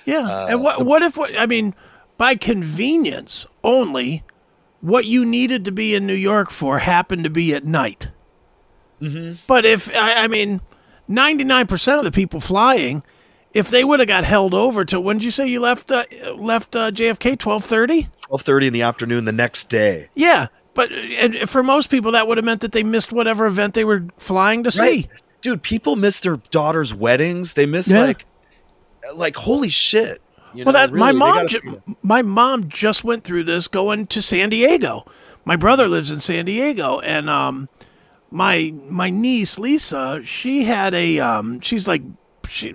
Yeah. 0.07 0.27
Uh, 0.27 0.47
and 0.49 0.63
what 0.63 0.87
what 0.87 1.03
if 1.03 1.19
what 1.19 1.39
I 1.39 1.45
mean 1.45 1.75
by 2.17 2.35
convenience 2.35 3.47
only 3.63 4.25
what 4.81 5.05
you 5.05 5.27
needed 5.27 5.67
to 5.67 5.73
be 5.73 5.95
in 5.95 6.07
New 6.07 6.15
York 6.15 6.51
for 6.51 6.79
happened 6.79 7.25
to 7.25 7.31
be 7.31 7.53
at 7.55 7.67
night. 7.67 8.09
Mm-hmm. 9.03 9.35
But 9.47 9.67
if 9.67 9.95
I, 9.95 10.25
I 10.25 10.29
mean 10.29 10.63
99% 11.11 11.99
of 11.99 12.05
the 12.05 12.11
people 12.11 12.41
flying 12.41 13.03
if 13.55 13.69
they 13.71 13.83
would 13.85 14.01
have 14.01 14.09
got 14.09 14.25
held 14.25 14.55
over 14.55 14.85
to 14.85 15.01
when 15.01 15.19
did 15.19 15.25
you 15.25 15.31
say 15.31 15.47
you 15.49 15.61
left 15.61 15.91
uh, 15.91 16.05
left 16.37 16.75
uh, 16.77 16.91
JFK 16.91 17.37
12:30? 17.37 18.09
Twelve 18.23 18.43
thirty 18.43 18.67
in 18.69 18.73
the 18.73 18.83
afternoon 18.83 19.25
the 19.25 19.33
next 19.33 19.69
day. 19.69 20.09
Yeah. 20.15 20.47
But 20.75 20.93
and 20.93 21.37
for 21.51 21.63
most 21.63 21.91
people 21.91 22.13
that 22.13 22.29
would 22.29 22.39
have 22.39 22.45
meant 22.45 22.61
that 22.61 22.73
they 22.73 22.85
missed 22.85 23.13
whatever 23.13 23.45
event 23.47 23.75
they 23.75 23.85
were 23.85 24.05
flying 24.17 24.63
to 24.65 24.71
see. 24.71 25.09
Dude, 25.41 25.63
people 25.63 25.97
miss 25.97 26.21
their 26.21 26.37
daughters' 26.51 26.95
weddings. 26.95 27.55
They 27.55 27.67
miss 27.67 27.89
Yeah. 27.89 28.05
like, 28.05 28.25
like 29.15 29.35
holy 29.37 29.69
shit. 29.71 30.21
You 30.55 30.65
Well, 30.65 30.73
know, 30.75 30.81
that 30.81 30.93
my 30.93 31.09
really, 31.09 31.13
they 31.13 31.19
mom, 31.19 31.35
gotta 31.37 31.49
ju- 31.49 31.83
my 32.03 32.23
mom 32.23 32.69
just 32.69 33.05
went 33.05 33.25
through 33.25 33.45
this 33.45 33.67
going 33.69 34.07
to 34.09 34.21
San 34.23 34.51
Diego. 34.51 35.05
My 35.45 35.57
brother 35.57 35.89
lives 35.89 36.11
in 36.11 36.21
San 36.21 36.45
Diego, 36.45 37.01
and 37.01 37.29
um, 37.31 37.69
my 38.31 38.73
my 38.89 39.11
niece 39.11 39.59
Lisa, 39.59 40.23
she 40.25 40.65
had 40.65 40.95
a 40.95 41.19
um, 41.21 41.61
she's 41.61 41.89
like 41.89 42.03
she 42.49 42.75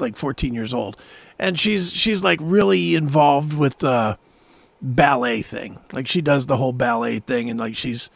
like 0.00 0.16
fourteen 0.16 0.54
years 0.54 0.72
old, 0.74 0.96
and 1.38 1.58
she's 1.58 1.92
she's 1.92 2.22
like 2.24 2.38
really 2.42 2.94
involved 2.94 3.56
with 3.56 3.78
the 3.78 4.18
ballet 4.82 5.42
thing. 5.42 5.78
Like 5.92 6.06
she 6.06 6.20
does 6.20 6.46
the 6.46 6.56
whole 6.56 6.72
ballet 6.72 7.18
thing, 7.18 7.50
and 7.50 7.58
like 7.58 7.76
she's 7.76 8.10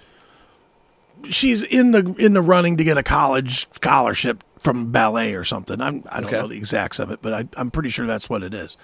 she's 1.28 1.62
in 1.62 1.92
the 1.92 2.14
in 2.18 2.32
the 2.32 2.42
running 2.42 2.76
to 2.76 2.84
get 2.84 2.98
a 2.98 3.02
college 3.02 3.66
scholarship 3.72 4.44
from 4.60 4.90
ballet 4.92 5.34
or 5.34 5.44
something. 5.44 5.80
I'm 5.80 6.02
I 6.08 6.20
don't 6.20 6.26
Okay. 6.28 6.38
know 6.40 6.48
the 6.48 6.56
exacts 6.56 6.98
of 6.98 7.10
it, 7.10 7.20
but 7.22 7.32
I, 7.32 7.48
I'm 7.56 7.70
pretty 7.70 7.88
sure 7.90 8.06
that's 8.06 8.28
what 8.28 8.42
it 8.42 8.54
is. 8.54 8.76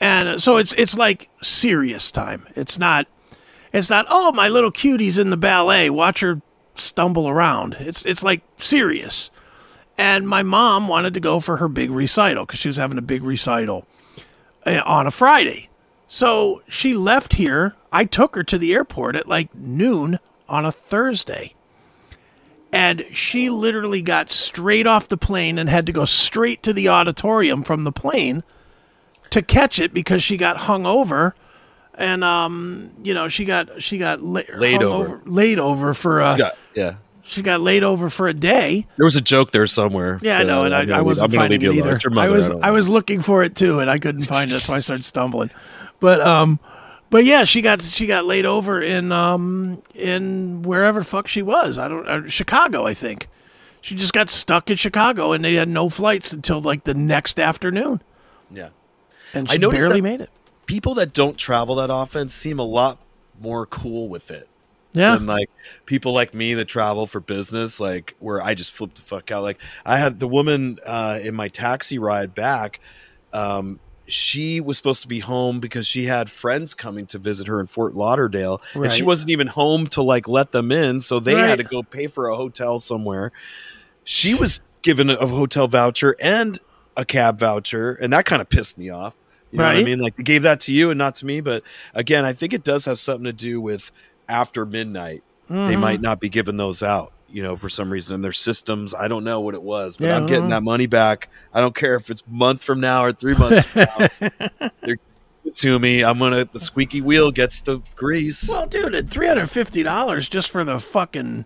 And 0.00 0.28
uh, 0.28 0.38
so 0.38 0.56
it's 0.56 0.72
it's 0.74 0.96
like 0.96 1.28
serious 1.40 2.10
time. 2.12 2.46
It's 2.56 2.78
not 2.78 3.06
it's 3.72 3.88
not 3.90 4.06
oh 4.08 4.32
my 4.32 4.48
little 4.48 4.72
cutie's 4.72 5.18
in 5.18 5.30
the 5.30 5.36
ballet. 5.36 5.90
Watch 5.90 6.20
her 6.20 6.40
stumble 6.74 7.28
around. 7.28 7.76
It's 7.80 8.04
it's 8.04 8.22
like 8.24 8.42
serious. 8.56 9.30
And 9.98 10.26
my 10.28 10.42
mom 10.42 10.88
wanted 10.88 11.14
to 11.14 11.20
go 11.20 11.38
for 11.40 11.58
her 11.58 11.68
big 11.68 11.90
recital 11.90 12.46
because 12.46 12.60
she 12.60 12.68
was 12.68 12.76
having 12.76 12.98
a 12.98 13.02
big 13.02 13.22
recital 13.22 13.86
uh, 14.66 14.80
on 14.84 15.06
a 15.06 15.10
Friday. 15.10 15.68
So 16.08 16.62
she 16.68 16.94
left 16.94 17.34
here. 17.34 17.74
I 17.92 18.04
took 18.04 18.34
her 18.34 18.42
to 18.44 18.58
the 18.58 18.74
airport 18.74 19.16
at 19.16 19.28
like 19.28 19.54
noon 19.54 20.18
on 20.48 20.64
a 20.64 20.72
Thursday. 20.72 21.54
And 22.72 23.04
she 23.12 23.50
literally 23.50 24.00
got 24.00 24.30
straight 24.30 24.86
off 24.86 25.08
the 25.08 25.18
plane 25.18 25.58
and 25.58 25.68
had 25.68 25.84
to 25.86 25.92
go 25.92 26.06
straight 26.06 26.62
to 26.62 26.72
the 26.72 26.88
auditorium 26.88 27.62
from 27.62 27.84
the 27.84 27.92
plane 27.92 28.42
to 29.30 29.42
catch 29.42 29.78
it 29.78 29.92
because 29.92 30.22
she 30.22 30.36
got 30.38 30.56
hung 30.56 30.86
over 30.86 31.34
and 31.94 32.24
um 32.24 32.90
you 33.02 33.12
know 33.12 33.28
she 33.28 33.44
got 33.44 33.82
she 33.82 33.98
got 33.98 34.22
la- 34.22 34.40
Laid 34.56 34.80
hung 34.82 34.90
over. 34.92 35.22
laid 35.26 35.58
over 35.58 35.92
for 35.94 36.20
a 36.20 36.36
Yeah, 36.38 36.50
yeah. 36.74 36.94
She 37.24 37.40
got 37.42 37.60
laid 37.60 37.84
over 37.84 38.10
for 38.10 38.28
a 38.28 38.34
day 38.34 38.86
There 38.96 39.04
was 39.04 39.16
a 39.16 39.20
joke 39.20 39.50
there 39.52 39.66
somewhere. 39.66 40.18
yeah, 40.22 40.38
I 40.38 40.42
know, 40.44 40.64
and 40.64 40.74
I, 40.74 40.98
I 40.98 41.02
wasn't 41.02 41.32
finding 41.32 41.60
it 41.60 41.64
you 41.64 41.72
either. 41.72 41.98
Your 42.02 42.18
I 42.18 42.28
was 42.28 42.48
don't 42.48 42.62
I 42.64 42.70
was 42.72 42.88
looking 42.88 43.22
for 43.22 43.42
it 43.42 43.54
too, 43.54 43.78
and 43.80 43.88
I 43.90 43.98
couldn't 43.98 44.22
find 44.22 44.50
it. 44.50 44.60
so 44.60 44.74
I 44.74 44.80
started 44.80 45.04
stumbling. 45.04 45.50
But 46.00 46.20
um, 46.20 46.58
but 47.10 47.24
yeah, 47.24 47.44
she 47.44 47.62
got 47.62 47.80
she 47.80 48.06
got 48.06 48.24
laid 48.24 48.44
over 48.46 48.80
in 48.82 49.12
um 49.12 49.82
in 49.94 50.62
wherever 50.62 51.02
fuck 51.04 51.28
she 51.28 51.42
was. 51.42 51.78
I 51.78 51.88
don't 51.88 52.08
uh, 52.08 52.28
Chicago, 52.28 52.86
I 52.86 52.94
think. 52.94 53.28
She 53.80 53.94
just 53.96 54.12
got 54.12 54.30
stuck 54.30 54.70
in 54.70 54.76
Chicago, 54.76 55.32
and 55.32 55.44
they 55.44 55.54
had 55.54 55.68
no 55.68 55.88
flights 55.88 56.32
until 56.32 56.60
like 56.60 56.84
the 56.84 56.94
next 56.94 57.40
afternoon, 57.40 58.00
Yeah. 58.50 58.68
and 59.34 59.48
I 59.48 59.52
she 59.54 59.58
noticed 59.58 59.80
barely 59.80 60.00
made 60.00 60.20
it. 60.20 60.30
People 60.66 60.94
that 60.94 61.12
don't 61.12 61.36
travel 61.36 61.74
that 61.76 61.90
often 61.90 62.28
seem 62.28 62.58
a 62.60 62.64
lot 62.64 62.98
more 63.40 63.66
cool 63.66 64.08
with 64.08 64.30
it. 64.30 64.48
Yeah, 64.92 65.16
than 65.16 65.26
like 65.26 65.48
people 65.86 66.12
like 66.12 66.34
me 66.34 66.54
that 66.54 66.66
travel 66.66 67.06
for 67.06 67.20
business, 67.20 67.80
like 67.80 68.14
where 68.18 68.42
I 68.42 68.54
just 68.54 68.72
flip 68.74 68.94
the 68.94 69.02
fuck 69.02 69.30
out. 69.30 69.42
Like 69.42 69.60
I 69.86 69.96
had 69.98 70.20
the 70.20 70.28
woman 70.28 70.78
uh, 70.86 71.18
in 71.22 71.34
my 71.34 71.48
taxi 71.48 71.98
ride 71.98 72.34
back. 72.34 72.80
Um, 73.32 73.80
she 74.06 74.60
was 74.60 74.76
supposed 74.76 75.00
to 75.02 75.08
be 75.08 75.20
home 75.20 75.60
because 75.60 75.86
she 75.86 76.04
had 76.04 76.30
friends 76.30 76.74
coming 76.74 77.06
to 77.06 77.18
visit 77.18 77.46
her 77.46 77.60
in 77.60 77.66
Fort 77.66 77.94
Lauderdale, 77.94 78.60
and 78.74 78.92
she 78.92 79.02
wasn't 79.04 79.30
even 79.30 79.46
home 79.46 79.86
to 79.88 80.02
like 80.02 80.28
let 80.28 80.52
them 80.52 80.70
in, 80.72 81.00
so 81.00 81.20
they 81.20 81.34
Right. 81.34 81.48
had 81.48 81.58
to 81.58 81.64
go 81.64 81.82
pay 81.82 82.08
for 82.08 82.28
a 82.28 82.36
hotel 82.36 82.78
somewhere. 82.78 83.32
She 84.04 84.34
was 84.34 84.60
given 84.82 85.08
a, 85.10 85.14
a 85.14 85.26
hotel 85.26 85.68
voucher 85.68 86.16
and 86.20 86.58
a 86.96 87.04
cab 87.04 87.38
voucher, 87.38 87.92
and 87.94 88.12
that 88.12 88.24
kind 88.26 88.42
of 88.42 88.48
pissed 88.48 88.76
me 88.76 88.90
off. 88.90 89.16
You 89.50 89.58
know 89.58 89.64
what 89.64 89.76
I 89.76 89.84
mean? 89.84 89.98
Like 90.00 90.16
they 90.16 90.22
gave 90.22 90.42
that 90.42 90.60
to 90.60 90.72
you 90.72 90.90
and 90.90 90.98
not 90.98 91.14
to 91.16 91.26
me. 91.26 91.40
But 91.40 91.62
again, 91.94 92.24
I 92.24 92.32
think 92.32 92.52
it 92.54 92.64
does 92.64 92.86
have 92.86 92.98
something 92.98 93.24
to 93.24 93.32
do 93.32 93.60
with 93.60 93.92
after 94.32 94.64
midnight 94.66 95.22
they 95.48 95.74
Mhm. 95.74 95.80
might 95.80 96.00
not 96.00 96.18
be 96.18 96.28
giving 96.30 96.56
those 96.56 96.82
out 96.82 97.12
you 97.28 97.42
know 97.42 97.56
for 97.56 97.68
some 97.68 97.90
reason. 97.92 98.14
In 98.14 98.22
their 98.22 98.32
systems 98.32 98.94
i 98.94 99.06
don't 99.08 99.24
know 99.24 99.40
what 99.40 99.54
it 99.54 99.62
was 99.62 99.96
but 99.98 100.06
Yeah, 100.06 100.16
i'm 100.16 100.26
getting 100.26 100.46
mhm. 100.46 100.50
that 100.50 100.62
money 100.62 100.86
back. 100.86 101.28
I 101.52 101.60
don't 101.60 101.74
care 101.74 101.94
if 101.96 102.10
it's 102.10 102.22
month 102.28 102.62
from 102.62 102.80
now 102.80 103.02
or 103.04 103.12
three 103.12 103.34
months 103.34 103.66
from 103.66 103.86
now. 104.20 104.30
They're 104.82 104.96
to 105.54 105.78
me. 105.78 106.02
I'm 106.04 106.18
gonna 106.18 106.44
the 106.50 106.60
squeaky 106.60 107.00
wheel 107.02 107.30
gets 107.32 107.60
the 107.62 107.80
grease. 107.96 108.48
Well, 108.48 108.66
dude, 108.66 108.94
at 108.94 109.08
three 109.08 109.26
hundred 109.26 109.50
fifty 109.50 109.82
dollars 109.82 110.28
just 110.28 110.50
for 110.50 110.62
the 110.64 110.78
fucking 110.78 111.44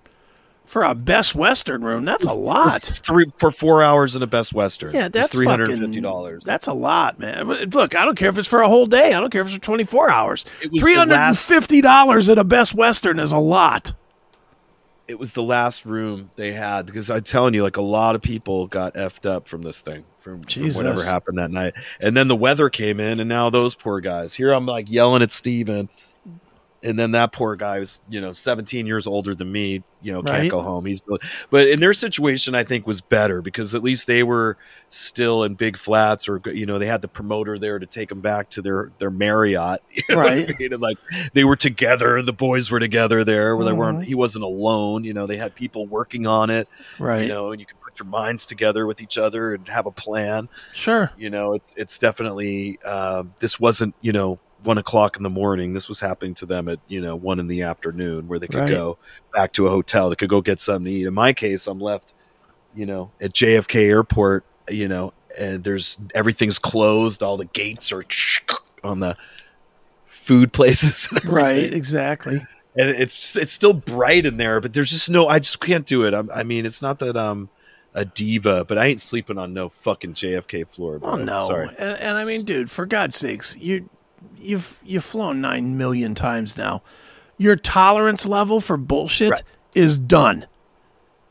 For 0.66 0.82
a 0.82 0.94
Best 0.96 1.36
Western 1.36 1.82
room, 1.82 2.04
that's 2.04 2.26
a 2.26 2.32
lot. 2.32 2.82
Three 2.82 3.26
for 3.38 3.52
four 3.52 3.84
hours 3.84 4.16
in 4.16 4.22
a 4.22 4.26
Best 4.26 4.52
Western. 4.52 4.92
Yeah, 4.92 5.08
that's 5.08 5.32
three 5.32 5.46
hundred 5.46 5.70
and 5.70 5.80
fifty 5.80 6.00
dollars. 6.00 6.42
That's 6.42 6.66
a 6.66 6.72
lot, 6.72 7.20
man. 7.20 7.46
Look, 7.46 7.94
I 7.94 8.04
don't 8.04 8.16
care 8.16 8.28
if 8.28 8.36
it's 8.36 8.48
for 8.48 8.62
a 8.62 8.68
whole 8.68 8.86
day. 8.86 9.12
I 9.12 9.20
don't 9.20 9.30
care 9.30 9.42
if 9.42 9.46
it's 9.46 9.56
for 9.56 9.62
24 9.62 10.10
hours. 10.10 10.44
It 10.62 10.72
was 10.72 10.82
the 10.82 10.90
$350 10.90 12.30
at 12.30 12.38
a 12.38 12.44
Best 12.44 12.74
Western 12.74 13.20
is 13.20 13.30
a 13.30 13.38
lot. 13.38 13.92
It 15.06 15.20
was 15.20 15.34
the 15.34 15.42
last 15.42 15.86
room 15.86 16.30
they 16.34 16.50
had 16.50 16.84
because 16.84 17.10
I'm 17.10 17.22
telling 17.22 17.54
you, 17.54 17.62
like 17.62 17.76
a 17.76 17.82
lot 17.82 18.16
of 18.16 18.22
people 18.22 18.66
got 18.66 18.94
effed 18.94 19.24
up 19.24 19.46
from 19.46 19.62
this 19.62 19.80
thing, 19.80 20.04
from, 20.18 20.42
from 20.42 20.66
whatever 20.72 21.04
happened 21.04 21.38
that 21.38 21.52
night. 21.52 21.74
And 22.00 22.16
then 22.16 22.26
the 22.26 22.34
weather 22.34 22.68
came 22.70 22.98
in, 22.98 23.20
and 23.20 23.28
now 23.28 23.50
those 23.50 23.76
poor 23.76 24.00
guys. 24.00 24.34
Here 24.34 24.50
I'm 24.50 24.66
like 24.66 24.90
yelling 24.90 25.22
at 25.22 25.30
Stephen. 25.30 25.88
And 26.87 26.97
then 26.99 27.11
that 27.12 27.32
poor 27.32 27.57
guy 27.57 27.80
was, 27.80 28.01
you 28.09 28.20
know, 28.20 28.32
17 28.32 28.87
years 28.87 29.07
older 29.09 29.34
than 29.34 29.51
me, 29.51 29.82
you 30.01 30.12
know, 30.12 30.22
can't 30.22 30.43
Right. 30.43 30.51
go 30.51 30.62
home. 30.62 30.84
He's, 30.87 31.03
but 31.51 31.66
in 31.66 31.80
their 31.80 31.93
situation, 31.93 32.55
I 32.55 32.62
think 32.62 32.87
was 32.87 33.01
better 33.01 33.43
because 33.43 33.74
at 33.74 33.82
least 33.82 34.07
they 34.07 34.22
were 34.22 34.57
still 34.89 35.43
in 35.43 35.57
Big 35.57 35.76
Flats, 35.76 36.28
or 36.28 36.41
you 36.47 36.64
know, 36.64 36.78
they 36.78 36.87
had 36.87 37.03
the 37.03 37.09
promoter 37.09 37.59
there 37.59 37.78
to 37.80 37.87
take 37.87 38.09
them 38.09 38.20
back 38.20 38.51
to 38.51 38.62
their 38.62 38.93
their 38.99 39.11
Marriott, 39.11 39.80
you 39.91 40.03
know 40.09 40.18
what 40.18 40.26
I 40.32 40.37
Right. 40.37 40.59
mean? 40.61 40.72
And, 40.74 40.80
like 40.82 40.99
they 41.34 41.45
were 41.45 41.57
together, 41.57 42.22
the 42.22 42.32
boys 42.32 42.70
were 42.70 42.80
together 42.80 43.24
there, 43.24 43.57
where 43.57 43.64
they 43.64 43.72
Mhm. 43.72 43.76
weren't. 43.78 44.05
He 44.05 44.14
wasn't 44.14 44.45
alone, 44.45 45.03
you 45.05 45.12
know. 45.12 45.26
They 45.26 45.39
had 45.39 45.55
people 45.55 45.89
working 45.89 46.26
on 46.26 46.51
it, 46.51 46.68
Right. 46.99 47.22
you 47.22 47.28
know, 47.28 47.51
and 47.51 47.61
you 47.61 47.66
could 47.66 47.80
put 47.80 47.99
your 47.99 48.07
minds 48.09 48.47
together 48.47 48.87
with 48.87 49.01
each 49.03 49.18
other 49.18 49.55
and 49.55 49.66
have 49.68 49.87
a 49.87 49.93
plan 49.93 50.49
Sure. 50.72 51.11
you 51.16 51.30
know 51.30 51.55
it's 51.55 51.74
it's 51.76 51.99
definitely 51.99 52.78
um, 52.82 53.34
this 53.41 53.59
wasn't 53.59 53.95
you 54.01 54.12
know 54.12 54.39
one 54.66 54.78
o'clock 54.78 55.16
in 55.16 55.22
the 55.22 55.30
morning 55.30 55.72
this 55.72 55.88
was 55.88 56.00
happening 56.00 56.34
to 56.34 56.44
them 56.46 56.68
at 56.68 56.78
you 56.88 57.00
know 57.00 57.14
one 57.16 57.38
in 57.38 57.46
the 57.46 57.62
afternoon 57.62 58.26
where 58.28 58.38
they 58.38 58.46
could 58.48 58.56
Right. 58.60 58.68
go 58.68 58.98
back 59.32 59.52
to 59.52 59.66
a 59.66 59.70
hotel 59.70 60.10
they 60.10 60.16
could 60.16 60.28
go 60.28 60.40
get 60.42 60.60
something 60.60 60.84
to 60.86 60.90
eat 60.90 61.06
in 61.06 61.14
my 61.14 61.32
case 61.32 61.66
i'm 61.66 61.78
left 61.78 62.12
you 62.74 62.84
know 62.86 63.12
at 63.20 63.32
jfk 63.32 63.74
airport 63.76 64.44
you 64.68 64.88
know 64.88 65.12
and 65.38 65.62
there's 65.64 65.98
everything's 66.14 66.58
closed 66.58 67.22
all 67.22 67.36
the 67.36 67.44
gates 67.46 67.92
are 67.92 68.04
on 68.84 69.00
the 69.00 69.16
food 70.04 70.52
places 70.52 71.08
Right. 71.24 71.72
Exactly. 71.72 72.36
and 72.76 72.90
it's 72.90 73.36
it's 73.36 73.52
still 73.52 73.72
bright 73.72 74.26
in 74.26 74.36
there 74.36 74.60
but 74.60 74.72
there's 74.74 74.90
just 74.90 75.08
no 75.10 75.28
i 75.28 75.38
just 75.38 75.60
can't 75.60 75.86
do 75.86 76.04
it 76.04 76.14
I'm, 76.14 76.30
i 76.34 76.42
mean 76.42 76.66
it's 76.66 76.82
not 76.82 76.98
that 76.98 77.16
i'm 77.16 77.48
a 77.94 78.04
diva 78.04 78.64
but 78.66 78.76
i 78.76 78.86
ain't 78.86 79.00
sleeping 79.00 79.38
on 79.38 79.54
no 79.54 79.68
fucking 79.68 80.14
jfk 80.14 80.68
floor 80.68 80.98
Oh 81.02 81.16
no. 81.16 81.46
sorry 81.46 81.68
And, 81.78 81.98
and 81.98 82.18
I 82.18 82.24
mean, 82.24 82.44
dude, 82.44 82.70
for 82.70 82.84
God's 82.86 83.16
sakes, 83.16 83.56
you 83.56 83.88
you've 84.36 84.80
you've 84.84 85.04
flown 85.04 85.40
nine 85.40 85.76
million 85.76 86.14
times 86.14 86.56
now. 86.56 86.82
Your 87.38 87.56
tolerance 87.56 88.26
level 88.26 88.60
for 88.60 88.76
bullshit 88.76 89.30
Right. 89.30 89.42
is 89.74 89.98
done. 89.98 90.46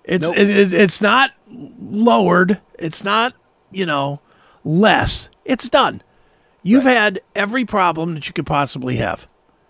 It's 0.03 0.27
Nope. 0.27 0.37
it, 0.37 0.49
it, 0.49 0.73
it's 0.73 1.01
not 1.01 1.31
lowered. 1.49 2.61
It's 2.77 3.03
not 3.03 3.33
you 3.71 3.85
know 3.85 4.19
less. 4.63 5.29
It's 5.45 5.69
done. 5.69 6.01
You've 6.63 6.83
had 6.83 7.19
every 7.35 7.65
problem 7.65 8.15
that 8.15 8.27
you 8.27 8.33
could 8.33 8.47
possibly 8.47 8.95
have. 8.97 9.27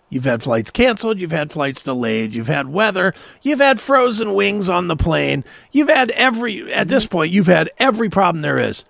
You've 0.08 0.24
had 0.24 0.42
flights 0.42 0.70
canceled. 0.70 1.20
You've 1.20 1.32
had 1.32 1.50
flights 1.50 1.82
delayed. 1.82 2.34
You've 2.34 2.46
had 2.46 2.68
weather. 2.68 3.12
You've 3.42 3.58
had 3.58 3.80
frozen 3.80 4.34
wings 4.34 4.70
on 4.70 4.88
the 4.88 4.96
plane. 4.96 5.44
You've 5.72 5.88
had 5.88 6.10
every, 6.12 6.72
at 6.72 6.88
this 6.88 7.04
mm-hmm. 7.04 7.12
point, 7.12 7.32
you've 7.32 7.48
had 7.48 7.70
every 7.78 8.08
problem 8.08 8.42
there 8.42 8.58
is. 8.58 8.84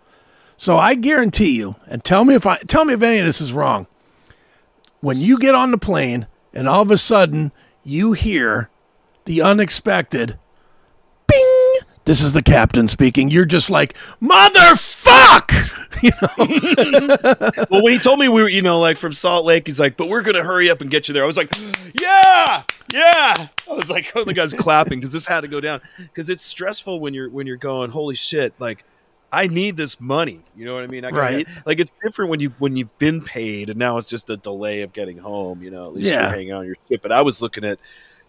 So 0.59 0.77
I 0.77 0.95
guarantee 0.95 1.57
you, 1.57 1.77
and 1.87 2.05
tell 2.05 2.25
me 2.25 2.35
if 2.35 2.47
I, 2.47 2.59
tell 2.59 2.85
me 2.85 2.95
if 2.95 3.03
any 3.03 3.19
of 3.19 3.25
this 3.25 3.41
is 3.41 3.53
wrong. 3.53 3.87
When 5.07 5.21
you 5.21 5.39
get 5.39 5.55
on 5.55 5.71
the 5.71 5.79
plane 5.79 6.27
and 6.53 6.69
all 6.69 6.83
of 6.83 6.91
a 6.91 6.99
sudden 6.99 7.53
you 7.85 8.15
hear 8.15 8.71
the 9.25 9.41
unexpected 9.41 10.37
bing, 11.29 11.77
this 12.07 12.21
is 12.21 12.33
the 12.33 12.43
captain 12.43 12.89
speaking. 12.89 13.31
You're 13.31 13.45
just 13.45 13.71
like, 13.71 13.97
motherfuck! 14.21 15.53
You 16.03 16.11
know? 16.21 17.17
well, 17.71 17.83
when 17.83 17.93
he 17.93 17.99
told 17.99 18.19
me 18.19 18.29
we 18.29 18.43
were, 18.43 18.51
you 18.51 18.61
know, 18.61 18.81
like 18.81 18.99
from 18.99 19.15
Salt 19.15 19.47
Lake, 19.47 19.67
he's 19.67 19.81
like, 19.81 19.97
"But 19.97 20.11
we're 20.11 20.21
gonna 20.21 20.43
hurry 20.43 20.69
up 20.69 20.83
and 20.83 20.91
get 20.91 21.09
you 21.09 21.15
there." 21.15 21.25
I 21.25 21.27
was 21.27 21.39
like, 21.39 21.57
"Yeah, 21.99 22.65
yeah." 22.93 23.49
I 23.67 23.73
was 23.73 23.89
like, 23.89 24.13
"Oh, 24.15 24.23
the 24.23 24.35
guy's 24.35 24.53
clapping 24.53 24.99
because 24.99 25.11
this 25.11 25.25
had 25.25 25.41
to 25.41 25.49
go 25.49 25.59
down 25.59 25.81
because 25.97 26.29
it's 26.29 26.43
stressful 26.43 27.01
when 27.01 27.15
you're 27.15 27.31
when 27.31 27.47
you're 27.47 27.57
going, 27.57 27.91
holy 27.91 28.15
shit, 28.15 28.53
like." 28.59 28.85
I 29.33 29.47
need 29.49 29.77
this 29.77 30.01
money. 30.01 30.41
You 30.57 30.65
know 30.67 30.75
what 30.75 30.85
I 30.85 30.87
mean? 30.87 31.05
I 31.05 31.11
Right. 31.11 31.47
get- 31.47 31.67
like 31.67 31.81
it's 31.81 31.91
different 32.03 32.31
when 32.31 32.41
you 32.41 32.53
when 32.59 32.77
you've 32.77 32.97
been 32.99 33.21
paid 33.21 33.71
and 33.71 33.79
now 33.79 33.97
it's 33.99 34.09
just 34.09 34.31
a 34.31 34.37
delay 34.37 34.83
of 34.83 34.93
getting 34.93 35.19
home. 35.19 35.63
You 35.63 35.71
know, 35.71 35.87
at 35.87 35.95
least 35.95 36.09
Yeah. 36.09 36.23
you're 36.29 36.37
hanging 36.37 36.53
on 36.53 36.67
your 36.67 36.77
ship. 36.91 37.03
But 37.03 37.13
I 37.13 37.23
was 37.23 37.43
looking 37.43 37.65
at 37.65 37.79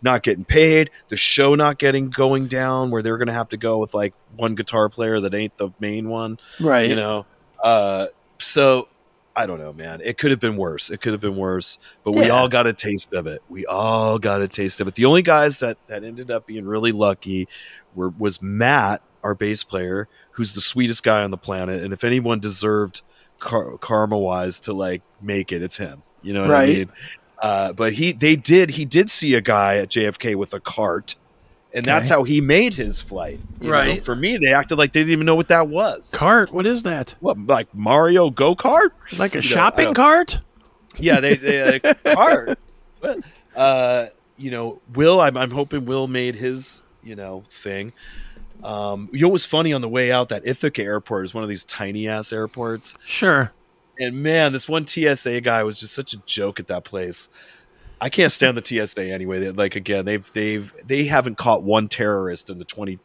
not 0.02 0.22
getting 0.24 0.46
paid, 0.46 0.92
the 1.10 1.18
show 1.18 1.56
not 1.56 1.80
getting 1.80 2.10
going 2.10 2.46
down, 2.48 2.92
where 2.92 3.02
they're 3.02 3.18
gonna 3.18 3.34
have 3.34 3.50
to 3.50 3.58
go 3.58 3.78
with 3.80 3.94
like 3.94 4.14
one 4.36 4.54
guitar 4.56 4.90
player 4.90 5.20
that 5.20 5.34
ain't 5.34 5.58
the 5.58 5.70
main 5.80 6.10
one 6.10 6.38
Right. 6.60 6.88
you 6.90 6.96
know 6.96 7.26
uh 7.64 8.06
so 8.38 8.88
i 9.36 9.48
don't 9.48 9.58
know 9.60 9.74
man 9.74 10.00
it 10.04 10.20
could 10.20 10.30
have 10.30 10.40
been 10.40 10.56
worse 10.58 10.92
it 10.92 11.02
could 11.02 11.12
have 11.14 11.22
been 11.22 11.36
worse 11.36 11.80
but 12.04 12.14
we 12.14 12.30
all 12.30 12.48
got 12.48 12.68
a 12.68 12.74
taste 12.74 13.14
of 13.16 13.26
it 13.26 13.42
we 13.50 13.66
all 13.66 14.20
got 14.20 14.42
a 14.44 14.48
taste 14.48 14.80
of 14.80 14.88
it 14.88 14.94
the 14.94 15.06
only 15.06 15.24
guys 15.24 15.58
that 15.60 15.76
that 15.88 16.04
ended 16.04 16.30
up 16.30 16.46
being 16.46 16.66
really 16.66 16.92
lucky 16.92 17.48
were 17.96 18.10
was 18.20 18.40
matt 18.44 19.02
our 19.24 19.34
bass 19.34 19.64
player 19.64 20.08
who's 20.38 20.54
the 20.54 20.62
sweetest 20.62 21.04
guy 21.04 21.24
on 21.24 21.32
the 21.32 21.38
planet 21.38 21.84
and 21.84 21.92
if 21.94 22.04
anyone 22.04 22.40
deserved 22.40 23.02
car- 23.40 23.78
karma 23.80 24.18
wise 24.18 24.60
to 24.60 24.72
like 24.74 25.02
make 25.22 25.52
it 25.52 25.62
it's 25.64 25.78
him 25.78 26.02
you 26.22 26.32
know 26.32 26.42
what 26.42 26.52
i 26.52 26.54
Right. 26.54 26.78
mean 26.78 26.90
uh, 27.42 27.74
but 27.74 27.94
he 27.94 28.12
they 28.14 28.36
did 28.36 28.70
he 28.72 28.86
did 28.86 29.10
see 29.12 29.34
a 29.36 29.42
guy 29.42 29.78
at 29.78 29.90
jfk 29.90 30.36
with 30.36 30.54
a 30.54 30.60
cart 30.60 31.16
and 31.74 31.84
that's 31.86 32.10
Okay. 32.10 32.16
how 32.20 32.24
he 32.24 32.40
made 32.40 32.74
his 32.76 33.02
flight 33.02 33.40
you 33.60 33.68
know? 33.68 33.74
Right. 33.74 34.04
for 34.06 34.16
me 34.16 34.38
they 34.38 34.54
acted 34.54 34.78
like 34.78 34.94
they 34.94 35.02
didn't 35.02 35.12
even 35.14 35.26
know 35.26 35.36
what 35.36 35.48
that 35.50 35.68
was 35.68 36.12
Cart, 36.16 36.52
what 36.54 36.66
is 36.68 36.84
that? 36.84 37.16
what 37.20 37.38
like 37.46 37.74
Mario 37.76 38.30
go 38.30 38.56
kart? 38.56 38.90
Like 39.20 39.34
a 39.34 39.40
You 39.40 39.42
shopping 39.42 39.86
don't- 39.86 39.96
cart? 39.96 40.42
Yeah, 41.00 41.20
they 41.20 41.36
they 41.36 41.80
like, 41.84 42.04
cart. 42.16 42.58
But, 43.02 43.20
uh, 43.56 44.08
you 44.38 44.50
know, 44.50 44.82
Will. 44.96 45.20
I'm 45.22 45.38
I'm 45.38 45.52
hoping 45.52 45.86
Will 45.86 46.08
made 46.08 46.36
his 46.36 46.84
you 47.04 47.16
know 47.16 47.44
thing. 47.52 47.94
Um, 48.64 49.10
you 49.12 49.22
know, 49.22 49.28
what 49.28 49.34
was 49.34 49.46
funny 49.46 49.72
on 49.74 49.82
the 49.82 49.90
way 49.90 50.12
out 50.12 50.30
that 50.30 50.46
Ithaca 50.48 50.82
Airport 50.84 51.26
is 51.26 51.34
one 51.34 51.44
of 51.44 51.50
these 51.50 51.64
tiny 51.64 52.08
ass 52.08 52.34
airports, 52.34 52.96
Sure. 53.06 53.52
and 54.00 54.22
man, 54.24 54.52
this 54.54 54.68
one 54.68 54.86
TSA 54.88 55.42
guy 55.42 55.64
was 55.64 55.80
just 55.80 55.94
such 55.94 56.14
a 56.14 56.18
joke 56.26 56.60
at 56.60 56.68
that 56.68 56.84
place. 56.84 57.30
I 58.02 58.10
can't 58.10 58.32
stand 58.32 58.58
the 58.58 58.64
TSA 58.66 59.04
anyway. 59.12 59.40
They, 59.40 59.52
like 59.52 59.76
again, 59.76 60.06
they've 60.06 60.32
they've 60.34 60.74
they 60.86 61.06
haven't 61.06 61.38
caught 61.38 61.64
one 61.64 61.88
terrorist 61.88 62.50
in 62.50 62.60
the 62.60 62.66
twenty 62.66 63.00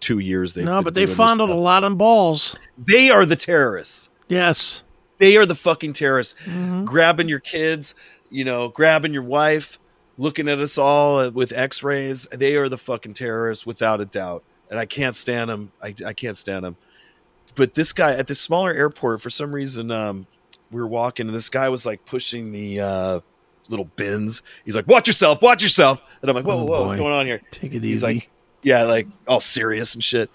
two 0.00 0.18
years 0.18 0.52
they've 0.54 0.64
no, 0.64 0.82
but 0.82 0.94
they 0.94 1.06
fondled 1.06 1.48
a 1.50 1.54
lot 1.54 1.82
on 1.84 1.96
balls. 1.96 2.54
They 2.78 3.08
are 3.10 3.24
the 3.24 3.36
terrorists. 3.36 4.08
Yes. 4.28 4.82
They 5.18 5.36
are 5.38 5.46
the 5.46 5.54
fucking 5.54 5.94
terrorists. 5.94 6.34
Mhm. 6.44 6.84
grabbing 6.84 7.28
your 7.30 7.40
kids, 7.40 7.94
you 8.30 8.44
know, 8.44 8.68
grabbing 8.68 9.14
your 9.14 9.22
wife, 9.22 9.78
looking 10.18 10.48
at 10.50 10.58
us 10.58 10.76
all 10.76 11.30
with 11.30 11.52
X-rays. 11.52 12.26
They 12.30 12.56
are 12.56 12.68
the 12.68 12.76
fucking 12.76 13.14
terrorists, 13.14 13.64
without 13.64 14.02
a 14.02 14.04
doubt. 14.04 14.44
And 14.70 14.78
I 14.78 14.86
can't 14.86 15.14
stand 15.14 15.50
him. 15.50 15.70
I, 15.82 15.94
I 16.04 16.12
can't 16.12 16.36
stand 16.36 16.64
him. 16.66 16.76
But 17.54 17.74
this 17.74 17.92
guy 17.92 18.12
at 18.12 18.26
this 18.26 18.40
smaller 18.40 18.72
airport, 18.72 19.22
for 19.22 19.30
some 19.30 19.54
reason, 19.54 19.90
um, 19.90 20.26
we 20.70 20.80
were 20.80 20.86
walking, 20.86 21.26
and 21.26 21.34
this 21.34 21.48
guy 21.48 21.68
was 21.68 21.86
like 21.86 22.04
pushing 22.04 22.52
the 22.52 22.80
uh, 22.80 23.20
little 23.68 23.84
bins. 23.96 24.42
He's 24.64 24.74
like, 24.76 24.86
"Watch 24.88 25.06
yourself, 25.06 25.40
watch 25.40 25.62
yourself!" 25.62 26.02
And 26.20 26.30
I'm 26.30 26.34
like, 26.36 26.44
"Whoa, 26.44 26.54
Oh, 26.54 26.64
whoa, 26.64 26.66
whoa, 26.66 26.82
what's 26.82 26.94
going 26.98 27.12
on 27.14 27.26
here?" 27.26 27.40
Take 27.50 27.72
it 27.74 27.82
He's 27.82 28.02
easy. 28.02 28.06
like, 28.06 28.30
yeah, 28.62 28.82
like 28.82 29.06
all 29.28 29.40
serious 29.40 29.94
and 29.94 30.02
shit. 30.04 30.28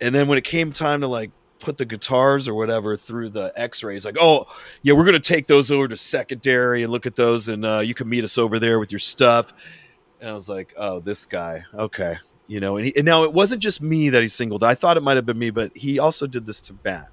And 0.00 0.14
then 0.14 0.28
when 0.28 0.38
it 0.38 0.44
came 0.44 0.72
time 0.72 1.00
to 1.02 1.08
like 1.08 1.30
put 1.58 1.78
the 1.78 1.84
guitars 1.84 2.48
or 2.48 2.54
whatever 2.54 2.96
through 2.96 3.28
the 3.30 3.52
X-rays, 3.56 4.04
like, 4.04 4.16
oh 4.20 4.46
yeah, 4.82 4.94
we're 4.94 5.04
gonna 5.04 5.20
take 5.20 5.48
those 5.48 5.70
over 5.70 5.88
to 5.88 5.96
secondary 5.96 6.84
and 6.84 6.92
look 6.92 7.04
at 7.06 7.16
those, 7.16 7.48
and 7.48 7.66
uh, 7.66 7.80
you 7.80 7.92
can 7.94 8.08
meet 8.08 8.24
us 8.24 8.38
over 8.38 8.58
there 8.58 8.78
with 8.78 8.92
your 8.92 8.98
stuff. 9.00 9.52
And 10.20 10.30
I 10.30 10.32
was 10.34 10.48
like, 10.48 10.72
oh, 10.76 11.00
this 11.00 11.26
guy, 11.26 11.64
okay, 11.74 12.16
you 12.52 12.60
know. 12.60 12.76
And, 12.76 12.86
he, 12.86 12.96
and 12.96 13.04
now 13.04 13.24
it 13.24 13.32
wasn't 13.32 13.62
just 13.62 13.80
me 13.80 14.10
that 14.10 14.20
he 14.22 14.28
singled. 14.28 14.62
I 14.62 14.74
thought 14.74 14.96
it 14.96 15.02
might 15.02 15.16
have 15.16 15.24
been 15.26 15.38
me, 15.38 15.50
but 15.50 15.76
he 15.76 15.98
also 15.98 16.26
did 16.26 16.46
this 16.46 16.60
to 16.62 16.76
Matt, 16.84 17.10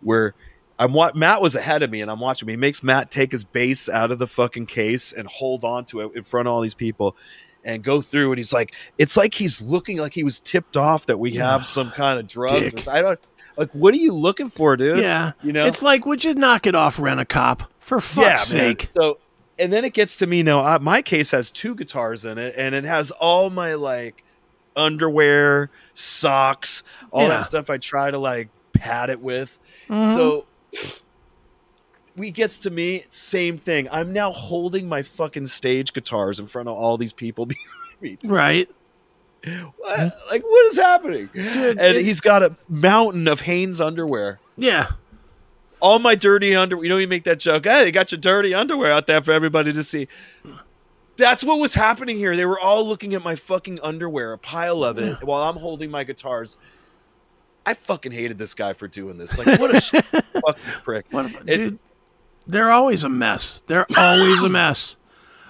where. 0.00 0.34
I'm 0.76 0.92
what 0.92 1.14
Matt 1.14 1.40
was 1.40 1.54
ahead 1.54 1.84
of 1.84 1.90
me, 1.90 2.02
and 2.02 2.10
I'm 2.10 2.18
watching. 2.18 2.48
He 2.48 2.56
makes 2.56 2.82
Matt 2.82 3.08
take 3.08 3.30
his 3.30 3.44
bass 3.44 3.88
out 3.88 4.10
of 4.10 4.18
the 4.18 4.26
fucking 4.26 4.66
case 4.66 5.12
and 5.12 5.28
hold 5.28 5.62
on 5.62 5.84
to 5.84 6.00
it 6.00 6.16
in 6.16 6.24
front 6.24 6.48
of 6.48 6.52
all 6.52 6.62
these 6.62 6.74
people, 6.74 7.14
and 7.64 7.80
go 7.80 8.00
through. 8.00 8.32
And 8.32 8.38
he's 8.38 8.52
like, 8.52 8.74
it's 8.98 9.16
like 9.16 9.34
he's 9.34 9.62
looking 9.62 9.98
like 9.98 10.12
he 10.12 10.24
was 10.24 10.40
tipped 10.40 10.76
off 10.76 11.06
that 11.06 11.18
we 11.18 11.34
have 11.34 11.64
some 11.64 11.92
kind 11.92 12.18
of 12.18 12.26
drugs. 12.26 12.88
I 12.88 13.02
don't 13.02 13.20
like. 13.56 13.70
What 13.70 13.94
are 13.94 13.98
you 13.98 14.12
looking 14.12 14.48
for, 14.48 14.76
dude? 14.76 14.98
yeah. 14.98 15.30
you 15.44 15.52
know, 15.52 15.64
It's 15.64 15.80
like, 15.82 16.06
would 16.06 16.24
you 16.24 16.34
knock 16.34 16.66
it 16.66 16.74
off, 16.74 16.98
rent 16.98 17.20
a 17.20 17.24
cop? 17.24 17.72
For 17.78 18.00
fuck's 18.00 18.52
man. 18.52 18.62
sake. 18.62 18.90
So, 18.96 19.18
and 19.60 19.72
then 19.72 19.84
it 19.84 19.94
gets 19.94 20.16
to 20.16 20.26
me 20.26 20.42
now. 20.42 20.60
I, 20.60 20.78
my 20.78 21.02
case 21.02 21.30
has 21.30 21.52
two 21.52 21.76
guitars 21.76 22.24
in 22.24 22.36
it, 22.36 22.56
and 22.58 22.74
it 22.74 22.84
has 22.84 23.12
all 23.12 23.48
my 23.48 23.74
like 23.74 24.24
underwear, 24.76 25.70
socks, 25.94 26.82
all 27.10 27.22
Yeah. 27.22 27.28
that 27.28 27.44
stuff. 27.44 27.70
I 27.70 27.78
try 27.78 28.10
to 28.10 28.18
like 28.18 28.48
pad 28.72 29.10
it 29.10 29.20
with. 29.20 29.58
Mhm. 29.88 30.14
So 30.14 30.46
we 32.16 32.30
gets 32.30 32.58
to 32.58 32.70
me, 32.70 33.04
same 33.08 33.58
thing. 33.58 33.88
I'm 33.90 34.12
now 34.12 34.30
holding 34.32 34.88
my 34.88 35.02
fucking 35.02 35.46
stage 35.46 35.92
guitars 35.92 36.38
in 36.38 36.46
front 36.46 36.68
of 36.68 36.74
all 36.76 36.96
these 36.96 37.12
people 37.12 37.46
behind 37.46 38.00
me. 38.00 38.18
right. 38.26 38.68
what? 39.76 39.98
Like, 40.30 40.42
what 40.42 40.66
is 40.72 40.78
happening? 40.78 41.28
and 41.34 41.96
he's 41.98 42.20
got 42.20 42.42
a 42.42 42.56
mountain 42.68 43.28
of 43.28 43.40
Hanes 43.42 43.80
underwear. 43.80 44.38
Yeah. 44.56 44.86
All 45.80 45.98
my 45.98 46.14
dirty 46.14 46.54
underwear. 46.56 46.84
You 46.84 46.88
know, 46.88 46.96
you 46.96 47.08
make 47.08 47.24
that 47.24 47.40
joke. 47.40 47.66
Hey, 47.66 47.84
you 47.86 47.92
got 47.92 48.10
your 48.10 48.20
dirty 48.20 48.54
underwear 48.54 48.90
out 48.92 49.06
there 49.06 49.20
for 49.20 49.32
everybody 49.32 49.72
to 49.72 49.82
see. 49.82 50.08
That's 51.16 51.44
what 51.44 51.60
was 51.60 51.74
happening 51.74 52.16
here. 52.16 52.34
They 52.36 52.44
were 52.46 52.58
all 52.58 52.86
looking 52.86 53.14
at 53.14 53.22
my 53.22 53.36
fucking 53.36 53.78
underwear, 53.82 54.32
a 54.32 54.38
pile 54.38 54.82
of 54.82 54.98
it, 54.98 55.22
while 55.22 55.42
I'm 55.42 55.56
holding 55.56 55.90
my 55.90 56.02
guitars. 56.04 56.56
I 57.66 57.74
fucking 57.74 58.12
hated 58.12 58.36
this 58.36 58.52
guy 58.54 58.72
for 58.74 58.88
doing 58.88 59.16
this. 59.16 59.38
Like, 59.38 59.58
what 59.58 59.74
a 59.74 59.80
sh- 59.80 59.90
fucking 60.02 60.64
prick. 60.82 61.06
What 61.10 61.26
It- 61.46 61.56
dude? 61.56 61.78
They're 62.46 62.70
always 62.70 63.04
a 63.04 63.08
mess. 63.08 63.62
They're 63.68 63.86
always 63.96 64.42
a 64.42 64.48
mess. 64.50 64.96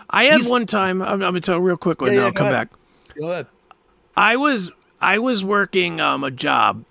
I 0.08 0.24
had 0.24 0.42
one 0.42 0.64
time. 0.66 1.02
I'm, 1.02 1.14
I'm 1.14 1.18
gonna 1.20 1.40
tell 1.40 1.56
a 1.56 1.60
real 1.60 1.76
quick 1.76 2.00
one. 2.00 2.10
Yeah, 2.12 2.16
now 2.16 2.20
yeah, 2.22 2.26
I'll 2.26 2.32
come 2.34 2.46
ahead. 2.46 2.70
back. 2.70 2.78
Go 3.18 3.30
ahead. 3.32 3.46
I 4.16 4.36
was 4.36 4.70
I 5.00 5.18
was 5.18 5.44
working 5.44 6.00
um, 6.00 6.22
a 6.22 6.30
job. 6.30 6.84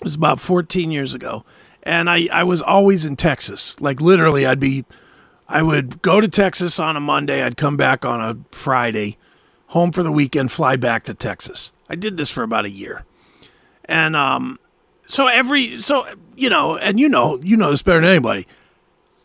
It 0.00 0.04
was 0.04 0.14
about 0.14 0.40
14 0.40 0.90
years 0.90 1.14
ago, 1.14 1.44
and 1.84 2.10
I 2.10 2.28
I 2.30 2.44
was 2.44 2.60
always 2.60 3.06
in 3.06 3.16
Texas. 3.16 3.80
Like 3.80 4.00
literally, 4.02 4.44
I'd 4.44 4.60
be 4.60 4.84
I 5.52 5.62
would 5.62 6.00
go 6.00 6.20
to 6.20 6.28
Texas 6.28 6.78
on 6.78 6.96
a 6.96 7.00
Monday. 7.00 7.42
I'd 7.42 7.56
come 7.56 7.76
back 7.76 8.04
on 8.04 8.20
a 8.20 8.38
Friday, 8.54 9.18
home 9.68 9.90
for 9.90 10.02
the 10.04 10.12
weekend, 10.12 10.52
fly 10.52 10.76
back 10.76 11.02
to 11.04 11.14
Texas. 11.14 11.72
I 11.88 11.96
did 11.96 12.16
this 12.16 12.30
for 12.30 12.42
about 12.44 12.64
a 12.66 12.70
year, 12.70 13.04
and 13.84 14.14
um, 14.14 14.58
so 15.08 15.26
every 15.26 15.76
so 15.76 16.06
you 16.36 16.48
know, 16.48 16.76
and 16.76 17.00
you 17.00 17.08
know, 17.08 17.40
you 17.42 17.56
know 17.56 17.70
this 17.70 17.82
better 17.82 18.00
than 18.00 18.10
anybody. 18.10 18.46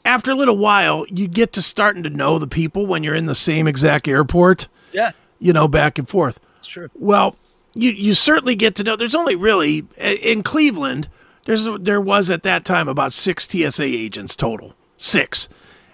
After 0.03 0.31
a 0.31 0.35
little 0.35 0.57
while, 0.57 1.05
you 1.09 1.27
get 1.27 1.53
to 1.53 1.61
starting 1.61 2.03
to 2.03 2.09
know 2.09 2.37
the 2.39 2.47
people 2.47 2.85
when 2.85 3.03
you're 3.03 3.15
in 3.15 3.25
the 3.27 3.35
same 3.35 3.67
exact 3.67 4.07
airport. 4.07 4.67
Yeah, 4.91 5.11
You 5.39 5.51
know, 5.53 5.67
back 5.67 5.97
and 5.99 6.07
forth. 6.07 6.39
it's 6.57 6.67
true. 6.67 6.89
Well, 6.95 7.35
you 7.75 7.91
you 7.91 8.13
certainly 8.15 8.55
get 8.55 8.73
to 8.75 8.83
know. 8.83 8.95
There's 8.95 9.15
only 9.15 9.35
really 9.35 9.85
in 9.97 10.41
Cleveland. 10.41 11.07
There's 11.45 11.67
there 11.79 12.01
was 12.01 12.31
at 12.31 12.41
that 12.43 12.65
time 12.65 12.87
about 12.87 13.13
six 13.13 13.47
TSA 13.47 13.83
agents 13.83 14.35
total, 14.35 14.73
six, 14.97 15.47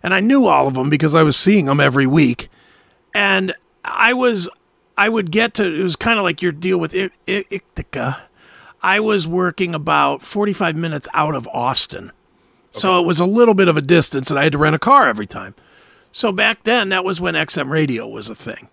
and 0.03 0.13
I 0.13 0.19
knew 0.19 0.45
all 0.45 0.67
of 0.67 0.73
them 0.73 0.89
because 0.89 1.15
I 1.15 1.23
was 1.23 1.35
seeing 1.37 1.65
them 1.65 1.79
every 1.79 2.07
week, 2.07 2.49
and 3.13 3.53
I 3.83 4.13
was 4.13 4.49
I 4.97 5.09
would 5.09 5.31
get 5.31 5.53
to 5.55 5.65
it 5.65 5.83
was 5.83 5.95
kind 5.95 6.19
of 6.19 6.23
like 6.23 6.41
your 6.41 6.51
deal 6.51 6.77
with 6.77 6.93
I- 6.95 7.09
I- 7.27 7.45
Ithaca. 7.49 8.23
I 8.83 8.99
was 8.99 9.27
working 9.27 9.75
about 9.75 10.23
45 10.23 10.75
minutes 10.75 11.07
out 11.13 11.35
of 11.35 11.47
Austin. 11.49 12.11
So 12.71 12.99
it 12.99 13.05
was 13.05 13.19
a 13.19 13.25
little 13.25 13.53
bit 13.53 13.67
of 13.67 13.75
a 13.77 13.81
distance, 13.81 14.29
and 14.31 14.39
I 14.39 14.43
had 14.43 14.53
to 14.53 14.57
rent 14.57 14.75
a 14.75 14.79
car 14.79 15.07
every 15.07 15.27
time. 15.27 15.53
So 16.13 16.31
back 16.31 16.63
then, 16.63 16.89
that 16.89 17.03
was 17.05 17.19
when 17.21 17.35
XM 17.35 17.69
radio 17.69 18.07
was 18.07 18.29
a 18.29 18.35
thing. 18.35 18.69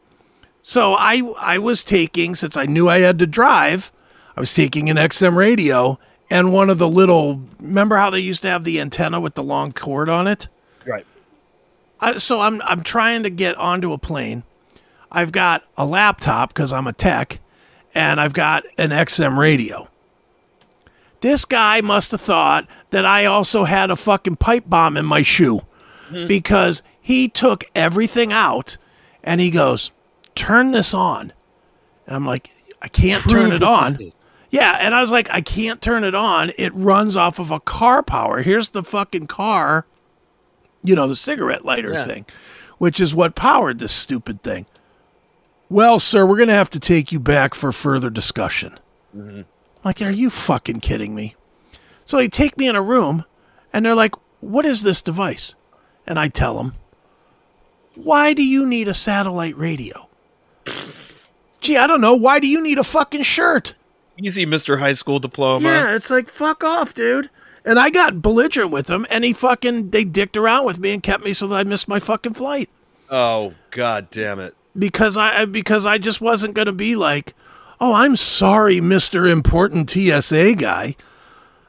So 0.63 0.95
I 0.95 1.23
I 1.39 1.59
was 1.59 1.83
taking 1.85 2.35
since 2.35 2.57
I 2.57 2.67
knew 2.67 2.89
I 2.89 3.01
had 3.01 3.19
to 3.19 3.27
drive, 3.27 3.91
I 4.37 4.41
was 4.41 4.55
taking 4.55 4.89
an 4.89 4.97
XM 4.97 5.37
radio 5.37 5.99
and 6.31 6.53
one 6.53 6.69
of 6.71 6.79
the 6.79 6.89
little 6.89 7.41
remember 7.59 7.97
how 7.97 8.11
they 8.11 8.21
used 8.21 8.43
to 8.43 8.49
have 8.49 8.65
the 8.65 8.81
antenna 8.81 9.19
with 9.19 9.35
the 9.35 9.43
long 9.43 9.73
cord 9.73 10.09
on 10.09 10.27
it? 10.27 10.47
I, 12.01 12.19
so 12.19 12.41
I'm 12.41 12.61
I'm 12.63 12.83
trying 12.83 13.23
to 13.25 13.31
get 13.31 13.57
onto 13.57 13.93
a 13.93 13.99
plane. 13.99 14.45
I've 15.11 15.33
got 15.33 15.65
a 15.77 15.87
laptop 15.87 16.51
because 16.53 16.73
I'm 16.73 16.87
a 16.87 16.93
tech, 16.93 17.41
and 17.95 18.21
I've 18.21 18.35
got 18.35 18.65
an 18.77 18.91
XM 18.91 19.39
radio. 19.39 19.89
This 21.21 21.45
guy 21.45 21.81
must 21.81 22.13
have 22.13 22.21
thought 22.21 22.69
that 22.91 23.05
I 23.05 23.25
also 23.25 23.65
had 23.65 23.91
a 23.91 23.97
fucking 23.97 24.37
pipe 24.37 24.65
bomb 24.67 24.97
in 24.97 25.05
my 25.05 25.23
shoe 25.23 25.63
hmm. 26.09 26.27
because 26.27 26.83
he 27.01 27.29
took 27.29 27.65
everything 27.75 28.33
out 28.33 28.77
and 29.25 29.41
he 29.41 29.51
goes, 29.51 29.91
Turn 30.35 30.71
this 30.71 30.95
on. 30.95 31.33
And 32.07 32.15
I'm 32.15 32.25
like, 32.25 32.51
I 32.81 32.89
can't 32.89 33.23
turn 33.29 33.51
it 33.51 33.63
on. 33.63 33.95
Yeah, 34.51 34.77
and 34.81 34.95
I 34.95 35.01
was 35.01 35.11
like, 35.11 35.29
I 35.31 35.41
can't 35.41 35.83
turn 35.83 36.05
it 36.05 36.15
on. 36.15 36.53
It 36.57 36.73
runs 36.75 37.17
off 37.17 37.39
of 37.39 37.51
a 37.51 37.61
car 37.61 38.03
power. 38.03 38.41
Here's 38.41 38.71
the 38.71 38.83
fucking 38.83 39.27
car, 39.27 39.85
you 40.83 40.95
know, 40.95 41.09
the 41.09 41.17
cigarette 41.17 41.65
lighter 41.65 41.93
Yeah. 41.93 42.05
thing, 42.05 42.27
which 42.79 43.01
is 43.01 43.15
what 43.15 43.35
powered 43.35 43.79
this 43.79 43.93
stupid 43.93 44.43
thing. 44.43 44.67
Well, 45.71 45.99
sir, 45.99 46.25
we're 46.25 46.37
going 46.37 46.49
to 46.49 46.55
have 46.55 46.71
to 46.71 46.81
take 46.81 47.13
you 47.13 47.21
back 47.21 47.55
for 47.55 47.73
further 47.73 48.09
discussion. 48.11 48.79
Mm-hmm. 49.17 49.43
Like, 49.85 50.01
are 50.01 50.11
you 50.11 50.31
fucking 50.31 50.81
kidding 50.81 51.15
me? 51.15 51.35
So 52.05 52.17
they 52.17 52.29
take 52.29 52.57
me 52.57 52.67
in 52.69 52.77
a 52.77 52.83
room 52.83 53.25
and 53.73 53.85
they're 53.85 53.95
like, 53.95 54.15
What 54.41 54.65
is 54.65 54.83
this 54.83 55.03
device? 55.03 55.55
And 56.07 56.19
I 56.19 56.29
tell 56.29 56.57
them, 56.57 56.73
Why 57.95 58.33
do 58.33 58.43
you 58.45 58.65
need 58.67 58.89
a 58.89 58.95
satellite 58.95 59.57
radio? 59.59 60.09
Gee, 61.61 61.77
I 61.77 61.87
don't 61.87 62.01
know. 62.01 62.15
Why 62.15 62.39
do 62.39 62.47
you 62.47 62.63
need 62.63 62.79
a 62.79 62.85
fucking 62.85 63.23
shirt? 63.23 63.75
Easy, 64.17 64.47
Mr. 64.47 64.79
High 64.79 64.95
School 64.95 65.19
diploma. 65.19 65.69
Yeah, 65.69 65.95
it's 65.95 66.11
like 66.11 66.29
fuck 66.29 66.65
off, 66.65 66.95
dude. 66.95 67.31
And 67.69 67.79
I 67.79 67.91
got 67.91 68.23
belligerent 68.23 68.71
with 68.71 68.89
him, 68.89 69.07
and 69.11 69.25
he 69.25 69.33
fucking 69.35 69.91
they 69.91 70.03
dicked 70.05 70.37
around 70.37 70.65
with 70.65 70.79
me 70.79 70.93
and 70.95 71.03
kept 71.03 71.23
me 71.23 71.33
so 71.35 71.47
that 71.49 71.55
I 71.57 71.65
missed 71.65 71.87
my 71.87 71.99
fucking 71.99 72.33
flight 72.35 72.71
Oh, 73.11 73.55
god 73.71 74.09
damn 74.11 74.39
it. 74.41 74.55
because 74.77 75.17
I 75.19 75.45
because 75.45 75.85
I 75.87 75.99
just 75.99 76.21
wasn't 76.21 76.55
gonna 76.55 76.73
be 76.73 76.97
like, 76.97 77.35
oh, 77.81 77.93
I'm 77.93 78.17
sorry, 78.17 78.81
Mister 78.81 79.27
Important 79.27 79.91
TSA 79.91 80.55
guy. 80.55 80.97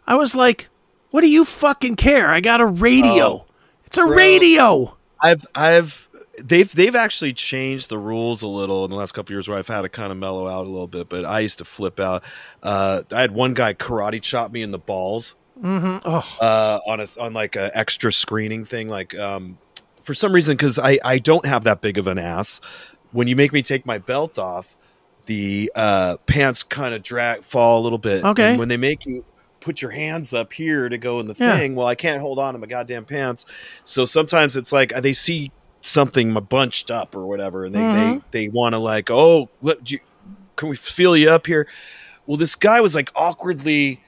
I 0.08 0.16
was 0.16 0.36
like, 0.36 0.70
what 1.12 1.22
do 1.22 1.30
you 1.30 1.44
fucking 1.46 1.96
care? 1.98 2.30
I 2.30 2.40
got 2.40 2.62
a 2.62 2.66
radio. 2.66 3.26
Oh, 3.26 3.46
it's 3.86 3.98
a 3.98 4.06
bro. 4.06 4.16
radio. 4.16 4.98
I've 5.22 5.46
I've 5.54 6.08
they've 6.42 6.72
they've 6.74 6.96
actually 6.96 7.34
changed 7.34 7.90
the 7.90 7.98
rules 7.98 8.42
a 8.42 8.48
little 8.48 8.86
in 8.86 8.90
the 8.92 8.96
last 8.96 9.12
couple 9.12 9.34
years 9.34 9.48
where 9.50 9.58
I've 9.58 9.68
had 9.68 9.82
to 9.82 9.90
kind 9.90 10.12
of 10.14 10.18
mellow 10.18 10.48
out 10.48 10.66
a 10.66 10.70
little 10.70 10.88
bit, 10.88 11.10
but 11.10 11.26
I 11.26 11.42
used 11.42 11.58
to 11.58 11.66
flip 11.66 12.00
out. 12.00 12.24
Uh, 12.64 13.02
I 13.12 13.20
had 13.22 13.32
one 13.32 13.54
guy 13.54 13.74
karate 13.74 14.22
chop 14.22 14.52
me 14.52 14.62
in 14.62 14.72
the 14.72 14.80
balls 14.80 15.36
Mm-hmm. 15.62 15.98
Oh, 16.06 16.38
uh, 16.42 16.80
on 16.88 17.00
a 17.00 17.08
on 17.20 17.34
like 17.34 17.56
a 17.56 17.76
extra 17.78 18.12
screening 18.12 18.66
thing. 18.66 18.88
Like 18.90 19.18
um, 19.18 19.58
for 20.04 20.14
some 20.14 20.34
reason, 20.34 20.56
because 20.56 20.80
I 20.80 21.00
I 21.04 21.20
don't 21.20 21.46
have 21.46 21.64
that 21.66 21.82
big 21.82 21.98
of 21.98 22.08
an 22.08 22.18
ass. 22.18 22.62
When 23.12 23.28
you 23.28 23.36
make 23.36 23.52
me 23.52 23.62
take 23.62 23.86
my 23.86 23.98
belt 23.98 24.38
off, 24.40 24.76
the 25.26 25.72
uh, 25.76 26.18
pants 26.28 26.64
kind 26.64 26.94
of 26.94 27.04
drag 27.04 27.44
fall 27.44 27.82
a 27.82 27.84
little 27.84 27.98
bit. 27.98 28.24
Okay. 28.24 28.52
And 28.52 28.60
when 28.60 28.68
they 28.68 28.78
make 28.78 29.06
you 29.06 29.26
put 29.60 29.82
your 29.82 29.92
hands 29.92 30.34
up 30.34 30.54
here 30.54 30.88
to 30.88 30.98
go 30.98 31.20
in 31.20 31.28
the 31.28 31.36
Yeah. 31.38 31.58
thing, 31.58 31.76
well, 31.76 31.88
I 31.88 31.96
can't 31.96 32.22
hold 32.22 32.40
on 32.40 32.54
to 32.54 32.60
my 32.60 32.68
goddamn 32.68 33.04
pants. 33.06 33.46
So 33.84 34.06
sometimes 34.06 34.56
it's 34.56 34.72
like 34.72 34.94
they 35.02 35.12
see 35.14 35.52
something 35.82 36.34
bunched 36.50 36.92
up 36.92 37.16
or 37.16 37.26
whatever, 37.26 37.66
and 37.66 37.74
they 37.76 37.82
Mhm. 37.82 38.22
they, 38.32 38.44
they 38.46 38.48
want 38.50 38.74
to 38.74 38.80
like, 38.80 39.10
oh, 39.12 39.50
let 39.62 39.92
you, 39.92 40.00
can 40.56 40.70
we 40.70 40.76
feel 40.76 41.18
you 41.18 41.30
up 41.30 41.46
here? 41.48 41.68
Well, 42.26 42.38
this 42.38 42.56
guy 42.56 42.80
was 42.80 42.96
like 42.96 43.12
awkwardly 43.16 44.02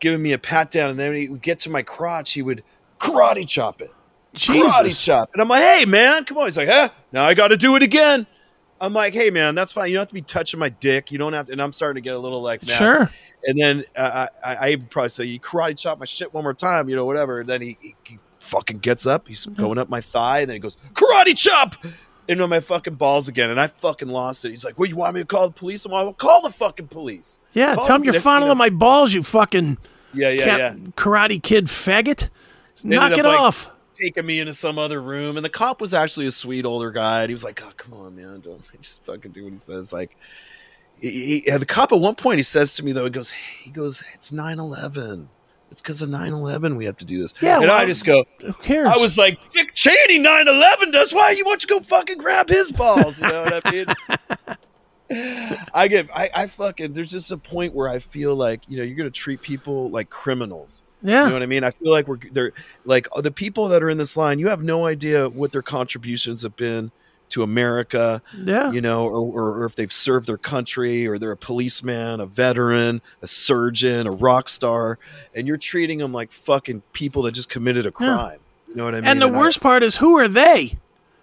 giving 0.00 0.22
me 0.22 0.32
a 0.32 0.38
pat 0.38 0.70
down, 0.70 0.90
and 0.90 0.98
then 0.98 1.14
he 1.14 1.28
would 1.28 1.42
get 1.42 1.58
to 1.60 1.70
my 1.70 1.82
crotch, 1.82 2.32
he 2.32 2.42
would 2.42 2.62
karate 2.98 3.46
chop 3.46 3.80
it 3.80 3.90
karate 4.36 5.04
chop. 5.04 5.30
And 5.32 5.42
I'm 5.42 5.48
like, 5.48 5.62
hey, 5.62 5.84
man, 5.84 6.24
come 6.24 6.38
on. 6.38 6.46
He's 6.46 6.56
like, 6.56 6.68
huh? 6.68 6.90
Now 7.12 7.24
I 7.24 7.34
got 7.34 7.48
to 7.48 7.56
do 7.56 7.76
it 7.76 7.82
again. 7.82 8.26
I'm 8.80 8.92
like, 8.92 9.14
hey, 9.14 9.30
man, 9.30 9.54
that's 9.54 9.72
fine. 9.72 9.88
You 9.88 9.94
don't 9.94 10.02
have 10.02 10.08
to 10.08 10.14
be 10.14 10.20
touching 10.20 10.60
my 10.60 10.68
dick. 10.68 11.10
You 11.10 11.18
don't 11.18 11.32
have 11.32 11.46
to. 11.46 11.52
And 11.52 11.62
I'm 11.62 11.72
starting 11.72 12.02
to 12.02 12.06
get 12.06 12.14
a 12.14 12.18
little 12.18 12.42
like. 12.42 12.62
Sure. 12.68 13.10
And 13.44 13.58
then 13.58 13.84
uh, 13.96 14.26
I, 14.44 14.54
I, 14.54 14.68
I 14.68 14.76
probably 14.76 15.08
say, 15.08 15.24
you 15.24 15.40
karate 15.40 15.78
chop 15.78 15.98
my 15.98 16.04
shit 16.04 16.34
one 16.34 16.44
more 16.44 16.52
time, 16.52 16.88
you 16.88 16.96
know, 16.96 17.06
whatever. 17.06 17.40
And 17.40 17.48
then 17.48 17.62
he, 17.62 17.78
he, 17.80 17.96
he 18.04 18.18
fucking 18.40 18.78
gets 18.78 19.06
up. 19.06 19.28
He's 19.28 19.46
Mm-hmm. 19.46 19.62
going 19.62 19.78
up 19.78 19.88
my 19.88 20.02
thigh. 20.02 20.40
And 20.40 20.50
then 20.50 20.56
he 20.56 20.60
goes, 20.60 20.76
karate 20.92 21.36
chop 21.36 21.76
into 22.28 22.46
my 22.46 22.60
fucking 22.60 22.94
balls 22.94 23.28
again. 23.28 23.50
And 23.50 23.60
I 23.60 23.66
fucking 23.68 24.08
lost 24.08 24.44
it. 24.44 24.50
He's 24.50 24.64
like, 24.64 24.78
well, 24.78 24.88
you 24.88 24.96
want 24.96 25.14
me 25.14 25.20
to 25.20 25.26
call 25.26 25.46
the 25.48 25.52
police? 25.54 25.84
I'm 25.84 25.92
like, 25.92 26.04
well, 26.04 26.12
call 26.14 26.42
the 26.42 26.50
fucking 26.50 26.88
police. 26.88 27.40
Yeah, 27.52 27.74
Call 27.74 27.86
tell 27.86 27.96
him 27.96 28.04
you're 28.04 28.12
fondling 28.14 28.48
you 28.50 28.54
know- 28.54 28.58
my 28.58 28.70
balls, 28.70 29.12
you 29.12 29.22
fucking 29.22 29.78
Yeah, 30.14 30.30
yeah, 30.30 30.44
cat- 30.44 30.58
yeah. 30.58 30.74
karate 30.96 31.42
kid 31.42 31.66
faggot. 31.66 32.28
Knock 32.84 33.12
up, 33.12 33.18
it 33.18 33.24
like, 33.24 33.40
off. 33.40 33.70
taking 33.94 34.26
me 34.26 34.38
into 34.40 34.52
some 34.52 34.78
other 34.78 35.00
room, 35.00 35.36
and 35.36 35.44
the 35.44 35.48
cop 35.50 35.80
was 35.80 35.94
actually 35.94 36.26
a 36.26 36.30
sweet 36.30 36.66
older 36.66 36.90
guy. 36.90 37.22
And 37.22 37.30
he 37.30 37.34
was 37.34 37.42
like, 37.44 37.62
"Oh, 37.64 37.70
come 37.76 37.94
on, 37.94 38.14
man, 38.16 38.40
don't 38.40 38.62
just 38.80 39.02
fucking 39.04 39.32
do 39.32 39.44
what 39.44 39.52
he 39.52 39.58
says." 39.58 39.92
Like, 39.94 40.16
he, 41.00 41.40
he, 41.40 41.50
the 41.50 41.64
cop 41.64 41.92
at 41.92 42.00
one 42.00 42.14
point 42.16 42.36
he 42.38 42.42
says 42.42 42.74
to 42.74 42.84
me 42.84 42.92
though, 42.92 43.04
he 43.04 43.10
goes, 43.10 43.30
"He 43.30 43.70
goes, 43.70 44.02
it's 44.14 44.30
9-11. 44.30 45.28
It's 45.70 45.80
because 45.80 46.00
of 46.02 46.08
9-11 46.08 46.76
we 46.76 46.84
have 46.84 46.96
to 46.98 47.04
do 47.04 47.20
this." 47.20 47.34
Yeah, 47.40 47.56
and 47.56 47.64
well, 47.64 47.78
I 47.78 47.86
just 47.86 48.04
go, 48.06 48.24
Who 48.40 48.52
cares? 48.54 48.88
I 48.88 48.96
was 48.96 49.18
like, 49.18 49.38
Dick 49.50 49.74
Cheney, 49.74 50.18
9-11 50.18 50.92
does. 50.92 51.12
Why 51.12 51.30
you 51.32 51.44
want 51.44 51.60
to 51.62 51.66
go 51.66 51.80
fucking 51.80 52.18
grab 52.18 52.48
his 52.48 52.72
balls? 52.72 53.20
You 53.20 53.28
know 53.28 53.42
what 53.42 53.62
I 53.64 53.70
mean? 53.70 53.86
I 55.74 55.86
get, 55.88 56.08
I, 56.14 56.30
I 56.34 56.46
fucking. 56.48 56.92
There's 56.92 57.12
just 57.12 57.30
a 57.30 57.38
point 57.38 57.74
where 57.74 57.88
I 57.88 58.00
feel 58.00 58.34
like 58.34 58.62
you 58.68 58.76
know 58.76 58.82
you're 58.82 58.96
gonna 58.96 59.10
treat 59.10 59.40
people 59.40 59.88
like 59.90 60.10
criminals. 60.10 60.82
yeah. 61.02 61.22
You 61.22 61.28
know 61.28 61.34
what 61.34 61.42
I 61.42 61.46
mean? 61.46 61.62
I 61.62 61.70
feel 61.70 61.92
like 61.92 62.08
we're 62.08 62.18
they're 62.32 62.52
like 62.84 63.06
the 63.22 63.30
people 63.30 63.68
that 63.68 63.82
are 63.84 63.90
in 63.90 63.98
this 63.98 64.16
line. 64.16 64.40
You 64.40 64.48
have 64.48 64.64
no 64.64 64.86
idea 64.86 65.28
what 65.28 65.52
their 65.52 65.62
contributions 65.62 66.42
have 66.42 66.56
been 66.56 66.90
to 67.30 67.42
America. 67.42 68.22
yeah. 68.36 68.70
You 68.70 68.80
know, 68.80 69.04
or, 69.06 69.18
or, 69.20 69.62
or 69.62 69.64
if 69.64 69.74
they've 69.74 69.92
served 69.92 70.26
their 70.28 70.38
country, 70.38 71.06
or 71.06 71.18
they're 71.18 71.32
a 71.32 71.36
policeman, 71.36 72.20
a 72.20 72.26
veteran, 72.26 73.02
a 73.22 73.26
surgeon, 73.26 74.06
a 74.06 74.10
rock 74.10 74.48
star, 74.48 74.98
and 75.34 75.46
you're 75.48 75.56
treating 75.56 75.98
them 75.98 76.12
like 76.12 76.32
fucking 76.32 76.82
people 76.92 77.22
that 77.22 77.32
just 77.32 77.48
committed 77.48 77.86
a 77.86 77.90
crime. 77.90 78.38
You 78.68 78.76
know 78.76 78.84
what 78.84 78.94
I 78.94 79.00
mean? 79.00 79.08
and 79.08 79.22
the 79.22 79.26
I- 79.28 79.30
worst 79.38 79.60
part 79.60 79.82
is, 79.82 79.96
who 79.96 80.16
are 80.18 80.28
they? 80.28 80.76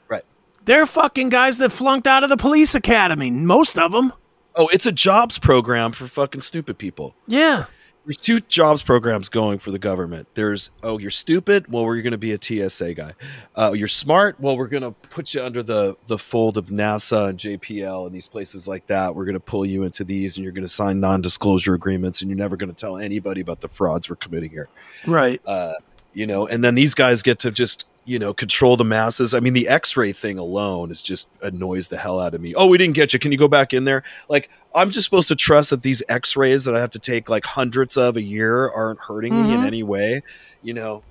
Right. 0.08 0.24
They're 0.66 0.86
fucking 0.86 1.30
guys 1.30 1.58
that 1.60 1.72
flunked 1.72 2.08
out 2.08 2.24
of 2.24 2.30
the 2.30 2.38
police 2.38 2.76
academy. 2.76 3.32
Most 3.32 3.78
of 3.78 3.92
them. 3.92 4.14
Oh, 4.56 4.68
it's 4.68 4.86
a 4.86 4.92
jobs 4.92 5.40
program 5.40 5.92
for 5.94 6.06
fucking 6.08 6.42
stupid 6.42 6.78
people. 6.78 7.16
Yeah. 7.28 7.66
There's 8.06 8.18
two 8.18 8.42
jobs 8.42 8.82
programs 8.82 9.30
going 9.30 9.60
for 9.60 9.72
the 9.72 9.80
government. 9.80 10.28
There's 10.34 10.72
oh, 10.84 10.98
you're 10.98 11.10
stupid. 11.10 11.72
Well, 11.72 11.86
we're 11.86 12.02
going 12.02 12.12
to 12.12 12.18
be 12.18 12.34
a 12.34 12.70
TSA 12.70 12.96
guy. 12.96 13.14
Uh, 13.56 13.74
you're 13.74 13.88
smart. 13.88 14.38
Well, 14.42 14.58
we're 14.58 14.68
going 14.68 14.84
to 14.84 14.92
put 14.92 15.34
you 15.34 15.42
under 15.42 15.64
the 15.64 15.96
the 16.08 16.18
fold 16.18 16.58
of 16.58 16.66
NASA 16.66 17.30
and 17.30 17.40
JPL 17.40 18.06
and 18.06 18.14
these 18.14 18.28
places 18.28 18.68
like 18.68 18.88
that. 18.88 19.16
We're 19.16 19.26
going 19.26 19.36
to 19.36 19.40
pull 19.40 19.66
you 19.66 19.84
into 19.84 20.04
these, 20.04 20.36
and 20.36 20.44
you're 20.44 20.52
going 20.52 20.66
to 20.66 20.70
sign 20.70 21.00
non-disclosure 21.00 21.74
agreements, 21.74 22.22
and 22.22 22.30
you're 22.30 22.38
never 22.38 22.58
going 22.58 22.74
to 22.74 22.76
tell 22.76 22.98
anybody 22.98 23.40
about 23.40 23.62
the 23.62 23.70
frauds 23.70 24.10
we're 24.10 24.18
committing 24.18 24.50
here. 24.50 24.68
Right. 25.08 25.42
Uh, 25.46 25.74
you 26.14 26.26
know, 26.28 26.48
and 26.48 26.64
then 26.64 26.76
these 26.76 26.94
guys 26.94 27.22
get 27.22 27.40
to 27.40 27.52
just 27.52 27.86
you 28.06 28.20
know 28.20 28.34
control 28.34 28.76
the 28.76 28.84
masses. 28.84 29.34
I 29.34 29.40
mean, 29.40 29.54
the 29.54 29.68
X-ray 29.68 30.12
thing 30.12 30.38
alone 30.38 30.92
is 30.92 31.02
just 31.02 31.28
annoys 31.42 31.88
the 31.88 31.98
hell 31.98 32.20
out 32.20 32.34
of 32.34 32.42
me. 32.42 32.54
Oh, 32.56 32.68
we 32.68 32.78
didn't 32.78 32.96
get 32.96 33.14
you. 33.14 33.20
Can 33.20 33.32
you 33.32 33.38
go 33.38 33.48
back 33.48 33.74
in 33.74 33.86
there? 33.86 34.04
Like, 34.30 34.50
I'm 34.76 34.90
just 34.90 35.06
supposed 35.06 35.30
to 35.30 35.36
trust 35.36 35.70
that 35.70 35.84
these 35.84 36.04
X-rays 36.10 36.66
that 36.66 36.76
I 36.76 36.82
have 36.82 36.92
to 36.92 37.00
take 37.00 37.30
like 37.30 37.46
hundreds 37.46 37.96
of 37.98 38.18
a 38.18 38.22
year 38.22 38.70
aren't 38.70 39.00
hurting 39.00 39.34
me 39.42 39.54
in 39.54 39.62
Mhm. 39.62 39.66
any 39.66 39.84
way. 39.84 40.22
You 40.62 40.74
know, 40.74 41.04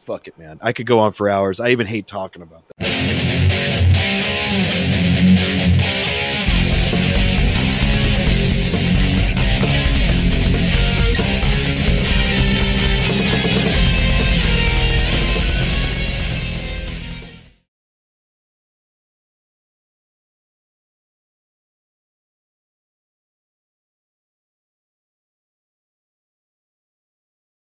fuck 0.00 0.28
it, 0.28 0.38
man. 0.38 0.58
I 0.60 0.72
could 0.72 0.86
go 0.86 0.98
on 0.98 1.12
for 1.12 1.28
hours. 1.30 1.60
I 1.60 1.70
even 1.70 1.86
hate 1.86 2.06
talking 2.06 2.42
about 2.42 2.62
that. 2.78 2.93